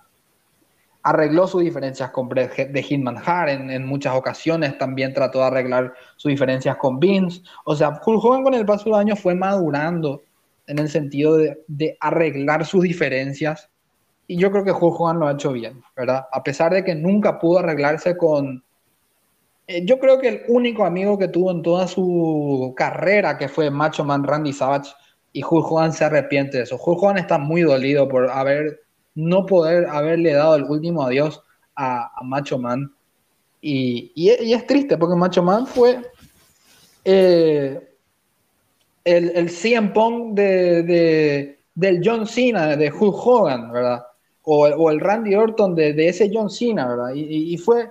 arregló 1.09 1.47
sus 1.47 1.63
diferencias 1.63 2.11
con 2.11 2.29
de 2.29 2.83
Hitman 2.83 3.17
Hart 3.25 3.49
en, 3.49 3.87
muchas 3.87 4.15
ocasiones, 4.15 4.77
también 4.77 5.15
trató 5.15 5.39
de 5.39 5.47
arreglar 5.47 5.95
sus 6.17 6.29
diferencias 6.29 6.77
con 6.77 7.01
Vince. 7.01 7.43
O 7.65 7.75
sea, 7.75 8.01
Hulk 8.05 8.23
Hogan 8.23 8.43
con 8.43 8.53
el 8.53 8.67
paso 8.67 8.85
de 8.85 8.91
los 8.91 8.99
años 8.99 9.19
fue 9.19 9.35
madurando 9.35 10.23
en 10.69 10.79
el 10.79 10.89
sentido 10.89 11.37
de, 11.37 11.97
arreglar 11.99 12.65
sus 12.65 12.83
diferencias 12.83 13.69
Y 14.29 14.37
yo 14.37 14.53
creo 14.53 14.65
que 14.65 14.71
Hogan 14.71 15.19
lo 15.19 15.27
ha 15.27 15.33
hecho 15.33 15.53
bien, 15.53 15.83
¿verdad? 15.97 16.27
A 16.31 16.43
pesar 16.43 16.73
de 16.73 16.85
que 16.85 16.95
nunca 16.95 17.39
pudo 17.39 17.59
arreglarse 17.59 18.17
con... 18.17 18.63
Eh, 19.67 19.85
yo 19.85 19.99
creo 19.99 20.21
que 20.21 20.29
el 20.29 20.43
único 20.49 20.85
amigo 20.85 21.19
que 21.19 21.29
tuvo 21.29 21.51
en 21.51 21.63
toda 21.63 21.89
su 21.89 22.75
carrera, 22.77 23.37
que 23.39 23.49
fue 23.49 23.71
Macho 23.71 24.05
Man 24.05 24.25
Randy 24.25 24.53
Savage, 24.53 24.93
y 25.33 25.43
Hulk 25.43 25.73
Hogan 25.73 25.93
se 25.93 26.05
arrepiente 26.05 26.59
de 26.59 26.65
eso. 26.65 26.77
Hulk 26.77 27.03
Hogan 27.03 27.19
está 27.19 27.39
muy 27.39 27.63
dolido 27.63 28.09
por 28.09 28.31
haber 28.31 28.81
no 29.15 29.47
poder 29.47 29.87
haberle 29.87 30.33
dado 30.33 30.57
el 30.57 30.65
último 30.65 31.03
adiós 31.03 31.43
a, 31.75 32.11
Macho 32.23 32.59
Man. 32.59 32.93
Y, 33.61 34.13
y, 34.15 34.53
es 34.53 34.67
triste 34.67 34.97
porque 34.97 35.17
Macho 35.17 35.43
Man 35.43 35.67
fue 35.67 36.01
eh, 37.05 37.88
el, 39.05 39.33
el 39.35 39.51
CM 39.51 39.91
Punk 39.91 40.35
de, 40.35 41.59
del 41.75 42.01
John 42.05 42.27
Cena, 42.27 42.77
de 42.77 42.91
Hulk 42.91 43.27
Hogan, 43.27 43.73
¿verdad? 43.73 44.05
o, 44.51 44.91
el 44.91 45.01
Randy 45.01 45.35
Orton 45.35 45.75
de, 45.75 46.09
ese 46.09 46.31
John 46.33 46.49
Cena, 46.49 46.89
¿verdad? 46.89 47.13
Y, 47.15 47.57
fue, 47.59 47.91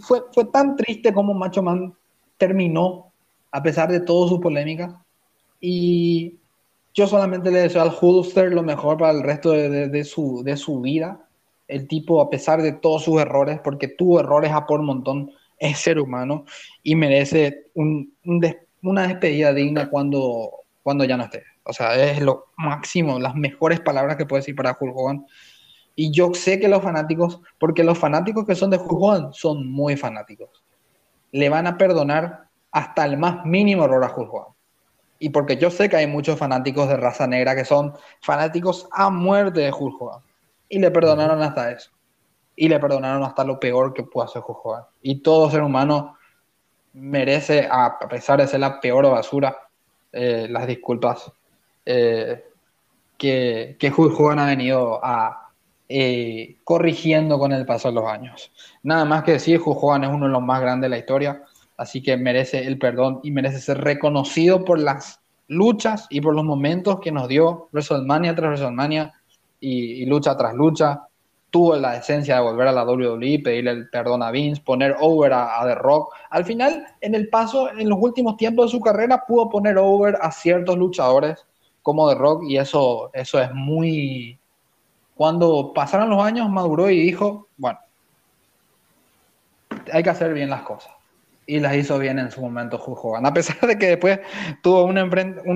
fue, 0.00 0.22
fue 0.32 0.46
tan 0.46 0.74
triste 0.74 1.12
como 1.12 1.34
Macho 1.34 1.62
Man 1.62 1.94
terminó, 2.38 3.12
a 3.50 3.62
pesar 3.62 3.90
de 3.92 4.00
todas 4.00 4.30
sus 4.30 4.40
polémicas. 4.40 4.94
Y 5.60 6.36
yo 6.94 7.06
solamente 7.06 7.50
le 7.50 7.60
deseo 7.60 7.82
al 7.82 7.94
Hulkster 8.00 8.52
lo 8.52 8.62
mejor 8.62 8.96
para 8.96 9.12
el 9.12 9.22
resto 9.22 9.50
de, 9.50 10.04
su, 10.04 10.42
de 10.42 10.56
su 10.56 10.80
vida. 10.80 11.28
El 11.66 11.86
tipo, 11.86 12.22
a 12.22 12.30
pesar 12.30 12.62
de 12.62 12.72
todos 12.72 13.04
sus 13.04 13.20
errores, 13.20 13.60
porque 13.62 13.88
tuvo 13.88 14.20
errores 14.20 14.50
a 14.52 14.66
por 14.66 14.80
montón, 14.80 15.30
es 15.58 15.78
ser 15.78 15.98
humano 15.98 16.46
y 16.82 16.94
merece 16.94 17.66
una 18.82 19.06
despedida 19.06 19.52
digna 19.52 19.88
cuando, 19.90 20.50
cuando 20.82 21.04
ya 21.04 21.16
no 21.16 21.24
esté. 21.24 21.44
O 21.64 21.72
sea, 21.72 21.94
es 21.94 22.20
lo 22.20 22.46
máximo, 22.56 23.18
las 23.18 23.34
mejores 23.34 23.80
palabras 23.80 24.16
que 24.16 24.26
puedo 24.26 24.40
decir 24.40 24.56
para 24.56 24.76
Hulk 24.78 24.96
Hogan. 24.96 25.26
Y 25.94 26.12
yo 26.12 26.32
sé 26.32 26.58
que 26.60 26.68
los 26.68 26.82
fanáticos, 26.82 27.40
porque 27.58 27.84
los 27.84 27.98
fanáticos 27.98 28.46
que 28.46 28.54
son 28.54 28.70
de 28.70 28.78
Hulk 28.78 29.32
son 29.32 29.70
muy 29.70 29.96
fanáticos, 29.96 30.64
le 31.32 31.48
van 31.48 31.66
a 31.66 31.76
perdonar 31.76 32.48
hasta 32.70 33.04
el 33.04 33.18
más 33.18 33.44
mínimo 33.44 33.84
error 33.84 34.04
a 34.04 34.14
Hulk 34.14 34.54
Y 35.18 35.30
porque 35.30 35.56
yo 35.56 35.70
sé 35.70 35.88
que 35.88 35.96
hay 35.96 36.06
muchos 36.06 36.38
fanáticos 36.38 36.88
de 36.88 36.96
raza 36.96 37.26
negra 37.26 37.54
que 37.54 37.64
son 37.64 37.94
fanáticos 38.22 38.88
a 38.92 39.10
muerte 39.10 39.60
de 39.60 39.72
Hulk 39.72 40.22
Y 40.68 40.78
le 40.78 40.90
perdonaron 40.90 41.42
hasta 41.42 41.72
eso. 41.72 41.90
Y 42.54 42.68
le 42.68 42.78
perdonaron 42.78 43.22
hasta 43.24 43.44
lo 43.44 43.60
peor 43.60 43.92
que 43.92 44.04
puede 44.04 44.26
hacer 44.26 44.42
Hulk 44.46 44.86
Y 45.02 45.20
todo 45.22 45.50
ser 45.50 45.62
humano 45.62 46.17
merece, 46.94 47.68
a 47.70 47.98
pesar 48.08 48.40
de 48.40 48.46
ser 48.46 48.60
la 48.60 48.80
peor 48.80 49.10
basura, 49.10 49.56
eh, 50.12 50.46
las 50.48 50.66
disculpas 50.66 51.30
eh, 51.84 52.44
que, 53.16 53.76
que 53.78 53.92
Hulk 53.94 54.38
ha 54.38 54.46
venido 54.46 55.00
a 55.02 55.48
eh, 55.90 56.58
corrigiendo 56.64 57.38
con 57.38 57.52
el 57.52 57.64
paso 57.64 57.88
de 57.88 57.94
los 57.94 58.04
años. 58.04 58.52
Nada 58.82 59.06
más 59.06 59.24
que 59.24 59.32
decir, 59.32 59.58
Hogan 59.64 60.04
es 60.04 60.10
uno 60.10 60.26
de 60.26 60.32
los 60.32 60.42
más 60.42 60.60
grandes 60.60 60.90
de 60.90 60.90
la 60.90 60.98
historia, 60.98 61.42
así 61.78 62.02
que 62.02 62.16
merece 62.18 62.66
el 62.66 62.78
perdón 62.78 63.20
y 63.22 63.30
merece 63.30 63.58
ser 63.58 63.78
reconocido 63.78 64.66
por 64.66 64.78
las 64.78 65.20
luchas 65.46 66.06
y 66.10 66.20
por 66.20 66.34
los 66.34 66.44
momentos 66.44 67.00
que 67.00 67.10
nos 67.10 67.26
dio 67.26 67.70
WrestleMania 67.72 68.34
tras 68.34 68.48
WrestleMania 68.50 69.14
y, 69.60 70.04
lucha 70.04 70.36
tras 70.36 70.52
lucha. 70.52 71.07
Tuvo 71.50 71.76
la 71.76 71.96
esencia 71.96 72.36
de 72.36 72.42
volver 72.42 72.68
a 72.68 72.72
la 72.72 72.84
WWE, 72.84 73.40
pedirle 73.42 73.70
el 73.70 73.88
perdón 73.88 74.22
a 74.22 74.30
Vince, 74.30 74.62
poner 74.62 74.96
over 75.00 75.32
a, 75.32 75.60
a, 75.60 75.66
The 75.66 75.74
Rock. 75.76 76.14
Al 76.30 76.44
final, 76.44 76.86
en 77.00 77.14
el 77.14 77.28
paso, 77.28 77.70
en 77.70 77.88
los 77.88 77.98
últimos 78.00 78.36
tiempos 78.36 78.66
de 78.66 78.78
su 78.78 78.80
carrera, 78.80 79.24
pudo 79.26 79.48
poner 79.48 79.78
over 79.78 80.18
a 80.20 80.30
ciertos 80.30 80.76
luchadores 80.76 81.46
como 81.82 82.08
The 82.08 82.16
Rock 82.16 82.42
y 82.46 82.58
eso, 82.58 83.10
eso 83.14 83.40
es 83.40 83.50
muy, 83.54 84.38
cuando 85.14 85.72
pasaron 85.72 86.10
los 86.10 86.22
años, 86.22 86.48
maduró 86.50 86.90
y 86.90 87.00
dijo, 87.00 87.48
bueno, 87.56 87.78
hay 89.92 90.02
que 90.02 90.10
hacer 90.10 90.32
bien 90.34 90.50
las 90.50 90.62
cosas. 90.62 90.97
Y 91.48 91.60
las 91.60 91.74
hizo 91.74 91.98
bien 91.98 92.18
en 92.18 92.30
su 92.30 92.42
momento 92.42 92.76
Hulk 92.76 93.04
Hogan. 93.04 93.26
A 93.26 93.32
pesar 93.32 93.58
de 93.66 93.78
que 93.78 93.86
después 93.86 94.20
tuvo 94.62 94.84
un, 94.84 94.98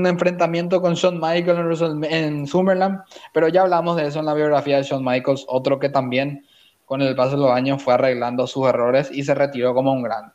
enfrentamiento 0.07 0.80
con 0.80 0.95
Shawn 0.95 1.20
Michaels 1.20 1.82
en, 1.82 2.05
en 2.05 2.47
Summerland, 2.47 3.03
pero 3.32 3.49
ya 3.49 3.62
hablamos 3.62 3.97
de 3.97 4.07
eso 4.07 4.20
en 4.20 4.24
la 4.24 4.34
biografía 4.34 4.78
de 4.78 4.84
Shawn 4.84 5.05
Michaels, 5.05 5.45
otro 5.49 5.78
que 5.78 5.90
también 5.90 6.47
con 6.86 7.03
el 7.03 7.14
paso 7.14 7.32
de 7.32 7.43
los 7.43 7.51
años 7.51 7.82
fue 7.82 7.95
arreglando 7.95 8.47
sus 8.47 8.66
errores 8.66 9.11
y 9.12 9.22
se 9.22 9.34
retiró 9.34 9.74
como 9.74 9.93
un 9.93 10.03
grande. 10.03 10.32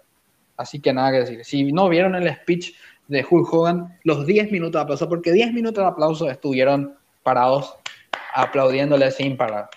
Así 0.58 0.80
que 0.80 0.94
nada 0.94 1.12
que 1.12 1.20
decir. 1.20 1.46
Si 1.46 1.72
no 1.72 1.90
vieron 1.90 2.16
el 2.16 2.34
speech 2.34 2.74
de 3.08 3.26
Hulk 3.30 3.54
Hogan, 3.54 3.98
los 4.04 4.26
10 4.26 4.52
minutos 4.52 4.80
de 4.80 4.84
aplauso, 4.84 5.10
porque 5.10 5.32
10 5.32 5.54
minutos 5.54 5.84
de 5.84 5.90
aplauso 5.90 6.30
estuvieron 6.30 6.96
parados 7.24 7.76
aplaudiéndole 8.34 9.12
sin 9.12 9.38
parar. 9.38 9.70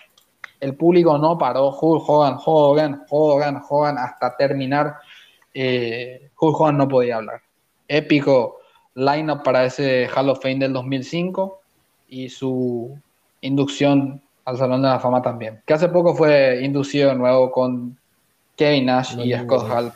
El 0.59 0.75
público 0.75 1.17
no 1.17 1.37
paró, 1.37 1.69
Hulk 1.69 2.07
Hogan, 2.07 2.37
Hogan, 2.45 3.05
Hogan, 3.09 3.61
Hogan, 3.67 3.97
hasta 3.97 4.35
terminar. 4.37 4.95
Eh, 5.53 6.29
Hulk 6.39 6.73
no 6.73 6.87
podía 6.87 7.17
hablar. 7.17 7.41
Épico 7.87 8.59
lineup 8.95 9.43
para 9.43 9.65
ese 9.65 10.07
Hall 10.15 10.29
of 10.29 10.41
Fame 10.41 10.59
del 10.59 10.73
2005 10.73 11.61
y 12.09 12.29
su 12.29 12.97
inducción 13.41 14.21
al 14.45 14.57
Salón 14.57 14.81
de 14.81 14.89
la 14.89 14.99
Fama 14.99 15.21
también. 15.21 15.61
Que 15.65 15.73
hace 15.73 15.89
poco 15.89 16.15
fue 16.15 16.61
inducido 16.63 17.09
de 17.09 17.15
nuevo 17.15 17.51
con 17.51 17.97
Kevin 18.55 18.85
Nash 18.85 19.17
y 19.19 19.33
Scott 19.33 19.69
Hall, 19.69 19.91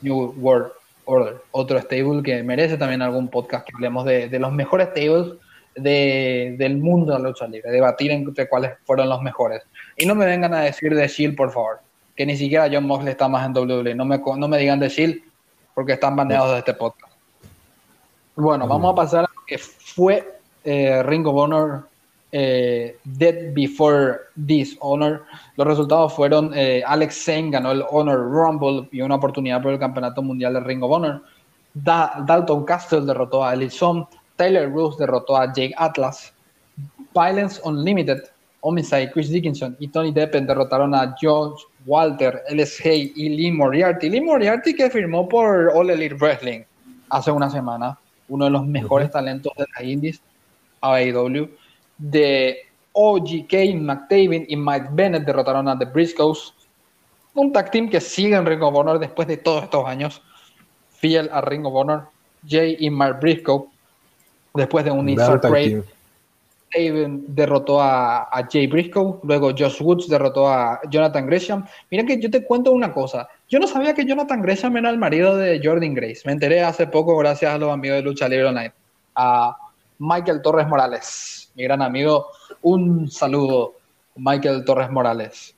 New 0.00 0.34
World 0.38 0.72
Order, 1.04 1.36
otro 1.50 1.80
stable 1.80 2.22
que 2.22 2.42
merece 2.42 2.76
también 2.76 3.02
algún 3.02 3.28
podcast 3.28 3.66
que 3.66 3.72
hablemos 3.74 4.04
de, 4.04 4.28
de 4.28 4.38
los 4.38 4.52
mejores 4.52 4.88
stables 4.88 5.34
de, 5.74 6.54
del 6.58 6.78
mundo 6.78 7.12
de 7.12 7.18
la 7.18 7.28
lucha 7.28 7.46
libre, 7.46 7.70
debatir 7.70 8.10
entre 8.10 8.48
cuáles 8.48 8.72
fueron 8.84 9.08
los 9.08 9.22
mejores. 9.22 9.62
Y 9.96 10.06
no 10.06 10.14
me 10.14 10.26
vengan 10.26 10.54
a 10.54 10.60
decir 10.60 10.94
de 10.94 11.08
Shield, 11.08 11.36
por 11.36 11.50
favor, 11.50 11.80
que 12.20 12.26
ni 12.26 12.36
siquiera 12.36 12.68
John 12.70 12.86
Moxley 12.86 13.12
está 13.12 13.28
más 13.28 13.46
en 13.46 13.56
WWE. 13.56 13.94
No 13.94 14.04
me, 14.04 14.18
no 14.18 14.46
me 14.46 14.58
digan 14.58 14.78
de 14.78 14.90
Shield 14.90 15.22
porque 15.74 15.94
están 15.94 16.14
baneados 16.14 16.52
de 16.52 16.58
este 16.58 16.74
podcast. 16.74 17.14
Bueno, 18.36 18.68
vamos 18.68 18.92
a 18.92 18.94
pasar 18.94 19.20
a 19.20 19.30
lo 19.34 19.46
que 19.46 19.56
fue 19.56 20.38
eh, 20.62 21.02
Ring 21.02 21.26
of 21.26 21.34
Honor 21.34 21.88
eh, 22.30 22.98
Dead 23.04 23.54
Before 23.54 24.18
Dishonor. 24.34 25.24
Los 25.56 25.66
resultados 25.66 26.12
fueron 26.12 26.52
eh, 26.54 26.82
Alex 26.86 27.24
Zane 27.24 27.52
ganó 27.52 27.72
el 27.72 27.82
Honor 27.88 28.18
Rumble 28.18 28.86
y 28.92 29.00
una 29.00 29.14
oportunidad 29.14 29.62
por 29.62 29.72
el 29.72 29.78
campeonato 29.78 30.20
mundial 30.20 30.52
de 30.52 30.60
Ring 30.60 30.82
of 30.82 30.92
Honor. 30.92 31.22
Dalton 31.72 32.66
Castle 32.66 33.06
derrotó 33.06 33.42
a 33.42 33.54
Elison. 33.54 34.06
Tyler 34.36 34.70
Rose 34.70 34.98
derrotó 34.98 35.38
a 35.38 35.46
Jake 35.46 35.72
Atlas. 35.74 36.34
Violence 37.14 37.58
Unlimited, 37.64 38.24
Homicide, 38.60 39.10
Chris 39.10 39.30
Dickinson 39.30 39.74
y 39.80 39.88
Tony 39.88 40.12
Deppen 40.12 40.46
derrotaron 40.46 40.94
a 40.94 41.16
George 41.18 41.64
Walter, 41.86 42.42
LSG 42.48 42.86
y 43.16 43.28
Lee 43.30 43.52
Moriarty. 43.52 44.10
Lee 44.10 44.20
Moriarty 44.20 44.74
que 44.74 44.90
firmó 44.90 45.28
por 45.28 45.72
All 45.74 45.90
Elite 45.90 46.14
Wrestling 46.14 46.62
hace 47.08 47.30
una 47.30 47.50
semana, 47.50 47.98
uno 48.28 48.44
de 48.44 48.50
los 48.50 48.66
mejores 48.66 49.10
talentos 49.10 49.52
de 49.56 49.66
las 49.74 49.84
indies, 49.84 50.20
AEW. 50.80 51.48
De 51.98 52.58
OGK, 52.92 53.74
McTaven 53.76 54.46
y 54.48 54.56
Mike 54.56 54.88
Bennett 54.92 55.24
derrotaron 55.24 55.68
a 55.68 55.78
The 55.78 55.84
Briscoes. 55.84 56.54
Un 57.34 57.52
tag 57.52 57.70
team 57.70 57.88
que 57.88 58.00
sigue 58.00 58.34
en 58.34 58.46
Ring 58.46 58.62
of 58.62 58.74
Honor 58.74 58.98
después 58.98 59.28
de 59.28 59.36
todos 59.36 59.64
estos 59.64 59.86
años, 59.86 60.22
fiel 60.90 61.28
a 61.32 61.40
Ring 61.40 61.66
of 61.66 61.74
Honor. 61.74 62.08
Jay 62.48 62.76
y 62.80 62.88
Mark 62.88 63.20
Briscoe 63.20 63.68
Después 64.54 64.84
de 64.84 64.90
un 64.90 65.08
insert 65.08 65.44
trade, 66.70 67.08
derrotó 67.28 67.80
a, 67.80 68.28
Jay 68.50 68.66
Briscoe, 68.66 69.20
luego 69.22 69.50
Josh 69.50 69.80
Woods 69.80 70.08
derrotó 70.08 70.48
a 70.48 70.80
Jonathan 70.90 71.26
Gresham. 71.26 71.66
Mira 71.90 72.04
que 72.04 72.20
yo 72.20 72.30
te 72.30 72.44
cuento 72.44 72.72
una 72.72 72.92
cosa. 72.92 73.28
Yo 73.48 73.58
no 73.58 73.66
sabía 73.66 73.94
que 73.94 74.04
Jonathan 74.04 74.42
Gresham 74.42 74.76
era 74.76 74.90
el 74.90 74.98
marido 74.98 75.36
de 75.36 75.60
Jordan 75.62 75.94
Grace. 75.94 76.22
Me 76.24 76.32
enteré 76.32 76.62
hace 76.62 76.86
poco 76.86 77.16
gracias 77.16 77.54
a 77.54 77.58
los 77.58 77.72
amigos 77.72 77.96
de 77.96 78.02
Lucha 78.02 78.28
Libre 78.28 78.46
Online. 78.46 78.72
A 79.14 79.56
Michael 79.98 80.40
Torres 80.42 80.66
Morales, 80.66 81.50
mi 81.54 81.64
gran 81.64 81.82
amigo. 81.82 82.28
Un 82.62 83.10
saludo, 83.10 83.74
Michael 84.16 84.64
Torres 84.64 84.90
Morales. 84.90 85.54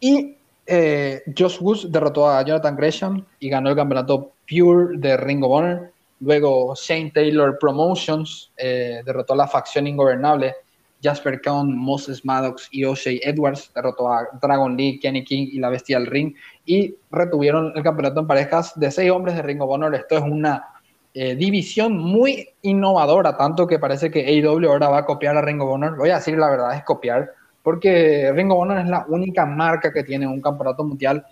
Y 0.00 0.36
eh, 0.66 1.22
Josh 1.36 1.58
Woods 1.60 1.92
derrotó 1.92 2.28
a 2.28 2.42
Jonathan 2.42 2.76
Gresham 2.76 3.24
y 3.38 3.48
ganó 3.48 3.70
el 3.70 3.76
campeonato 3.76 4.32
Pure 4.48 4.98
de 4.98 5.16
Ring 5.16 5.44
of 5.44 5.50
Honor. 5.50 5.93
Luego 6.24 6.74
Shane 6.74 7.10
Taylor 7.10 7.58
Promotions 7.58 8.50
eh, 8.56 9.02
derrotó 9.04 9.34
a 9.34 9.36
la 9.36 9.46
facción 9.46 9.86
ingobernable. 9.86 10.54
Jasper 11.02 11.42
Cohn, 11.42 11.76
Moses 11.76 12.24
Maddox 12.24 12.66
y 12.70 12.84
O'Shea 12.84 13.18
Edwards 13.22 13.70
derrotó 13.74 14.10
a 14.10 14.26
Dragon 14.40 14.74
Lee, 14.74 14.98
Kenny 14.98 15.22
King 15.22 15.48
y 15.52 15.58
la 15.58 15.68
Bestia 15.68 15.98
del 15.98 16.06
Ring 16.06 16.34
y 16.64 16.94
retuvieron 17.10 17.72
el 17.76 17.82
campeonato 17.82 18.20
en 18.20 18.26
parejas 18.26 18.72
de 18.80 18.90
seis 18.90 19.10
hombres 19.10 19.36
de 19.36 19.42
Ring 19.42 19.60
of 19.60 19.70
Honor. 19.70 19.94
Esto 19.94 20.16
es 20.16 20.22
una 20.22 20.64
eh, 21.12 21.34
división 21.34 21.98
muy 21.98 22.48
innovadora, 22.62 23.36
tanto 23.36 23.66
que 23.66 23.78
parece 23.78 24.10
que 24.10 24.24
AEW 24.24 24.66
ahora 24.66 24.88
va 24.88 24.98
a 25.00 25.04
copiar 25.04 25.36
a 25.36 25.42
Ring 25.42 25.60
of 25.60 25.72
Honor. 25.72 25.98
Voy 25.98 26.08
a 26.08 26.16
decir 26.16 26.38
la 26.38 26.48
verdad, 26.48 26.74
es 26.74 26.84
copiar, 26.84 27.30
porque 27.62 28.32
Ring 28.32 28.50
of 28.50 28.60
Honor 28.60 28.78
es 28.78 28.88
la 28.88 29.04
única 29.06 29.44
marca 29.44 29.92
que 29.92 30.04
tiene 30.04 30.26
un 30.26 30.40
campeonato 30.40 30.84
mundial 30.84 31.22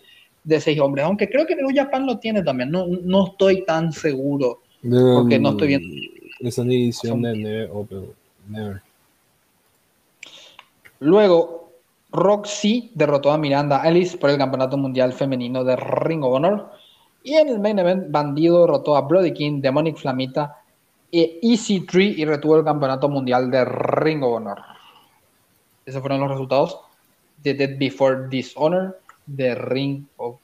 de 0.45 0.61
seis 0.61 0.79
hombres, 0.81 1.07
aunque 1.07 1.31
creo 1.31 1.47
que 1.47 1.57
New 1.57 1.71
Japan 1.75 2.05
lo 2.05 2.19
tiene 2.19 2.43
también, 2.43 2.71
no, 2.71 2.87
no 2.87 3.29
estoy 3.29 3.65
tan 3.65 3.91
seguro 3.91 4.61
porque 4.83 5.39
no 5.39 5.51
estoy 5.51 5.69
viendo. 5.69 5.95
Esa 6.41 6.63
edición 6.63 7.23
de 7.23 7.37
Never 7.37 7.71
Open. 7.73 8.07
Never. 8.49 8.83
Luego, 10.99 11.73
Roxy 12.11 12.91
derrotó 12.95 13.33
a 13.33 13.39
Miranda 13.39 13.89
Ellis 13.89 14.17
por 14.17 14.31
el 14.31 14.39
Campeonato 14.39 14.77
Mundial 14.77 15.13
Femenino 15.13 15.65
de 15.65 15.77
Ring 15.77 16.23
of 16.25 16.35
Honor. 16.35 16.71
Y 17.25 17.35
en 17.35 17.49
el 17.49 17.61
main 17.61 17.79
event, 17.79 18.11
Bandido 18.11 18.61
derrotó 18.63 18.97
a 18.97 19.03
Brody 19.03 19.33
King, 19.33 19.61
Demonic 19.61 19.97
Flamita 19.97 20.59
e 21.11 21.39
Easy 21.43 21.81
Tree 21.87 22.15
y 22.17 22.25
retuvo 22.25 22.57
el 22.57 22.65
Campeonato 22.65 23.09
Mundial 23.09 23.51
de 23.51 23.65
Ring 23.65 24.23
of 24.23 24.35
Honor. 24.35 24.59
Esos 25.87 26.01
fueron 26.01 26.21
los 26.21 26.31
resultados 26.31 26.79
de 27.43 27.55
Dead 27.55 27.79
Before 27.79 28.29
Dishonor 28.29 29.01
de 29.27 29.55
Ring 29.55 30.05
of 30.17 30.37
Honor. 30.37 30.42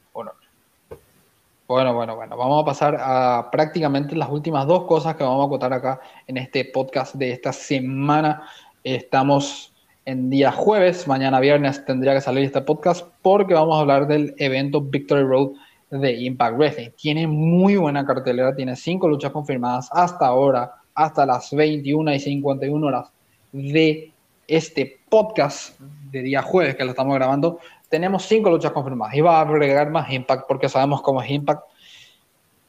Bueno, 1.69 1.93
bueno, 1.93 2.17
bueno. 2.17 2.35
Vamos 2.35 2.63
a 2.63 2.65
pasar 2.65 2.97
a 2.99 3.51
prácticamente 3.53 4.17
las 4.17 4.31
últimas 4.31 4.67
dos 4.67 4.85
cosas 4.85 5.17
que 5.17 5.23
vamos 5.23 5.45
a 5.45 5.51
contar 5.51 5.71
acá 5.75 6.01
en 6.27 6.39
este 6.39 6.65
podcast 6.65 7.15
de 7.17 7.31
esta 7.31 7.53
semana. 7.53 8.49
Estamos 8.83 9.75
en 10.07 10.31
día 10.31 10.51
jueves, 10.51 11.07
mañana 11.07 11.41
viernes 11.41 11.85
tendría 11.85 12.15
que 12.15 12.23
salir 12.23 12.45
este 12.45 12.63
podcast 12.63 13.07
porque 13.21 13.53
vamos 13.53 13.77
a 13.77 13.81
hablar 13.81 14.07
del 14.07 14.35
evento 14.39 14.81
Victory 14.81 15.25
Road 15.25 15.51
de 15.91 16.15
Impact 16.15 16.57
Wrestling. 16.57 16.91
Tiene 16.97 17.27
muy 17.27 17.77
buena 17.77 18.07
cartelera, 18.07 18.57
tiene 18.57 18.75
cinco 18.75 19.07
luchas 19.07 19.31
confirmadas 19.31 19.91
hasta 19.93 20.25
ahora, 20.27 20.73
hasta 20.95 21.27
las 21.27 21.53
21 21.53 22.15
y 22.15 22.19
51 22.19 22.87
horas 22.87 23.13
de 23.53 24.11
este 24.47 25.01
podcast 25.11 25.79
de 25.79 26.23
día 26.23 26.41
jueves 26.41 26.77
que 26.77 26.85
lo 26.85 26.93
estamos 26.93 27.15
grabando. 27.15 27.59
Tenemos 27.89 28.25
cinco 28.25 28.51
luchas 28.51 28.73
confirmadas 28.73 29.15
y 29.15 29.21
va 29.21 29.39
a 29.39 29.43
agregar 29.43 29.91
más 29.91 30.11
Impact 30.13 30.47
porque 30.47 30.69
sabemos 30.69 31.03
cómo 31.03 31.23
es 31.23 31.31
Impact. 31.31 31.63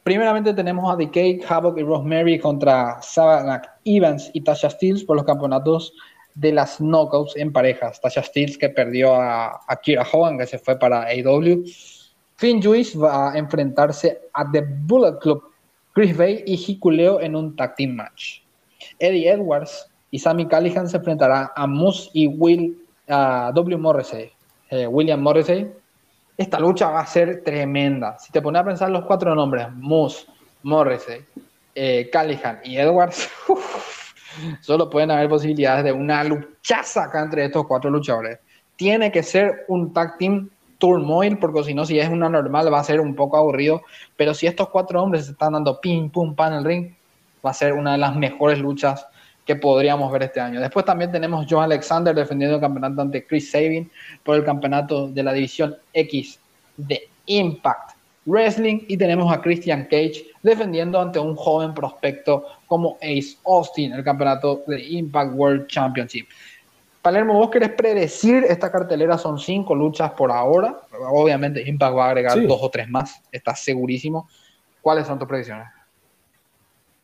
Primeramente 0.04 0.54
tenemos 0.54 0.92
a 0.92 0.96
Decay, 0.96 1.42
Havoc 1.48 1.78
y 1.78 1.84
Rosemary 1.84 2.40
contra 2.40 3.02
Savannah 3.02 3.62
Evans 3.84 4.32
y 4.34 4.42
Tasha 4.42 4.70
Steels 4.70 5.04
por 5.04 5.18
los 5.18 5.26
campeonatos 5.26 5.94
de 6.36 6.54
las 6.54 6.80
knockouts 6.80 7.36
en 7.36 7.52
parejas. 7.52 8.00
Tasha 8.00 8.24
Steels 8.24 8.58
que 8.58 8.70
perdió 8.70 9.14
a, 9.14 9.60
Kira 9.84 10.08
Hogan, 10.12 10.38
que 10.38 10.48
se 10.48 10.58
fue 10.58 10.80
para 10.80 11.04
AW. 11.04 11.64
Finn 12.38 12.64
Juice 12.64 12.98
va 12.98 13.34
a 13.34 13.38
enfrentarse 13.38 14.22
a 14.34 14.50
The 14.50 14.64
Bullet 14.86 15.20
Club, 15.20 15.44
Chris 15.94 16.16
Bay 16.16 16.44
y 16.48 16.56
Hikuleo 16.56 17.20
en 17.20 17.36
un 17.36 17.56
tag 17.56 17.76
team 17.76 17.92
match. 17.92 18.40
Eddie 18.98 19.30
Edwards 19.30 19.92
y 20.12 20.20
Sammy 20.20 20.48
Callihan 20.48 20.88
se 20.88 20.98
enfrentarán 20.98 21.50
a 21.56 21.68
Moose 21.68 22.10
y 22.14 22.28
Will 22.28 22.78
W. 23.08 23.78
Morrissey. 23.78 24.32
Eh, 24.70 24.88
William 24.88 25.22
Morrissey. 25.22 25.72
Esta 26.38 26.60
lucha 26.60 26.90
va 26.90 27.02
a 27.02 27.06
ser 27.06 27.44
tremenda. 27.44 28.18
Si 28.18 28.32
te 28.32 28.42
pones 28.42 28.62
a 28.62 28.66
pensar 28.66 28.90
los 28.90 29.04
cuatro 29.06 29.36
nombres, 29.36 29.68
Moose, 29.74 30.26
Morrissey, 30.64 31.26
eh, 31.76 32.10
Callihan 32.12 32.60
y 32.64 32.78
Edwards, 32.78 33.30
Solo 34.62 34.90
pueden 34.90 35.12
haber 35.12 35.30
posibilidades 35.30 35.84
de 35.84 35.92
una 35.92 36.24
luchaza 36.24 37.06
acá 37.06 37.22
entre 37.22 37.46
estos 37.46 37.66
cuatro 37.66 37.90
luchadores. 37.90 38.40
Tiene 38.76 39.12
que 39.12 39.24
ser 39.24 39.66
un 39.68 39.94
tag 39.94 40.18
team 40.18 40.50
turmoil, 40.78 41.38
porque 41.38 41.64
si 41.64 41.74
no, 41.74 41.86
si 41.86 42.00
es 42.00 42.10
una 42.10 42.30
normal, 42.30 42.72
va 42.74 42.80
a 42.80 42.84
ser 42.84 43.02
un 43.02 43.16
poco 43.16 43.38
aburrido. 43.38 43.82
Pero 44.16 44.34
si 44.34 44.48
estos 44.48 44.70
cuatro 44.70 45.02
hombres 45.02 45.26
se 45.26 45.32
están 45.32 45.54
dando 45.54 45.82
ping, 45.82 46.10
pum, 46.10 46.36
pan 46.36 46.54
en 46.54 46.60
el 46.60 46.66
ring, 46.66 46.94
va 47.46 47.52
a 47.52 47.54
ser 47.54 47.74
una 47.74 47.94
de 47.94 47.98
las 47.98 48.16
mejores 48.16 48.60
luchas 48.60 49.06
que 49.50 49.56
podríamos 49.56 50.12
ver 50.12 50.22
este 50.22 50.40
año. 50.40 50.62
Después 50.62 50.86
también 50.86 51.12
tenemos 51.12 51.48
John 51.50 51.64
Alexander 51.64 52.14
defendiendo 52.14 52.58
el 52.58 52.62
campeonato 52.62 53.02
ante 53.02 53.26
Chris 53.26 53.50
Sabin 53.50 53.90
por 54.24 54.36
el 54.36 54.46
campeonato 54.46 55.08
de 55.08 55.24
la 55.24 55.34
división 55.34 55.76
X 55.92 56.40
de 56.78 57.10
Impact 57.26 57.94
Wrestling 58.28 58.82
y 58.88 58.96
tenemos 58.96 59.34
a 59.34 59.42
Christian 59.42 59.86
Cage 59.86 60.28
defendiendo 60.44 61.02
ante 61.02 61.18
un 61.18 61.36
joven 61.36 61.74
prospecto 61.74 62.46
como 62.68 62.98
Ace 62.98 63.38
Austin, 63.44 63.94
el 63.94 64.04
campeonato 64.04 64.62
de 64.68 64.84
Impact 64.84 65.32
World 65.34 65.66
Championship. 65.66 66.28
Palermo, 67.02 67.34
vos 67.34 67.50
querés 67.50 67.72
predecir 67.72 68.46
esta 68.48 68.72
cartelera, 68.72 69.18
son 69.18 69.40
cinco 69.40 69.74
luchas 69.74 70.12
por 70.12 70.32
ahora. 70.32 70.80
Obviamente 71.10 71.68
Impact 71.68 71.98
va 71.98 72.06
a 72.06 72.10
agregar 72.10 72.46
dos 72.46 72.60
o 72.62 72.70
tres 72.70 72.88
más, 72.88 73.20
estás 73.32 73.62
segurísimo. 73.62 74.30
¿Cuáles 74.80 75.08
son 75.08 75.18
tus 75.18 75.28
predicciones? 75.28 75.79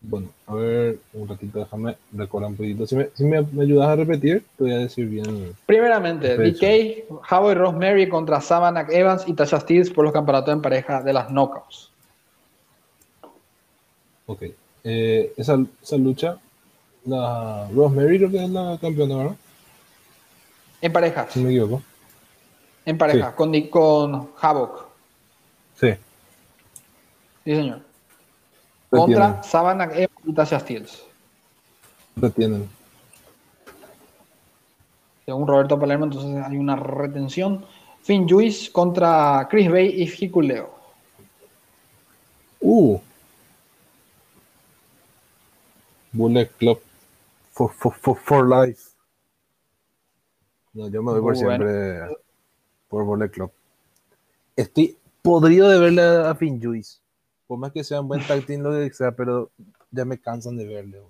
Bueno, 0.08 0.30
a 0.46 0.54
ver, 0.54 1.00
un 1.14 1.28
ratito, 1.28 1.60
déjame 1.60 1.98
recordar 2.12 2.52
un 2.52 2.56
poquito. 2.56 2.86
Si 2.86 3.24
me, 3.24 3.38
ayudas 3.38 3.88
a 3.88 3.96
repetir, 3.96 4.44
te 4.58 4.64
voy 4.64 4.74
a 4.74 4.78
decir 4.78 5.08
bien. 5.08 5.56
Primeramente, 5.66 6.38
DK, 6.38 7.10
Howie 7.32 7.56
Rosemary 7.56 8.08
contra 8.08 8.40
Savannah 8.40 8.86
Evans 8.90 9.28
y 9.28 9.34
Tasha 9.34 9.60
Steels 9.60 9.90
por 9.90 10.06
los 10.06 10.14
campeonatos 10.14 10.54
en 10.54 10.62
pareja 10.62 11.02
de 11.02 11.14
las 11.14 11.30
Knockouts. 11.30 11.92
Ok. 14.28 14.44
Eh, 14.84 15.34
esa, 15.38 15.58
lucha, 15.98 16.38
la 17.06 17.68
Rosemary 17.74 18.18
creo 18.18 18.32
que 18.32 18.44
es 18.44 18.50
la 18.50 18.78
campeona, 18.80 19.18
¿verdad? 19.18 19.36
En 20.82 20.94
pareja. 20.94 21.28
Si 21.30 21.40
me 21.40 21.50
equivoco. 21.50 21.82
En 22.86 22.98
pareja, 22.98 23.36
con, 23.36 23.60
con 23.70 24.30
Havoc. 24.40 24.86
Sí. 25.80 25.90
Sí, 27.44 27.56
señor. 27.56 27.85
Contra 28.98 29.44
Savannah 29.44 29.86
Evans 29.86 30.26
y 30.26 30.34
Tasha 30.34 30.60
Steels. 30.60 31.06
Retienen. 32.16 32.70
Según 35.26 35.48
Roberto 35.48 35.80
Palermo, 35.80 36.06
entonces 36.06 36.44
hay 36.44 36.58
una 36.58 36.76
retención. 36.76 37.66
Finn 38.02 38.30
Juice 38.30 38.72
contra 38.72 39.48
Chris 39.50 39.70
Bay 39.70 39.88
y 39.88 40.04
Hikuleo. 40.04 40.70
Uh. 42.62 43.00
Bullet 46.12 46.50
Club 46.58 46.80
for, 47.52 47.72
for, 47.74 48.18
for, 48.18 48.48
life. 48.48 48.92
No, 50.74 50.88
yo 50.90 51.02
me 51.02 51.12
voy 51.14 51.22
por 51.22 51.38
siempre 51.38 52.00
por 52.88 53.04
Bullet 53.04 53.30
Club. 53.30 53.52
Estoy 54.56 54.98
podrido 55.22 55.70
de 55.70 55.80
verle 55.80 56.02
a 56.02 56.36
Finn 56.36 56.62
Juice. 56.62 57.00
Por 57.48 57.60
más 57.60 57.72
que 57.72 57.84
sea 57.84 58.02
un 58.02 58.08
buen 58.08 58.26
tag 58.26 58.44
lo 58.50 58.72
que 58.72 58.94
sea, 58.94 59.12
pero 59.12 59.52
ya 59.92 60.04
me 60.04 60.18
cansan 60.18 60.58
de 60.58 60.66
verle. 60.66 61.02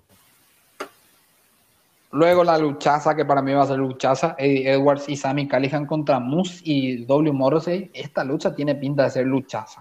Luego 2.12 2.44
la 2.44 2.58
luchaza, 2.58 3.14
que 3.14 3.24
para 3.24 3.42
mí 3.42 3.52
va 3.52 3.62
a 3.62 3.66
ser 3.66 3.78
luchaza, 3.78 4.36
Eddie 4.38 4.70
Edwards 4.70 5.08
y 5.08 5.16
Sammy 5.16 5.48
Callihan 5.48 5.86
contra 5.86 6.20
Moose 6.20 6.60
y 6.64 7.04
W. 7.04 7.32
Morrissey. 7.32 7.90
Esta 7.92 8.24
lucha 8.24 8.54
tiene 8.54 8.74
pinta 8.74 9.04
de 9.04 9.10
ser 9.10 9.26
luchaza. 9.26 9.80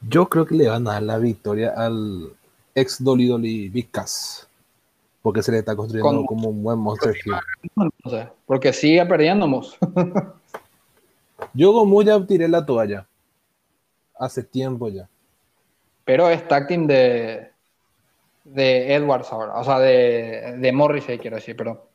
Yo 0.00 0.28
creo 0.28 0.46
que 0.46 0.54
le 0.54 0.68
van 0.68 0.86
a 0.86 0.92
dar 0.92 1.02
la 1.02 1.18
victoria 1.18 1.74
al 1.76 2.32
ex 2.74 3.02
Dolly 3.02 3.26
Dolly 3.26 3.68
Vicas. 3.68 4.48
Porque 5.20 5.42
se 5.42 5.50
le 5.50 5.58
está 5.58 5.74
construyendo 5.74 6.24
como 6.24 6.50
un 6.50 6.62
buen 6.62 6.78
Monster 6.78 7.14
No 7.74 7.90
sé, 8.08 8.28
porque 8.46 8.72
sigue 8.72 9.04
perdiendo 9.04 9.48
Moose. 9.48 9.76
Yo 11.54 11.72
con 11.72 11.88
Moose 11.88 12.06
ya 12.06 12.26
tiré 12.26 12.48
la 12.48 12.64
toalla 12.64 13.07
hace 14.18 14.42
tiempo 14.42 14.88
ya. 14.88 15.08
Pero 16.04 16.28
es 16.30 16.46
tag 16.48 16.66
team 16.66 16.86
de, 16.86 17.50
de 18.44 18.94
Edwards 18.94 19.32
ahora, 19.32 19.54
o 19.58 19.64
sea, 19.64 19.78
de, 19.78 20.56
de 20.58 20.72
Morrissey, 20.72 21.18
quiero 21.18 21.36
decir, 21.36 21.56
pero. 21.56 21.86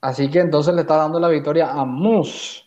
Así 0.00 0.28
que 0.30 0.40
entonces 0.40 0.74
le 0.74 0.80
está 0.80 0.96
dando 0.96 1.20
la 1.20 1.28
victoria 1.28 1.70
a 1.70 1.84
Moose 1.84 2.64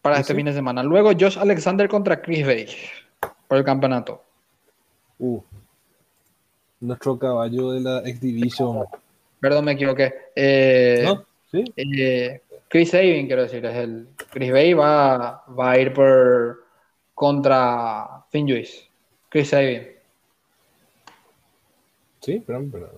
para 0.00 0.18
este 0.18 0.34
fin 0.34 0.46
de 0.46 0.52
semana. 0.52 0.82
Luego 0.82 1.10
Josh 1.18 1.38
Alexander 1.38 1.88
contra 1.88 2.20
Chris 2.20 2.46
Bay 2.46 2.66
por 3.46 3.58
el 3.58 3.64
campeonato. 3.64 4.22
Uh, 5.18 5.40
nuestro 6.80 7.18
caballo 7.18 7.72
de 7.72 7.80
la 7.80 7.98
X 8.00 8.20
Division. 8.20 8.86
Perdón, 9.38 9.66
me 9.66 9.72
equivoqué. 9.72 10.14
Eh, 10.34 11.02
¿No? 11.04 11.24
¿Sí? 11.50 11.64
Eh, 11.76 12.40
Chris 12.72 12.88
Sabin, 12.88 13.26
quiero 13.26 13.42
decir, 13.42 13.62
es 13.66 13.76
el. 13.76 14.08
Chris 14.30 14.50
Bay 14.50 14.72
va, 14.72 15.44
a 15.46 15.78
ir 15.78 15.92
por 15.92 16.64
contra 17.14 18.24
Finn 18.30 18.48
Juice. 18.48 18.88
Chris 19.28 19.50
Sabin. 19.50 19.88
Sí, 22.20 22.42
pero, 22.46 22.64
pero 22.72 22.90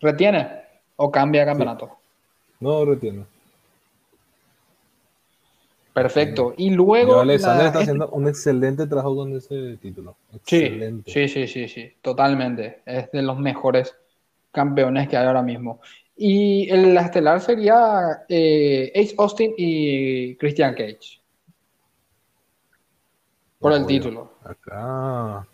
¿Retiene 0.00 0.62
o 0.96 1.10
cambia 1.10 1.44
campeonato? 1.44 1.98
No, 2.60 2.82
retiene. 2.86 3.26
Perfecto. 5.92 6.54
Y 6.56 6.70
luego. 6.70 7.20
Alexander 7.20 7.66
está 7.66 7.80
haciendo 7.80 8.08
un 8.08 8.26
excelente 8.26 8.86
trabajo 8.86 9.16
con 9.16 9.36
ese 9.36 9.76
título. 9.82 10.16
Excelente. 10.34 11.10
Sí, 11.12 11.28
sí, 11.28 11.46
sí, 11.46 11.46
sí, 11.46 11.68
sí, 11.68 11.92
totalmente. 12.00 12.80
Es 12.86 13.12
de 13.12 13.20
los 13.20 13.38
mejores 13.38 13.94
campeones 14.50 15.10
que 15.10 15.18
hay 15.18 15.26
ahora 15.26 15.42
mismo. 15.42 15.82
Y 16.16 16.70
el, 16.70 16.94
la 16.94 17.02
estelar 17.02 17.40
sería 17.40 18.24
eh, 18.28 18.92
Ace 18.94 19.14
Austin 19.18 19.54
y 19.56 20.36
Christian 20.36 20.74
Cage. 20.74 21.20
Por 23.58 23.72
el 23.72 23.86
título. 23.86 24.34
Acá. 24.44 25.46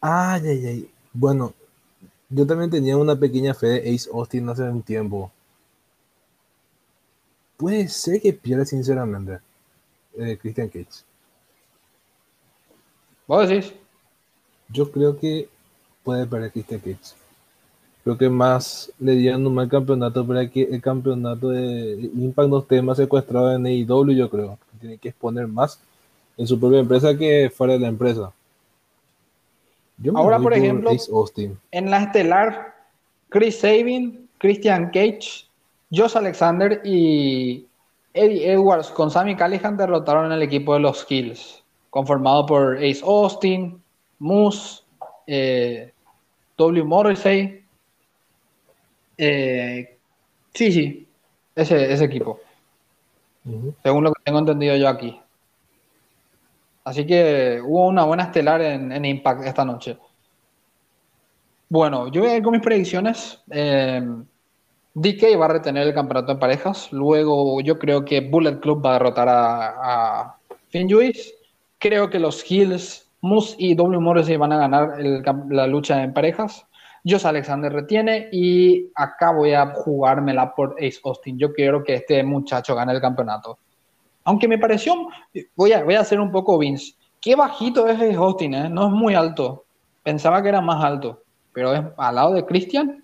Ay, 0.00 0.42
ay, 0.46 0.66
ay. 0.66 0.90
Bueno, 1.12 1.54
yo 2.28 2.46
también 2.46 2.70
tenía 2.70 2.96
una 2.96 3.14
pequeña 3.14 3.54
fe 3.54 3.66
de 3.66 3.94
Ace 3.94 4.08
Austin 4.12 4.48
hace 4.48 4.62
un 4.62 4.82
tiempo. 4.82 5.30
Puede 7.56 7.86
ser 7.88 8.20
que 8.20 8.32
pierda 8.32 8.64
sinceramente 8.64 9.38
eh, 10.18 10.36
Christian 10.40 10.68
Cage. 10.68 11.04
¿Vos 13.26 13.48
decís? 13.48 13.72
Yo 14.68 14.90
creo 14.90 15.16
que 15.16 15.48
puede 16.02 16.26
perder 16.26 16.50
Christian 16.50 16.80
Cage. 16.80 17.14
Creo 18.04 18.18
que 18.18 18.28
más 18.28 18.92
le 18.98 19.12
dieron 19.12 19.46
un 19.46 19.54
mal 19.54 19.68
campeonato 19.68 20.26
para 20.26 20.48
que 20.48 20.62
el 20.62 20.80
campeonato 20.80 21.50
de 21.50 22.10
Impact 22.14 22.48
no 22.48 22.58
esté 22.58 22.82
más 22.82 22.96
secuestrado 22.96 23.52
en 23.52 23.66
AEW, 23.66 24.10
yo 24.12 24.28
creo. 24.28 24.58
Tiene 24.80 24.98
que 24.98 25.10
exponer 25.10 25.46
más 25.46 25.80
en 26.36 26.46
su 26.46 26.58
propia 26.58 26.80
empresa 26.80 27.16
que 27.16 27.50
fuera 27.54 27.74
de 27.74 27.80
la 27.80 27.88
empresa. 27.88 28.32
Ahora, 30.14 30.38
por 30.40 30.52
ejemplo, 30.52 30.90
en 31.70 31.90
la 31.90 32.02
estelar, 32.02 32.74
Chris 33.28 33.60
Sabin, 33.60 34.28
Christian 34.38 34.86
Cage, 34.86 35.46
Josh 35.92 36.16
Alexander 36.16 36.80
y 36.84 37.66
Eddie 38.12 38.52
Edwards 38.52 38.88
con 38.88 39.10
Sammy 39.10 39.36
Callihan 39.36 39.76
derrotaron 39.76 40.32
al 40.32 40.42
equipo 40.42 40.74
de 40.74 40.80
los 40.80 41.06
Hills, 41.08 41.62
conformado 41.90 42.46
por 42.46 42.76
Ace 42.78 43.02
Austin, 43.04 43.80
Moose, 44.18 44.82
eh, 45.26 45.92
W. 46.56 46.84
Morrissey. 46.84 47.61
Eh, 49.16 49.98
sí, 50.52 50.72
sí, 50.72 51.08
ese, 51.54 51.92
ese 51.92 52.04
equipo. 52.04 52.40
Según 53.82 54.04
lo 54.04 54.12
que 54.12 54.22
tengo 54.24 54.38
entendido 54.38 54.76
yo 54.76 54.88
aquí. 54.88 55.20
Así 56.84 57.06
que 57.06 57.60
hubo 57.64 57.86
una 57.86 58.04
buena 58.04 58.24
estelar 58.24 58.60
en, 58.60 59.04
Impact 59.04 59.44
esta 59.44 59.64
noche. 59.64 59.98
Bueno, 61.68 62.08
yo 62.08 62.22
voy 62.22 62.30
a 62.30 62.36
ir 62.36 62.42
con 62.42 62.52
mis 62.52 62.62
predicciones. 62.62 63.40
Eh, 63.50 64.02
DK 64.94 65.38
va 65.40 65.46
a 65.46 65.48
retener 65.48 65.86
el 65.86 65.94
campeonato 65.94 66.32
en 66.32 66.38
parejas. 66.38 66.92
Luego 66.92 67.60
yo 67.60 67.78
creo 67.78 68.04
que 68.04 68.20
Bullet 68.20 68.60
Club 68.60 68.84
va 68.84 68.90
a 68.90 68.92
derrotar 68.94 69.28
a, 69.28 70.22
a 70.22 70.36
Finn 70.68 70.88
Creo 71.78 72.10
que 72.10 72.18
los 72.18 72.48
Hills, 72.48 73.08
Moose 73.20 73.56
y 73.58 73.74
W 73.74 74.00
Morrissey 74.00 74.36
van 74.36 74.52
a 74.52 74.58
ganar 74.58 74.98
la 75.48 75.66
lucha 75.66 76.02
en 76.02 76.12
parejas. 76.12 76.66
Josh 77.04 77.26
Alexander 77.26 77.72
retiene 77.72 78.28
y 78.32 78.90
acá 78.94 79.32
voy 79.32 79.52
a 79.54 79.66
jugármela 79.74 80.54
por 80.54 80.76
Ace 80.78 81.00
Austin. 81.04 81.38
Yo 81.38 81.52
quiero 81.52 81.82
que 81.82 81.94
este 81.94 82.22
muchacho 82.22 82.74
gane 82.74 82.92
el 82.92 83.00
campeonato. 83.00 83.58
Aunque 84.24 84.46
me 84.46 84.58
pareció, 84.58 85.08
voy 85.56 85.72
a, 85.72 85.82
voy 85.82 85.94
a 85.94 86.00
hacer 86.00 86.20
un 86.20 86.30
poco 86.30 86.58
Vince. 86.58 86.94
Qué 87.20 87.34
bajito 87.34 87.86
es 87.88 87.96
Ace 87.96 88.14
Austin, 88.14 88.54
¿eh? 88.54 88.68
no 88.68 88.86
es 88.86 88.92
muy 88.92 89.14
alto. 89.14 89.64
Pensaba 90.02 90.42
que 90.42 90.48
era 90.48 90.60
más 90.60 90.82
alto, 90.84 91.22
pero 91.52 91.74
es 91.74 91.82
al 91.96 92.14
lado 92.14 92.34
de 92.34 92.44
Christian 92.44 93.02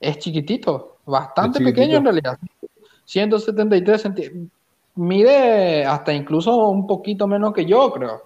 es 0.00 0.18
chiquitito, 0.18 0.98
bastante 1.04 1.60
pequeño 1.60 1.98
en 1.98 2.04
realidad. 2.04 2.38
173 3.04 4.00
centímetros. 4.00 4.50
Mide 4.96 5.84
hasta 5.84 6.12
incluso 6.12 6.56
un 6.68 6.86
poquito 6.86 7.26
menos 7.26 7.52
que 7.52 7.64
yo, 7.64 7.92
creo. 7.92 8.22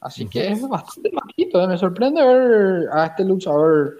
Así 0.00 0.26
que 0.26 0.48
es 0.48 0.66
bastante 0.66 1.10
bajito. 1.12 1.62
¿eh? 1.62 1.66
Me 1.66 1.76
sorprende 1.76 2.24
ver 2.24 2.88
a 2.92 3.06
este 3.06 3.24
luchador. 3.24 3.98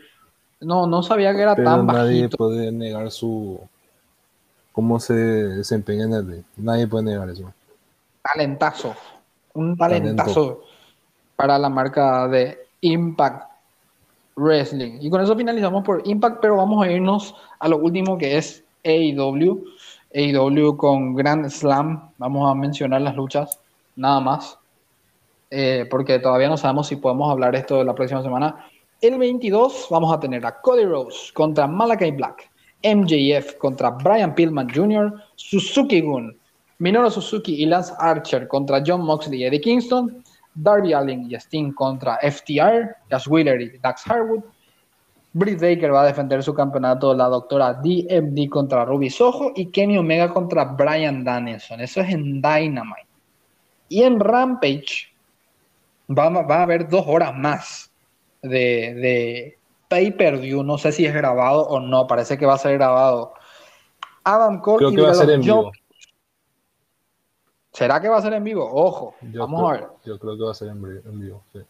No, 0.61 0.87
no 0.87 1.03
sabía 1.03 1.35
que 1.35 1.43
era 1.43 1.55
tan 1.55 1.87
bajito. 1.87 2.03
Nadie 2.05 2.29
puede 2.29 2.73
negar 2.73 3.11
su 3.11 3.61
cómo 4.73 4.99
se 4.99 5.15
desempeña 5.15 6.05
en 6.05 6.13
el 6.15 6.45
Nadie 6.57 6.87
puede 6.87 7.05
negar 7.05 7.29
eso. 7.29 7.53
Talentazo. 8.23 8.95
Un 9.55 9.77
talentazo 9.77 10.63
para 11.37 11.59
la 11.59 11.69
marca 11.69 12.29
de 12.29 12.67
Impact 12.81 13.51
Wrestling. 14.37 14.99
Y 15.01 15.11
con 15.11 15.21
eso 15.21 15.37
finalizamos 15.37 15.85
por 15.85 16.07
Impact, 16.07 16.39
pero 16.41 16.57
vamos 16.57 16.85
a 16.85 16.91
irnos 16.91 17.35
a 17.59 17.69
lo 17.69 17.79
último 17.79 18.17
que 18.17 18.39
es 18.39 18.65
AEW. 18.85 19.65
AEW 20.15 20.77
con 20.77 21.15
Grand 21.15 21.49
Slam. 21.49 22.11
Vamos 22.19 22.51
a 22.51 22.55
mencionar 22.55 23.03
las 23.03 23.17
luchas, 23.17 23.59
nada 23.97 24.21
más. 24.21 24.60
Eh, 25.51 25.87
porque 25.91 26.21
todavía 26.21 26.49
no 26.49 26.57
sabemos 26.57 26.87
si 26.87 26.97
podemos 26.97 27.31
hablar 27.31 27.57
esto 27.57 27.83
la 27.83 27.95
próxima 27.95 28.23
semana. 28.23 28.67
El 29.01 29.19
22 29.19 29.89
vamos 29.91 30.13
a 30.15 30.21
tener 30.21 30.47
a 30.47 30.61
Cody 30.61 30.85
Rose 30.85 31.33
contra 31.33 31.67
Malakai 31.67 32.13
Black, 32.13 32.49
MJF 32.85 33.55
contra 33.57 33.91
Brian 33.91 34.35
Pillman 34.35 34.69
Jr., 34.73 35.13
Suzuki 35.35 36.01
Gun, 36.03 36.39
Minoru 36.79 37.11
Suzuki 37.11 37.63
y 37.63 37.67
Lance 37.67 37.93
Archer 37.99 38.47
contra 38.47 38.83
John 38.87 39.03
Moxley 39.03 39.41
y 39.41 39.45
Eddie 39.45 39.61
Kingston, 39.61 40.23
Darby 40.55 40.93
Allin 40.93 41.31
y 41.31 41.35
Sting 41.35 41.73
contra 41.73 42.19
FTR, 42.19 42.97
Josh 43.11 43.29
Wheeler 43.29 43.61
y 43.61 43.79
Dax 43.79 44.07
Harwood. 44.07 44.43
Britt 45.33 45.61
Baker 45.61 45.93
va 45.93 46.03
a 46.03 46.07
defender 46.07 46.43
su 46.43 46.53
campeonato 46.55 47.15
la 47.15 47.27
doctora 47.27 47.75
DMD 47.75 48.49
contra 48.49 48.85
Ruby 48.85 49.11
Soho 49.11 49.53
y 49.55 49.67
Kenny 49.67 49.97
Omega 49.97 50.33
contra 50.33 50.65
Brian 50.65 51.23
Danielson. 51.23 51.81
Eso 51.81 52.01
es 52.01 52.13
en 52.13 52.43
Dynamite. 52.43 53.07
Y 53.89 54.03
en 54.03 54.19
Rampage 54.19 55.10
va, 56.11 56.57
a 56.57 56.63
haber 56.63 56.89
dos 56.89 57.05
horas 57.07 57.37
más 57.37 57.91
de, 58.43 58.95
de 58.95 59.59
pay-per-view. 59.89 60.63
No 60.63 60.79
sé 60.79 60.93
si 60.93 61.07
es 61.07 61.15
grabado 61.15 61.63
o 61.69 61.81
no. 61.81 62.07
Parece 62.07 62.39
que 62.39 62.47
va 62.47 62.55
a 62.55 62.59
ser 62.59 62.75
grabado. 62.75 63.35
Adam 64.25 64.61
Cole 64.61 64.89
y 64.91 64.95
que 64.95 65.03
va 65.03 65.11
a 65.11 65.15
ser 65.15 65.31
en 65.31 65.41
vivo. 65.41 65.73
¿Será 67.73 68.01
que 68.01 68.09
va 68.09 68.19
a 68.19 68.23
ser 68.23 68.33
en 68.33 68.45
vivo? 68.45 68.69
Ojo, 68.71 69.15
vamos 69.23 69.71
a 69.71 69.73
ver. 69.73 69.87
Yo 70.05 70.19
creo 70.19 70.37
que 70.37 70.45
va 70.45 70.51
a 70.51 70.55
ser 70.55 70.69
en, 70.69 70.83
vivo, 71.21 71.43
sí. 71.53 71.61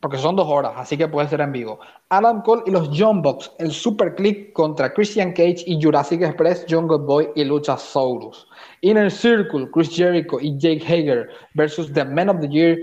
Porque 0.00 0.18
son 0.18 0.34
dos 0.34 0.48
horas, 0.48 0.72
así 0.76 0.96
que 0.96 1.06
puede 1.06 1.28
ser 1.28 1.40
en 1.42 1.52
vivo. 1.52 1.78
Adam 2.08 2.42
Cole 2.42 2.62
y 2.66 2.70
los 2.70 2.90
John 2.92 3.22
Box, 3.22 3.52
el 3.58 3.70
Super 3.70 4.14
Click 4.14 4.52
contra 4.52 4.92
Christian 4.92 5.32
Cage 5.32 5.62
y 5.66 5.80
Jurassic 5.80 6.22
Express, 6.22 6.66
Jungle 6.68 6.98
Boy 6.98 7.30
y 7.36 7.44
Luchasaurus. 7.44 8.48
Inner 8.80 9.10
Circle, 9.10 9.70
Chris 9.70 9.94
Jericho 9.94 10.40
y 10.40 10.56
Jake 10.56 10.82
Hager 10.84 11.28
versus 11.54 11.92
The 11.92 12.04
Men 12.04 12.30
of 12.30 12.40
the 12.40 12.48
Year, 12.48 12.78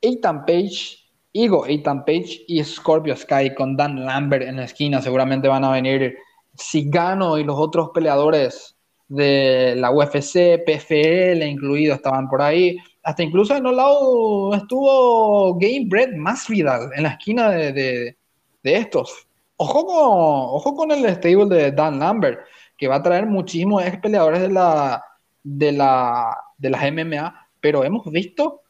Ethan 0.00 0.44
Page, 0.44 0.98
Ego 1.32 1.66
Ethan 1.66 2.04
Page 2.04 2.44
y 2.46 2.62
Scorpio 2.64 3.16
Sky 3.16 3.54
con 3.54 3.76
Dan 3.76 4.04
Lambert 4.04 4.44
en 4.44 4.56
la 4.56 4.64
esquina. 4.64 5.02
Seguramente 5.02 5.48
van 5.48 5.64
a 5.64 5.72
venir 5.72 6.16
Sigano 6.54 7.38
y 7.38 7.44
los 7.44 7.58
otros 7.58 7.90
peleadores 7.94 8.76
de 9.08 9.74
la 9.76 9.90
UFC, 9.90 10.62
PFL 10.64 11.42
incluido, 11.44 11.94
estaban 11.94 12.28
por 12.28 12.42
ahí. 12.42 12.76
Hasta 13.02 13.22
incluso 13.22 13.56
en 13.56 13.62
los 13.62 13.74
lados 13.74 14.56
estuvo 14.56 15.54
Game 15.58 15.86
Bread 15.88 16.14
Masvidal 16.14 16.90
en 16.94 17.04
la 17.04 17.10
esquina 17.10 17.50
de, 17.50 18.16
estos. 18.62 19.26
Ojo 19.56 19.86
con, 19.86 19.96
ojo 19.98 20.74
con 20.74 20.90
el 20.90 21.08
stable 21.16 21.46
de 21.46 21.72
Dan 21.72 21.98
Lambert, 21.98 22.40
que 22.76 22.86
va 22.86 22.96
a 22.96 23.02
traer 23.02 23.26
muchísimos 23.26 23.84
ex 23.84 23.98
peleadores 23.98 24.42
de 24.42 24.48
la, 24.50 25.02
de 25.42 25.72
la, 25.72 26.36
de 26.58 26.70
las 26.70 26.92
MMA, 26.92 27.48
pero 27.60 27.82
hemos 27.82 28.04
visto 28.10 28.62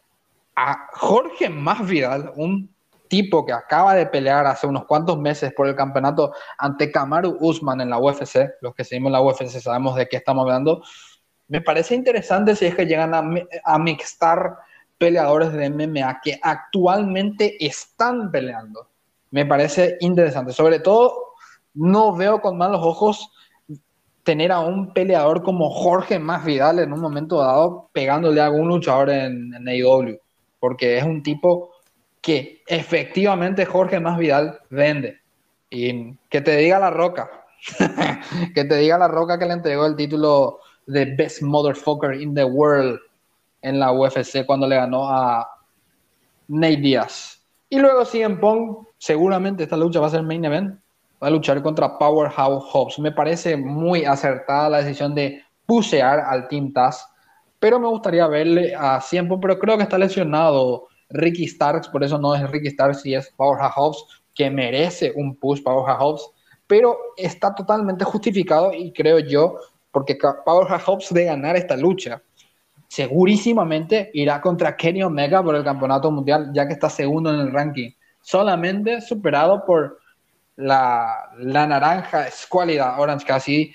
a 0.61 0.89
Jorge 0.93 1.49
Masvidal, 1.49 2.33
un 2.35 2.69
tipo 3.07 3.47
que 3.47 3.53
acaba 3.53 3.95
de 3.95 4.07
pelear 4.07 4.45
hace 4.45 4.67
unos 4.67 4.87
cuantos 4.87 5.17
meses 5.17 5.53
por 5.55 5.69
el 5.69 5.77
campeonato 5.77 6.33
ante 6.59 6.91
Kamaru 6.91 7.37
Usman 7.41 7.81
en 7.81 7.91
la 7.91 7.99
UFC, 8.01 8.57
los 8.61 8.75
que 8.75 8.83
seguimos 8.83 9.13
la 9.13 9.23
UFC 9.23 9.61
sabemos 9.61 9.95
de 9.95 10.09
qué 10.09 10.17
estamos 10.17 10.43
hablando, 10.43 10.83
me 11.47 11.61
parece 11.61 11.95
interesante 11.95 12.57
si 12.57 12.67
es 12.67 12.75
que 12.75 12.87
llegan 12.87 13.15
a, 13.15 13.79
mixtar 13.79 14.57
peleadores 14.99 15.53
de 15.53 15.71
MMA 15.71 16.21
que 16.23 16.41
actualmente 16.43 17.65
están 17.65 18.33
peleando. 18.33 18.89
Me 19.31 19.47
parece 19.47 19.97
interesante. 20.01 20.53
Sobre 20.53 20.81
todo, 20.81 21.35
no 21.73 22.15
veo 22.17 22.41
con 22.41 22.59
malos 22.59 22.81
ojos 22.83 23.33
tener 24.25 24.51
a 24.51 24.59
un 24.59 24.93
peleador 24.93 25.43
como 25.45 25.71
Jorge 25.71 26.19
Masvidal 26.19 26.81
en 26.81 26.93
un 26.93 27.01
momento 27.01 27.39
dado 27.39 27.89
pegándole 27.93 28.41
a 28.41 28.47
algún 28.47 28.69
luchador 28.69 29.09
en, 29.09 29.55
en 29.55 29.69
porque 30.61 30.99
es 30.99 31.05
un 31.05 31.23
tipo 31.23 31.73
que 32.21 32.63
efectivamente 32.67 33.65
Jorge 33.65 34.01
Masvidal 34.01 34.61
vende. 34.71 35.21
Y 35.71 36.15
que 36.31 36.41
te 36.41 36.57
diga 36.57 36.79
la 36.79 36.91
roca, 36.91 37.31
que 38.55 38.65
te 38.65 38.77
diga 38.77 38.99
la 38.99 39.09
roca 39.09 39.39
que 39.39 39.47
le 39.47 39.53
entregó 39.53 39.87
el 39.87 39.97
título 39.97 40.61
de 40.87 41.15
Best 41.17 41.43
Motherfucker 41.43 42.21
in 42.21 42.35
the 42.35 42.45
World 42.45 42.99
en 43.63 43.79
la 43.79 43.93
UFC 43.93 44.47
cuando 44.47 44.67
le 44.67 44.77
ganó 44.77 45.09
a 45.09 45.47
Nate 46.49 46.77
Diaz. 46.79 47.43
Y 47.69 47.79
luego 47.79 48.05
CM 48.05 48.37
Punk, 48.37 48.89
seguramente 48.97 49.65
esta 49.65 49.77
lucha 49.77 50.01
va 50.01 50.07
a 50.07 50.11
ser 50.11 50.23
main 50.23 50.45
event, 50.45 50.79
va 51.23 51.27
a 51.27 51.31
luchar 51.31 51.63
contra 51.63 51.99
Powerhouse 51.99 52.65
Hobbs. 52.73 52.99
Me 52.99 53.13
parece 53.13 53.57
muy 53.57 54.05
acertada 54.05 54.71
la 54.71 54.79
decisión 54.79 55.15
de 55.15 55.43
pusear 55.67 56.21
al 56.21 56.49
Team 56.49 56.73
Taz, 56.73 57.07
pero 57.59 57.81
me 57.81 57.89
gustaría 57.89 58.27
verle 58.27 58.75
a 58.75 59.01
CM 59.01 59.29
Punk, 59.29 59.43
pero 59.43 59.59
creo 59.59 59.77
que 59.77 59.83
está 59.83 59.99
lesionado 59.99 60.89
Ricky 61.11 61.47
Starks, 61.47 61.89
por 61.89 62.05
eso 62.05 62.19
no 62.19 62.35
es 62.35 62.51
Ricky 62.51 62.71
Starks 62.71 63.05
y 63.07 63.15
es 63.15 63.31
Powerhouse 63.37 63.75
Hobbs, 63.77 64.23
que 64.35 64.51
merece 64.51 65.13
un 65.17 65.37
push 65.37 65.63
Powerhouse 65.63 66.01
Hobbs, 66.01 66.31
pero 66.67 66.97
está 67.17 67.55
totalmente 67.55 68.05
justificado 68.05 68.73
y 68.73 68.93
creo 68.93 69.19
yo, 69.19 69.59
porque 69.91 70.17
Powerhouse 70.45 70.85
Hobbs 70.85 71.15
de 71.15 71.25
ganar 71.25 71.57
esta 71.57 71.77
lucha, 71.77 72.23
segurísimamente 72.89 74.11
irá 74.15 74.41
contra 74.41 74.77
Kenny 74.77 75.03
Omega 75.03 75.43
por 75.43 75.55
el 75.55 75.65
campeonato 75.65 76.11
mundial, 76.11 76.51
ya 76.55 76.67
que 76.67 76.75
está 76.75 76.89
segundo 76.89 77.33
en 77.33 77.41
el 77.41 77.53
ranking, 77.53 77.91
solamente 78.21 79.01
superado 79.01 79.65
por 79.65 79.99
la, 80.57 81.31
la 81.39 81.67
naranja 81.67 82.27
escuálida 82.27 82.99
Orange 82.99 83.27
Cassidy, 83.27 83.75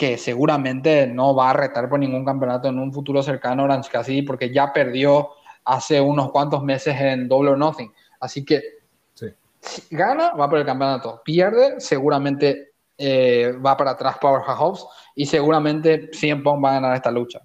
que 0.00 0.16
seguramente 0.16 1.06
no 1.06 1.34
va 1.34 1.50
a 1.50 1.52
retar 1.52 1.86
por 1.86 1.98
ningún 1.98 2.24
campeonato 2.24 2.68
en 2.68 2.78
un 2.78 2.90
futuro 2.90 3.22
cercano 3.22 3.64
Orange 3.64 3.90
Cassidy, 3.90 4.22
porque 4.22 4.50
ya 4.50 4.72
perdió 4.72 5.28
hace 5.62 6.00
unos 6.00 6.30
cuantos 6.30 6.62
meses 6.62 6.98
en 6.98 7.28
Double 7.28 7.50
or 7.50 7.58
Nothing. 7.58 7.92
Así 8.18 8.42
que 8.42 8.62
Si 9.60 9.94
gana, 9.94 10.30
va 10.30 10.48
por 10.48 10.58
el 10.58 10.64
campeonato. 10.64 11.20
Pierde, 11.22 11.78
seguramente 11.82 12.72
eh, 12.96 13.52
va 13.62 13.76
para 13.76 13.90
atrás 13.90 14.16
Powerhouse 14.18 14.86
y 15.14 15.26
seguramente 15.26 16.08
CM 16.14 16.42
Punk 16.42 16.64
va 16.64 16.70
a 16.70 16.74
ganar 16.80 16.96
esta 16.96 17.10
lucha. 17.10 17.42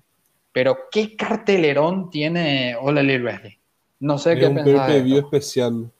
Pero 0.54 0.78
qué 0.90 1.14
cartelerón 1.18 2.10
tiene 2.10 2.74
All 2.80 2.98
Elite 2.98 3.22
Wrestling. 3.22 3.58
No 4.00 4.18
sé 4.18 4.38
qué 4.38 4.48
un 4.48 4.56
pensar. 4.56 4.92
especial. 4.92 5.92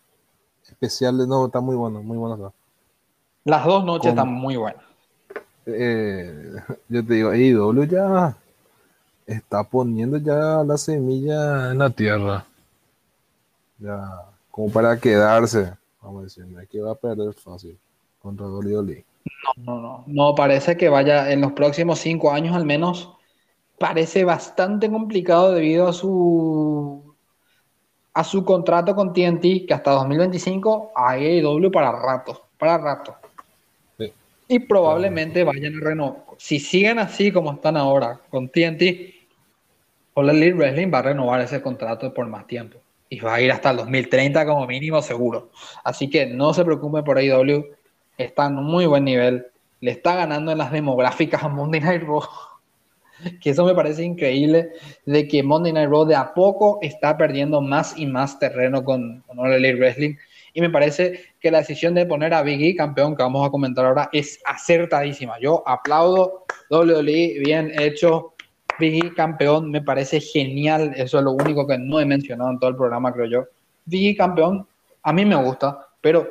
Especial, 0.66 1.18
no, 1.28 1.48
está 1.48 1.60
muy 1.60 1.76
bueno, 1.76 2.02
muy 2.02 2.18
bueno. 2.18 2.54
Las 3.44 3.66
dos 3.66 3.84
noches 3.84 4.12
están 4.12 4.32
muy 4.32 4.56
buenas. 4.56 4.85
Eh, 5.66 6.54
yo 6.90 7.06
te 7.06 7.14
digo, 7.14 7.34
IW 7.34 7.84
ya 7.86 8.38
está 9.26 9.64
poniendo 9.64 10.18
ya 10.18 10.64
la 10.64 10.78
semilla 10.78 11.72
en 11.72 11.80
la 11.80 11.90
tierra. 11.90 12.46
Ya, 13.80 14.00
como 14.52 14.72
para 14.72 14.98
quedarse. 15.00 15.74
Vamos 16.02 16.22
a 16.22 16.24
decir, 16.24 16.46
no 16.46 16.60
es 16.60 16.70
que 16.70 16.80
va 16.80 16.92
a 16.92 16.96
perder 16.96 17.34
fácil 17.34 17.78
contra 18.22 18.48
WWE. 18.48 19.04
No, 19.58 19.76
no, 19.76 19.82
no. 19.82 20.04
No, 20.06 20.36
parece 20.36 20.78
que 20.78 20.90
vaya 20.90 21.32
en 21.32 21.42
los 21.42 21.54
próximos 21.54 22.00
cinco 22.00 22.32
años 22.32 22.56
al 22.56 22.66
menos. 22.66 23.12
Parece 23.80 24.24
bastante 24.24 24.90
complicado 24.90 25.52
debido 25.52 25.88
a 25.88 25.94
su 25.94 27.16
a 28.14 28.24
su 28.24 28.46
contrato 28.46 28.96
con 28.96 29.12
TNT, 29.12 29.68
que 29.68 29.74
hasta 29.74 29.92
2025 29.92 30.92
a 30.96 31.12
AEW 31.12 31.70
para 31.70 31.92
rato, 31.92 32.48
para 32.58 32.78
rato. 32.78 33.14
Y 34.48 34.60
probablemente 34.60 35.44
vayan 35.44 35.78
a 35.78 35.86
renovar. 35.86 36.24
Si 36.38 36.60
siguen 36.60 37.00
así 37.00 37.32
como 37.32 37.54
están 37.54 37.78
ahora 37.78 38.22
con 38.30 38.50
TNT, 38.50 39.16
All 40.14 40.30
Elite 40.30 40.54
Wrestling 40.54 40.92
va 40.94 41.00
a 41.00 41.04
renovar 41.04 41.42
ese 41.42 41.62
contrato 41.62 42.14
por 42.14 42.28
más 42.28 42.46
tiempo. 42.48 42.80
Y 43.10 43.20
va 43.20 43.36
a 43.36 43.42
ir 43.42 43.52
hasta 43.52 43.72
el 43.72 43.78
2030 43.78 44.46
como 44.46 44.66
mínimo 44.68 45.02
seguro. 45.02 45.52
Así 45.84 46.10
que 46.10 46.26
no 46.26 46.54
se 46.54 46.64
preocupen 46.64 47.04
por 47.04 47.18
AEW. 47.18 47.66
Está 48.18 48.48
en 48.48 48.58
un 48.58 48.66
muy 48.66 48.86
buen 48.86 49.04
nivel. 49.04 49.48
Le 49.82 49.92
está 49.92 50.16
ganando 50.16 50.52
en 50.52 50.58
las 50.58 50.72
demográficas 50.72 51.44
a 51.44 51.50
Monday 51.50 51.82
Night 51.82 52.04
Raw. 52.04 52.24
que 53.42 53.50
eso 53.50 53.66
me 53.66 53.76
parece 53.76 54.04
increíble. 54.04 54.70
De 55.06 55.28
que 55.28 55.44
Monday 55.44 55.74
Night 55.74 55.90
Raw 55.90 56.06
de 56.06 56.16
a 56.16 56.34
poco 56.34 56.80
está 56.82 57.18
perdiendo 57.18 57.62
más 57.62 57.98
y 57.98 58.06
más 58.06 58.40
terreno 58.40 58.84
con, 58.84 59.22
con 59.28 59.40
All 59.40 59.54
Elite 59.54 59.76
Wrestling. 59.76 60.16
Y 60.56 60.62
me 60.62 60.70
parece 60.70 61.20
que 61.42 61.52
la 61.52 61.58
decisión 61.58 61.94
de 61.96 62.06
poner 62.06 62.34
a 62.34 62.42
Biggie 62.42 62.78
campeón, 62.78 63.14
que 63.18 63.24
vamos 63.24 63.46
a 63.46 63.52
comentar 63.52 63.86
ahora, 63.86 64.10
es 64.14 64.40
acertadísima. 64.46 65.38
Yo 65.42 65.62
aplaudo 65.68 66.46
WWE, 66.70 67.42
bien 67.44 67.74
hecho. 67.78 68.34
Biggie 68.80 69.14
campeón, 69.14 69.70
me 69.70 69.82
parece 69.82 70.22
genial. 70.22 70.94
Eso 70.96 71.18
es 71.18 71.26
lo 71.26 71.34
único 71.34 71.68
que 71.68 71.78
no 71.78 72.00
he 72.00 72.06
mencionado 72.06 72.52
en 72.52 72.60
todo 72.60 72.70
el 72.70 72.78
programa, 72.78 73.12
creo 73.12 73.26
yo. 73.26 73.44
Biggie 73.84 74.16
campeón, 74.16 74.66
a 75.04 75.12
mí 75.12 75.26
me 75.26 75.36
gusta, 75.36 75.90
pero 76.00 76.26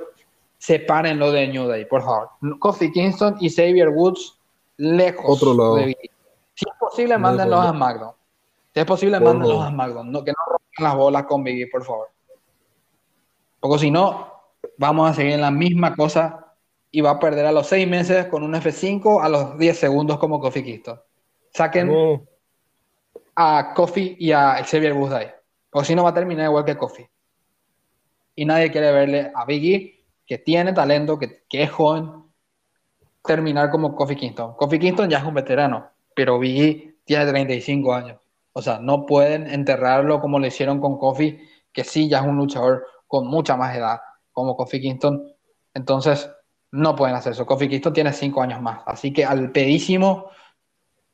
sepárenlo 0.57 1.31
de 1.31 1.47
New 1.49 1.69
Day, 1.69 1.85
por 1.85 2.03
favor. 2.03 2.31
Kofi 2.61 2.91
Kingston 2.93 3.37
y 3.41 3.51
Xavier 3.51 3.91
Woods 3.91 4.39
lejos 4.79 5.43
Otro 5.43 5.75
de 5.75 5.85
Biggie. 5.85 6.11
Si 6.55 6.65
es 6.67 6.77
posible, 6.81 7.19
mándenlos 7.19 7.61
a 7.61 7.73
SmackDown. 7.73 8.13
Si 8.73 8.81
es 8.81 8.87
posible, 8.87 9.21
mándenlos 9.21 9.65
a 9.65 9.69
SmackDown. 9.69 10.11
No, 10.11 10.25
que 10.25 10.31
no 10.31 10.39
rompan 10.47 10.85
las 10.85 10.97
bolas 10.97 11.25
con 11.25 11.45
Biggie, 11.45 11.67
por 11.67 11.85
favor. 11.85 12.14
Porque 13.65 13.79
si 13.79 13.91
no, 13.91 14.31
vamos 14.77 15.11
a 15.11 15.15
seguir 15.15 15.33
en 15.33 15.41
la 15.41 15.51
misma 15.51 15.97
cosa 15.97 16.53
y 16.91 17.01
va 17.01 17.13
a 17.13 17.19
perder 17.19 17.47
a 17.47 17.51
los 17.51 17.67
seis 17.67 17.89
meses 17.89 18.27
con 18.27 18.43
un 18.43 18.53
F5 18.53 19.25
a 19.25 19.29
los 19.31 19.57
10 19.57 19.79
segundos 19.79 20.19
como 20.19 20.39
Kofi 20.39 20.63
Kingston. 20.63 21.01
Saquen 21.51 21.91
a 23.35 23.73
Kofi 23.75 24.17
y 24.21 24.33
a 24.33 24.63
Xavier 24.63 24.93
ahí. 25.15 25.29
Porque 25.71 25.87
si 25.87 25.95
no 25.95 26.05
va 26.05 26.11
a 26.11 26.15
terminar 26.15 26.45
igual 26.45 26.67
que 26.67 26.77
Kofi. 26.77 27.07
Y 28.35 28.45
nadie 28.45 28.71
quiere 28.71 28.93
verle 28.93 29.33
a 29.35 29.47
Biggie, 29.47 30.05
que 30.27 30.37
tiene 30.37 30.75
talento, 30.75 31.19
que, 31.19 31.45
que 31.49 31.63
es 31.63 31.71
joven, 31.71 32.11
terminar 33.25 33.71
como 33.71 33.97
Kofi 33.97 34.15
Kingston. 34.15 34.57
Kofi 34.57 34.79
Kingston 34.79 35.09
ya 35.09 35.21
es 35.21 35.25
un 35.25 35.33
veterano, 35.33 35.89
pero 36.15 36.39
Biggie 36.39 36.99
tiene 37.07 37.25
35 37.25 37.95
años. 37.95 38.21
O 38.53 38.61
sea, 38.61 38.79
no 38.79 39.07
pueden 39.07 39.47
enterrarlo 39.47 40.21
como 40.21 40.39
lo 40.39 40.47
hicieron 40.47 40.83
con 40.83 40.99
Kofi, 40.99 41.41
que 41.73 41.83
sí, 41.83 42.11
ya 42.11 42.19
es 42.19 42.27
un 42.27 42.37
luchador 42.37 42.85
con 43.15 43.29
mucha 43.29 43.57
más 43.57 43.77
edad, 43.77 44.01
como 44.33 44.57
Kofi 44.57 44.81
Kingston. 44.81 45.25
Entonces, 45.73 46.29
no 46.73 46.97
pueden 46.97 47.15
hacer 47.15 47.31
eso. 47.31 47.47
Kofi 47.47 47.69
Kingston 47.69 47.93
tiene 47.93 48.13
cinco 48.13 48.43
años 48.43 48.61
más. 48.61 48.83
Así 48.87 49.13
que 49.13 49.25
al 49.25 49.53
pedísimo 49.53 50.31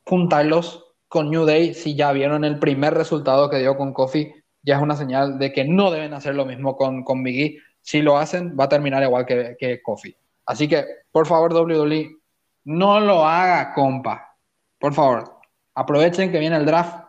juntarlos 0.06 0.82
con 1.08 1.28
New 1.28 1.44
Day, 1.44 1.74
si 1.74 1.94
ya 1.94 2.10
vieron 2.12 2.46
el 2.46 2.58
primer 2.58 2.94
resultado 2.94 3.50
que 3.50 3.58
dio 3.58 3.76
con 3.76 3.92
Kofi, 3.92 4.32
ya 4.62 4.76
es 4.76 4.82
una 4.82 4.96
señal 4.96 5.38
de 5.38 5.52
que 5.52 5.66
no 5.66 5.90
deben 5.90 6.14
hacer 6.14 6.34
lo 6.34 6.46
mismo 6.46 6.74
con, 6.74 7.04
con 7.04 7.22
Biggie. 7.22 7.58
Si 7.82 8.00
lo 8.00 8.16
hacen, 8.16 8.56
va 8.58 8.64
a 8.64 8.70
terminar 8.70 9.02
igual 9.02 9.26
que, 9.26 9.56
que 9.58 9.82
Kofi. 9.82 10.16
Así 10.46 10.68
que, 10.68 10.86
por 11.12 11.26
favor, 11.26 11.52
WWE, 11.52 12.16
no 12.64 12.98
lo 12.98 13.26
haga, 13.26 13.74
compa. 13.74 14.38
Por 14.78 14.94
favor, 14.94 15.38
aprovechen 15.74 16.32
que 16.32 16.38
viene 16.38 16.56
el 16.56 16.64
draft, 16.64 17.04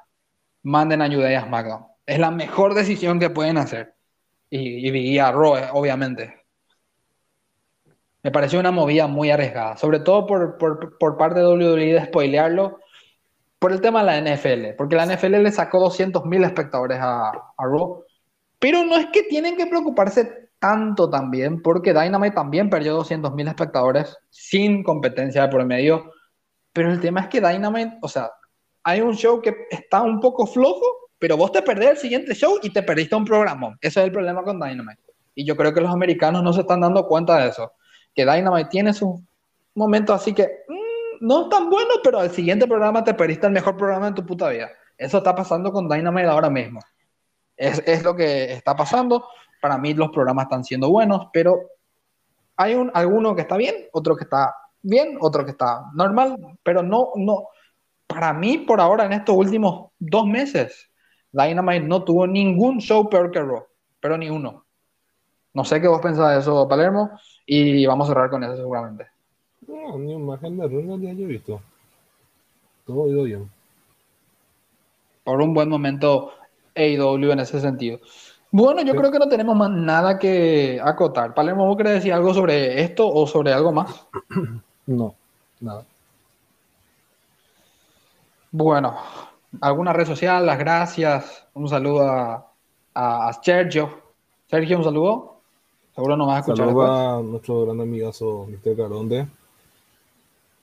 manden 0.64 1.02
a 1.02 1.08
New 1.08 1.22
Day 1.22 1.36
a 1.36 1.46
SmackDown. 1.46 1.86
Es 2.06 2.20
la 2.20 2.30
mejor 2.30 2.74
decisión 2.74 3.22
que 3.22 3.30
pueden 3.30 3.58
hacer 3.58 3.96
y, 4.52 4.90
y, 4.90 5.18
a 5.18 5.32
Roe, 5.32 5.70
obviamente. 5.72 6.44
Me 8.22 8.32
pareció 8.32 8.60
una 8.60 8.72
movida 8.72 9.08
muy 9.08 9.32
arriesgada, 9.32 9.78
sobre 9.78 10.02
todo 10.02 10.28
por, 10.28 10.58
por, 10.58 10.98
por, 11.00 11.18
parte 11.18 11.40
de 11.40 11.48
WWE 11.48 11.94
de 11.94 12.06
spoilearlo, 12.06 12.80
por 13.58 13.72
el 13.72 13.82
tema 13.82 14.04
de 14.04 14.06
la 14.06 14.36
NFL, 14.36 14.76
porque 14.78 14.96
la 14.96 15.06
NFL 15.06 15.42
le 15.42 15.52
sacó 15.52 15.80
200.000 15.80 16.46
espectadores 16.46 17.00
a, 17.00 17.30
a 17.30 17.66
Raw, 17.66 18.04
pero 18.60 18.84
no 18.84 18.98
es 18.98 19.08
que 19.08 19.24
tienen 19.24 19.58
que 19.58 19.66
preocuparse 19.66 20.50
tanto 20.60 21.10
también, 21.10 21.62
porque 21.64 21.94
Dynamite 21.94 22.36
también 22.36 22.70
perdió 22.70 23.00
200.000 23.00 23.48
espectadores 23.48 24.18
sin 24.30 24.84
competencia 24.84 25.44
de 25.44 25.48
por 25.50 25.66
medio, 25.66 26.12
pero 26.74 26.92
el 26.92 27.00
tema 27.00 27.22
es 27.22 27.28
que 27.30 27.42
Dynamite, 27.42 27.98
o 28.02 28.08
sea, 28.08 28.30
hay 28.84 29.02
un 29.02 29.16
show 29.16 29.42
que 29.42 29.56
está 29.72 30.02
un 30.04 30.20
poco 30.20 30.46
flojo 30.46 31.11
pero 31.22 31.38
vos 31.38 31.52
te 31.52 31.62
perdés 31.62 31.92
el 31.92 31.98
siguiente 31.98 32.34
show 32.34 32.58
y 32.64 32.72
te 32.72 32.82
perdiste 32.82 33.16
un 33.16 33.26
programa. 33.26 33.78
Ese 33.80 34.00
es 34.00 34.06
el 34.08 34.12
problema 34.12 34.42
con 34.42 34.60
Dynamite. 34.60 35.04
Y 35.36 35.46
yo 35.46 35.56
creo 35.56 35.72
que 35.72 35.80
los 35.80 35.92
americanos 35.92 36.42
no 36.42 36.52
se 36.52 36.62
están 36.62 36.82
dando 36.82 37.06
cuenta 37.06 37.38
de 37.38 37.50
eso. 37.50 37.74
Que 38.16 38.26
Dynamite 38.26 38.70
tiene 38.72 38.92
su 38.92 39.24
momento 39.76 40.16
así 40.16 40.34
que 40.34 40.64
mm, 40.68 41.24
no 41.24 41.44
es 41.44 41.50
tan 41.50 41.70
bueno, 41.70 41.92
pero 42.04 42.22
al 42.22 42.32
siguiente 42.32 42.66
programa 42.66 43.04
te 43.04 43.14
perdiste 43.14 43.46
el 43.46 43.54
mejor 43.54 43.78
programa 43.78 44.08
de 44.08 44.16
tu 44.16 44.26
puta 44.26 44.50
vida. 44.50 44.72
Eso 44.98 45.20
está 45.20 45.36
pasando 45.36 45.72
con 45.72 45.88
Dynamite 45.88 46.28
ahora 46.28 46.50
mismo. 46.50 46.80
Es, 47.56 47.84
es 47.86 48.02
lo 48.02 48.16
que 48.16 48.54
está 48.54 48.76
pasando. 48.76 49.24
Para 49.62 49.78
mí 49.78 49.94
los 49.94 50.10
programas 50.10 50.46
están 50.46 50.64
siendo 50.64 50.90
buenos, 50.90 51.28
pero 51.32 51.60
hay 52.56 52.74
un, 52.74 52.90
alguno 52.96 53.36
que 53.36 53.42
está 53.42 53.58
bien, 53.58 53.76
otro 53.94 54.16
que 54.16 54.24
está 54.24 54.56
bien, 54.82 55.20
otro 55.20 55.46
que 55.46 55.52
está 55.52 55.84
normal, 55.94 56.36
pero 56.64 56.82
no, 56.82 57.12
no, 57.16 57.50
para 58.08 58.34
mí 58.34 58.58
por 58.58 58.82
ahora 58.82 59.06
en 59.06 59.14
estos 59.14 59.36
últimos 59.36 59.92
dos 60.00 60.26
meses 60.26 60.91
Dynamite 61.32 61.88
no 61.88 62.04
tuvo 62.04 62.28
ningún 62.28 62.80
show 62.80 63.10
peor 63.10 63.32
que 63.32 63.42
Raw, 63.42 63.66
pero 64.00 64.18
ni 64.18 64.30
uno. 64.30 64.66
No 65.54 65.66
sé 65.66 65.82
qué 65.82 65.88
vos 65.88 66.02
pensás 66.02 66.34
de 66.34 66.40
eso, 66.40 66.68
Palermo, 66.68 67.12
y 67.46 67.86
vamos 67.86 68.08
a 68.08 68.14
cerrar 68.14 68.30
con 68.30 68.44
eso 68.44 68.56
seguramente. 68.56 69.08
No, 69.68 69.98
ni 69.98 70.14
imagen 70.14 70.58
de 70.58 70.68
Raw 70.68 71.00
ya 71.00 71.14
yo 71.14 71.26
he 71.26 71.28
visto. 71.28 71.62
Todo 72.86 73.08
ido 73.08 73.24
bien. 73.24 73.50
Por 75.24 75.42
un 75.42 75.54
buen 75.54 75.70
momento 75.70 76.32
AEW 76.76 77.32
en 77.32 77.40
ese 77.40 77.60
sentido. 77.60 78.00
Bueno, 78.54 78.82
yo 78.82 78.94
creo 78.96 79.12
que 79.12 79.20
no 79.20 79.30
tenemos 79.30 79.56
más 79.56 79.70
nada 79.70 80.20
que 80.20 80.80
acotar. 80.84 81.34
Palermo, 81.34 81.66
¿vos 81.68 81.78
querés 81.78 81.94
decir 81.94 82.12
algo 82.12 82.34
sobre 82.34 82.82
esto 82.82 83.08
o 83.08 83.26
sobre 83.26 83.54
algo 83.54 83.72
más? 83.72 84.08
No, 84.86 85.16
nada. 85.62 85.86
Bueno, 88.52 88.98
alguna 89.60 89.94
red 89.94 90.06
social, 90.06 90.46
las 90.46 90.58
gracias, 90.58 91.46
un 91.54 91.68
saludo 91.68 92.08
a, 92.96 93.40
Sergio. 93.42 94.02
Sergio, 94.48 94.78
un 94.78 94.84
saludo. 94.84 95.38
Seguro 95.96 96.16
nos 96.16 96.28
vas 96.28 96.38
a 96.38 96.40
escuchar. 96.40 96.68
Saludo 96.68 96.92
a 96.92 97.22
nuestro 97.22 97.66
gran 97.66 97.82
amigazo 97.82 98.48
Mr. 98.50 98.76
Caronde. 98.76 99.28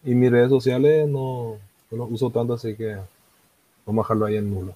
Y 0.04 0.14
mis 0.14 0.30
redes 0.30 0.48
sociales 0.48 1.08
no, 1.08 1.56
no 1.90 1.96
los 1.96 2.10
uso 2.12 2.30
tanto, 2.30 2.54
así 2.54 2.74
que 2.76 2.96
vamos 3.84 4.04
a 4.04 4.06
dejarlo 4.06 4.26
ahí 4.26 4.36
en 4.36 4.54
nulo. 4.54 4.74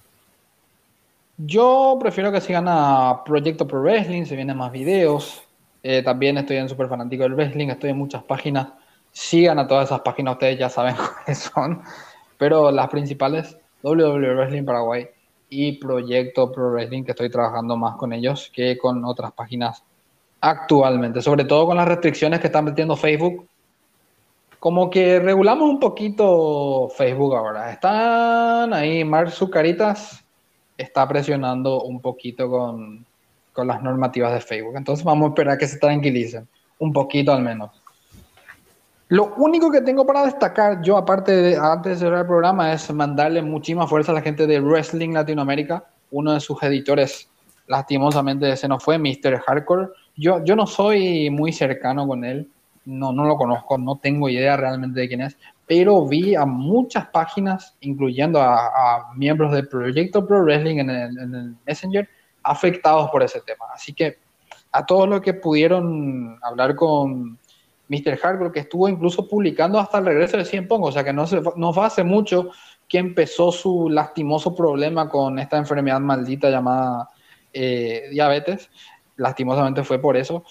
Yo 1.37 1.97
prefiero 1.99 2.31
que 2.31 2.41
sigan 2.41 2.65
a 2.67 3.23
Proyecto 3.25 3.67
Pro 3.67 3.81
Wrestling, 3.81 4.25
se 4.25 4.35
vienen 4.35 4.57
más 4.57 4.71
videos. 4.71 5.43
Eh, 5.81 6.03
también 6.03 6.37
estoy 6.37 6.57
en 6.57 6.69
Super 6.69 6.87
Fanático 6.87 7.23
del 7.23 7.33
Wrestling, 7.33 7.69
estoy 7.69 7.89
en 7.89 7.97
muchas 7.97 8.23
páginas. 8.23 8.67
Sigan 9.11 9.59
a 9.59 9.67
todas 9.67 9.85
esas 9.85 10.01
páginas, 10.01 10.33
ustedes 10.33 10.59
ya 10.59 10.69
saben 10.69 10.95
cuáles 11.15 11.39
son. 11.39 11.81
Pero 12.37 12.71
las 12.71 12.89
principales 12.89 13.57
WWE 13.83 14.33
Wrestling 14.33 14.65
Paraguay 14.65 15.07
y 15.49 15.73
Proyecto 15.73 16.51
Pro 16.51 16.71
Wrestling, 16.71 17.03
que 17.03 17.11
estoy 17.11 17.29
trabajando 17.29 17.77
más 17.77 17.95
con 17.95 18.13
ellos 18.13 18.49
que 18.53 18.77
con 18.77 19.03
otras 19.05 19.31
páginas 19.33 19.83
actualmente, 20.41 21.21
sobre 21.21 21.45
todo 21.45 21.67
con 21.67 21.77
las 21.77 21.87
restricciones 21.87 22.39
que 22.39 22.47
están 22.47 22.65
metiendo 22.65 22.95
Facebook. 22.95 23.47
Como 24.59 24.89
que 24.89 25.19
regulamos 25.19 25.69
un 25.69 25.79
poquito 25.79 26.89
Facebook 26.95 27.35
ahora. 27.35 27.71
Están 27.71 28.73
ahí, 28.73 29.03
Mark 29.03 29.31
Zucaritas 29.31 30.23
está 30.77 31.07
presionando 31.07 31.83
un 31.83 31.99
poquito 31.99 32.49
con, 32.49 33.05
con 33.51 33.67
las 33.67 33.83
normativas 33.83 34.33
de 34.33 34.39
Facebook. 34.39 34.75
Entonces 34.77 35.03
vamos 35.03 35.25
a 35.25 35.29
esperar 35.29 35.57
que 35.57 35.67
se 35.67 35.77
tranquilicen, 35.77 36.47
un 36.79 36.93
poquito 36.93 37.33
al 37.33 37.41
menos. 37.41 37.82
Lo 39.13 39.31
único 39.37 39.69
que 39.69 39.81
tengo 39.81 40.07
para 40.07 40.25
destacar 40.25 40.81
yo, 40.81 40.97
aparte 40.97 41.31
de 41.31 41.55
antes 41.55 41.91
de 41.91 42.05
cerrar 42.07 42.21
el 42.21 42.25
programa, 42.25 42.73
es 42.73 42.91
mandarle 42.91 43.43
muchísima 43.43 43.85
fuerza 43.85 44.11
a 44.11 44.15
la 44.15 44.23
gente 44.23 44.47
de 44.47 44.59
Wrestling 44.59 45.11
Latinoamérica. 45.11 45.85
Uno 46.09 46.33
de 46.33 46.39
sus 46.39 46.63
editores, 46.63 47.29
lastimosamente, 47.67 48.57
se 48.57 48.67
nos 48.67 48.83
fue, 48.83 48.97
Mr. 48.97 49.39
Hardcore. 49.45 49.89
Yo, 50.15 50.43
yo 50.43 50.55
no 50.55 50.65
soy 50.65 51.29
muy 51.29 51.53
cercano 51.53 52.07
con 52.07 52.25
él, 52.25 52.49
no, 52.85 53.13
no 53.13 53.25
lo 53.25 53.37
conozco, 53.37 53.77
no 53.77 53.99
tengo 53.99 54.29
idea 54.29 54.57
realmente 54.57 55.01
de 55.01 55.07
quién 55.07 55.21
es, 55.21 55.37
pero 55.67 56.07
vi 56.07 56.33
a 56.33 56.47
muchas 56.47 57.05
páginas, 57.09 57.77
incluyendo 57.81 58.41
a, 58.41 59.11
miembros 59.15 59.51
del 59.51 59.67
proyecto 59.67 60.25
Pro 60.25 60.41
Wrestling 60.41 60.77
en 60.79 60.89
el, 60.89 61.55
Messenger, 61.67 62.09
afectados 62.41 63.11
por 63.11 63.21
ese 63.21 63.41
tema. 63.41 63.65
Así 63.75 63.93
que 63.93 64.17
a 64.71 64.83
todos 64.83 65.07
los 65.07 65.21
que 65.21 65.35
pudieron 65.35 66.39
hablar 66.41 66.75
con 66.75 67.37
Mr. 67.93 68.17
Hardcore, 68.17 68.51
que 68.51 68.61
estuvo 68.61 68.89
incluso 68.89 69.27
publicando 69.27 69.79
hasta 69.79 69.99
el 69.99 70.05
regreso 70.05 70.37
de 70.37 70.45
100 70.45 70.67
Pong, 70.67 70.83
o 70.83 70.91
sea 70.91 71.03
que 71.03 71.13
no, 71.13 71.27
se, 71.27 71.41
no 71.55 71.73
fue 71.73 71.85
hace 71.85 72.03
mucho 72.03 72.49
que 72.87 72.97
empezó 72.97 73.51
su 73.51 73.89
lastimoso 73.89 74.55
problema 74.55 75.09
con 75.09 75.39
esta 75.39 75.57
enfermedad 75.57 75.99
maldita 75.99 76.49
llamada 76.49 77.09
eh, 77.51 78.07
diabetes. 78.11 78.69
Lastimosamente 79.17 79.83
fue 79.83 79.99
por 79.99 80.17
eso. 80.17 80.43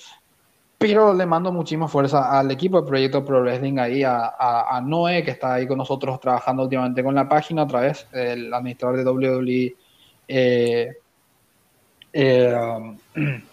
Pero 0.78 1.14
le 1.14 1.26
mando 1.26 1.52
muchísima 1.52 1.86
fuerza 1.86 2.36
al 2.38 2.50
equipo 2.50 2.80
de 2.80 2.88
Proyecto 2.88 3.24
Pro 3.24 3.40
Wrestling 3.42 3.78
ahí, 3.78 4.02
a, 4.02 4.34
a, 4.36 4.80
Noé, 4.80 5.22
que 5.22 5.30
está 5.30 5.54
ahí 5.54 5.66
con 5.68 5.78
nosotros 5.78 6.18
trabajando 6.18 6.64
últimamente 6.64 7.04
con 7.04 7.14
la 7.14 7.28
página 7.28 7.62
otra 7.62 7.82
vez, 7.82 8.08
el 8.12 8.52
administrador 8.52 8.96
de 8.96 9.04
WWE. 9.08 9.76
Eh, 10.26 10.92
eh, 12.12 12.54
um, 12.54 12.98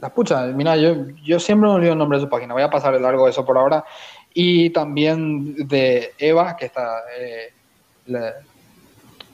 la 0.00 0.12
pucha, 0.12 0.46
mira, 0.46 0.76
yo, 0.76 1.08
yo 1.22 1.38
siempre 1.38 1.68
me 1.68 1.74
olvido 1.74 1.92
el 1.92 1.98
nombre 1.98 2.18
de 2.18 2.24
su 2.24 2.30
página, 2.30 2.54
voy 2.54 2.62
a 2.62 2.70
pasar 2.70 2.94
el 2.94 3.02
largo 3.02 3.28
eso 3.28 3.44
por 3.44 3.58
ahora. 3.58 3.84
Y 4.32 4.70
también 4.70 5.68
de 5.68 6.12
Eva, 6.18 6.56
que 6.56 6.66
está, 6.66 7.00
eh, 7.18 7.52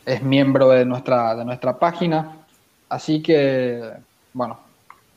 es 0.04 0.22
miembro 0.22 0.70
de 0.70 0.84
nuestra, 0.84 1.34
de 1.34 1.44
nuestra 1.44 1.78
página. 1.78 2.46
Así 2.88 3.22
que, 3.22 3.82
bueno, 4.32 4.58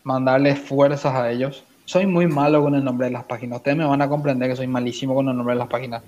mandarles 0.04 0.60
fuerzas 0.60 1.14
a 1.16 1.32
ellos 1.32 1.64
soy 1.90 2.06
muy 2.06 2.28
malo 2.28 2.62
con 2.62 2.76
el 2.76 2.84
nombre 2.84 3.08
de 3.08 3.14
las 3.14 3.24
páginas. 3.24 3.58
Ustedes 3.58 3.76
me 3.76 3.84
van 3.84 4.00
a 4.04 4.08
comprender 4.08 4.48
que 4.48 4.56
soy 4.56 4.68
malísimo 4.68 5.16
con 5.16 5.28
el 5.28 5.36
nombre 5.36 5.56
de 5.56 5.60
las 5.60 5.68
páginas. 5.68 6.04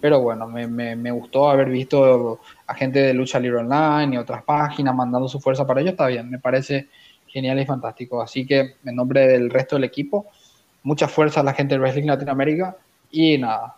Pero 0.00 0.20
bueno, 0.20 0.48
me, 0.48 0.66
me, 0.66 1.10
gustó 1.12 1.48
haber 1.48 1.68
visto 1.68 2.40
a 2.66 2.74
gente 2.74 2.98
de 2.98 3.14
Lucha 3.14 3.38
Libre 3.38 3.60
Online 3.60 4.16
y 4.16 4.18
otras 4.18 4.42
páginas 4.42 4.92
mandando 4.92 5.28
su 5.28 5.38
fuerza 5.38 5.64
para 5.64 5.82
ello. 5.82 5.90
Está 5.90 6.08
bien, 6.08 6.28
me 6.28 6.40
parece 6.40 6.88
genial 7.32 7.60
y 7.60 7.66
fantástico. 7.66 8.20
Así 8.20 8.46
que 8.46 8.74
en 8.84 8.96
nombre 8.96 9.26
del 9.26 9.50
resto 9.50 9.76
del 9.76 9.84
equipo, 9.84 10.26
mucha 10.82 11.08
fuerza 11.08 11.40
a 11.40 11.44
la 11.44 11.54
gente 11.54 11.74
de 11.74 11.80
Wrestling 11.80 12.06
Latinoamérica. 12.06 12.76
Y 13.10 13.38
nada, 13.38 13.76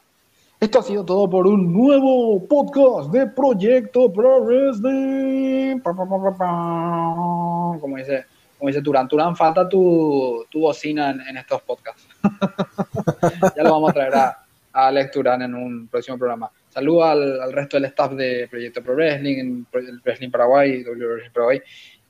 esto 0.60 0.78
ha 0.78 0.82
sido 0.82 1.04
todo 1.04 1.28
por 1.28 1.46
un 1.46 1.72
nuevo 1.72 2.46
podcast 2.46 3.10
de 3.10 3.26
Proyecto 3.26 4.12
Pro 4.12 4.44
Wrestling. 4.44 5.80
Como 5.80 7.96
dice 7.96 8.24
como 8.62 8.68
dice 8.68 8.80
Turán, 8.80 9.08
Turán, 9.08 9.34
falta 9.34 9.68
tu, 9.68 10.46
tu 10.48 10.60
bocina 10.60 11.10
en, 11.10 11.36
estos 11.36 11.62
podcasts. 11.62 12.06
ya 13.56 13.62
lo 13.64 13.72
vamos 13.72 13.90
a 13.90 13.92
traer 13.92 14.14
a, 14.14 14.38
a 14.72 14.86
Alex 14.86 15.10
Turán 15.10 15.42
en 15.42 15.52
un 15.52 15.88
próximo 15.88 16.16
programa. 16.16 16.48
Saludos 16.68 17.06
al, 17.06 17.52
resto 17.52 17.76
del 17.76 17.86
staff 17.86 18.12
de 18.12 18.46
Proyecto 18.48 18.80
Pro 18.80 18.94
Wrestling, 18.94 19.64
el 19.72 20.00
Wrestling 20.04 20.30
Paraguay, 20.30 20.84
W 20.84 21.06
Wrestling 21.06 21.32
Paraguay, 21.32 21.60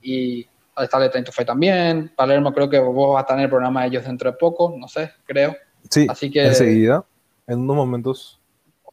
y 0.03 0.45
staff 0.77 1.01
de 1.01 1.09
Time 1.09 1.25
Fe 1.25 1.45
también. 1.45 2.11
Palermo, 2.15 2.53
creo 2.53 2.69
que 2.69 2.79
vos 2.79 3.13
vas 3.13 3.19
a 3.19 3.21
estar 3.21 3.37
en 3.37 3.43
el 3.43 3.49
programa 3.49 3.81
de 3.81 3.87
ellos 3.87 4.05
dentro 4.05 4.31
de 4.31 4.37
poco, 4.37 4.73
no 4.77 4.87
sé, 4.87 5.11
creo. 5.25 5.55
Sí, 5.89 6.07
Así 6.09 6.31
que, 6.31 6.45
enseguida, 6.45 7.03
en 7.47 7.59
unos 7.59 7.75
momentos. 7.75 8.39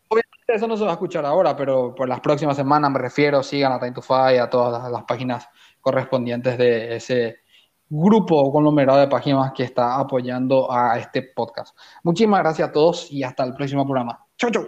Obviamente 0.08 0.54
eso 0.54 0.66
no 0.66 0.76
se 0.76 0.84
va 0.84 0.90
a 0.90 0.94
escuchar 0.94 1.24
ahora, 1.24 1.56
pero 1.56 1.94
por 1.94 2.08
las 2.08 2.20
próximas 2.20 2.56
semanas 2.56 2.90
me 2.90 2.98
refiero, 2.98 3.42
sigan 3.42 3.72
a 3.72 3.78
Time 3.78 3.92
to 3.92 4.02
Fight, 4.02 4.40
a 4.40 4.50
todas 4.50 4.90
las 4.90 5.04
páginas 5.04 5.48
correspondientes 5.80 6.58
de 6.58 6.96
ese 6.96 7.38
grupo 7.88 8.52
conglomerado 8.52 9.00
de 9.00 9.08
páginas 9.08 9.52
que 9.52 9.64
está 9.64 9.98
apoyando 9.98 10.70
a 10.70 10.98
este 10.98 11.22
podcast. 11.34 11.76
Muchísimas 12.04 12.40
gracias 12.40 12.68
a 12.68 12.72
todos 12.72 13.10
y 13.10 13.22
hasta 13.24 13.44
el 13.44 13.54
próximo 13.54 13.84
programa. 13.84 14.26
Chau, 14.36 14.50
chau. 14.50 14.66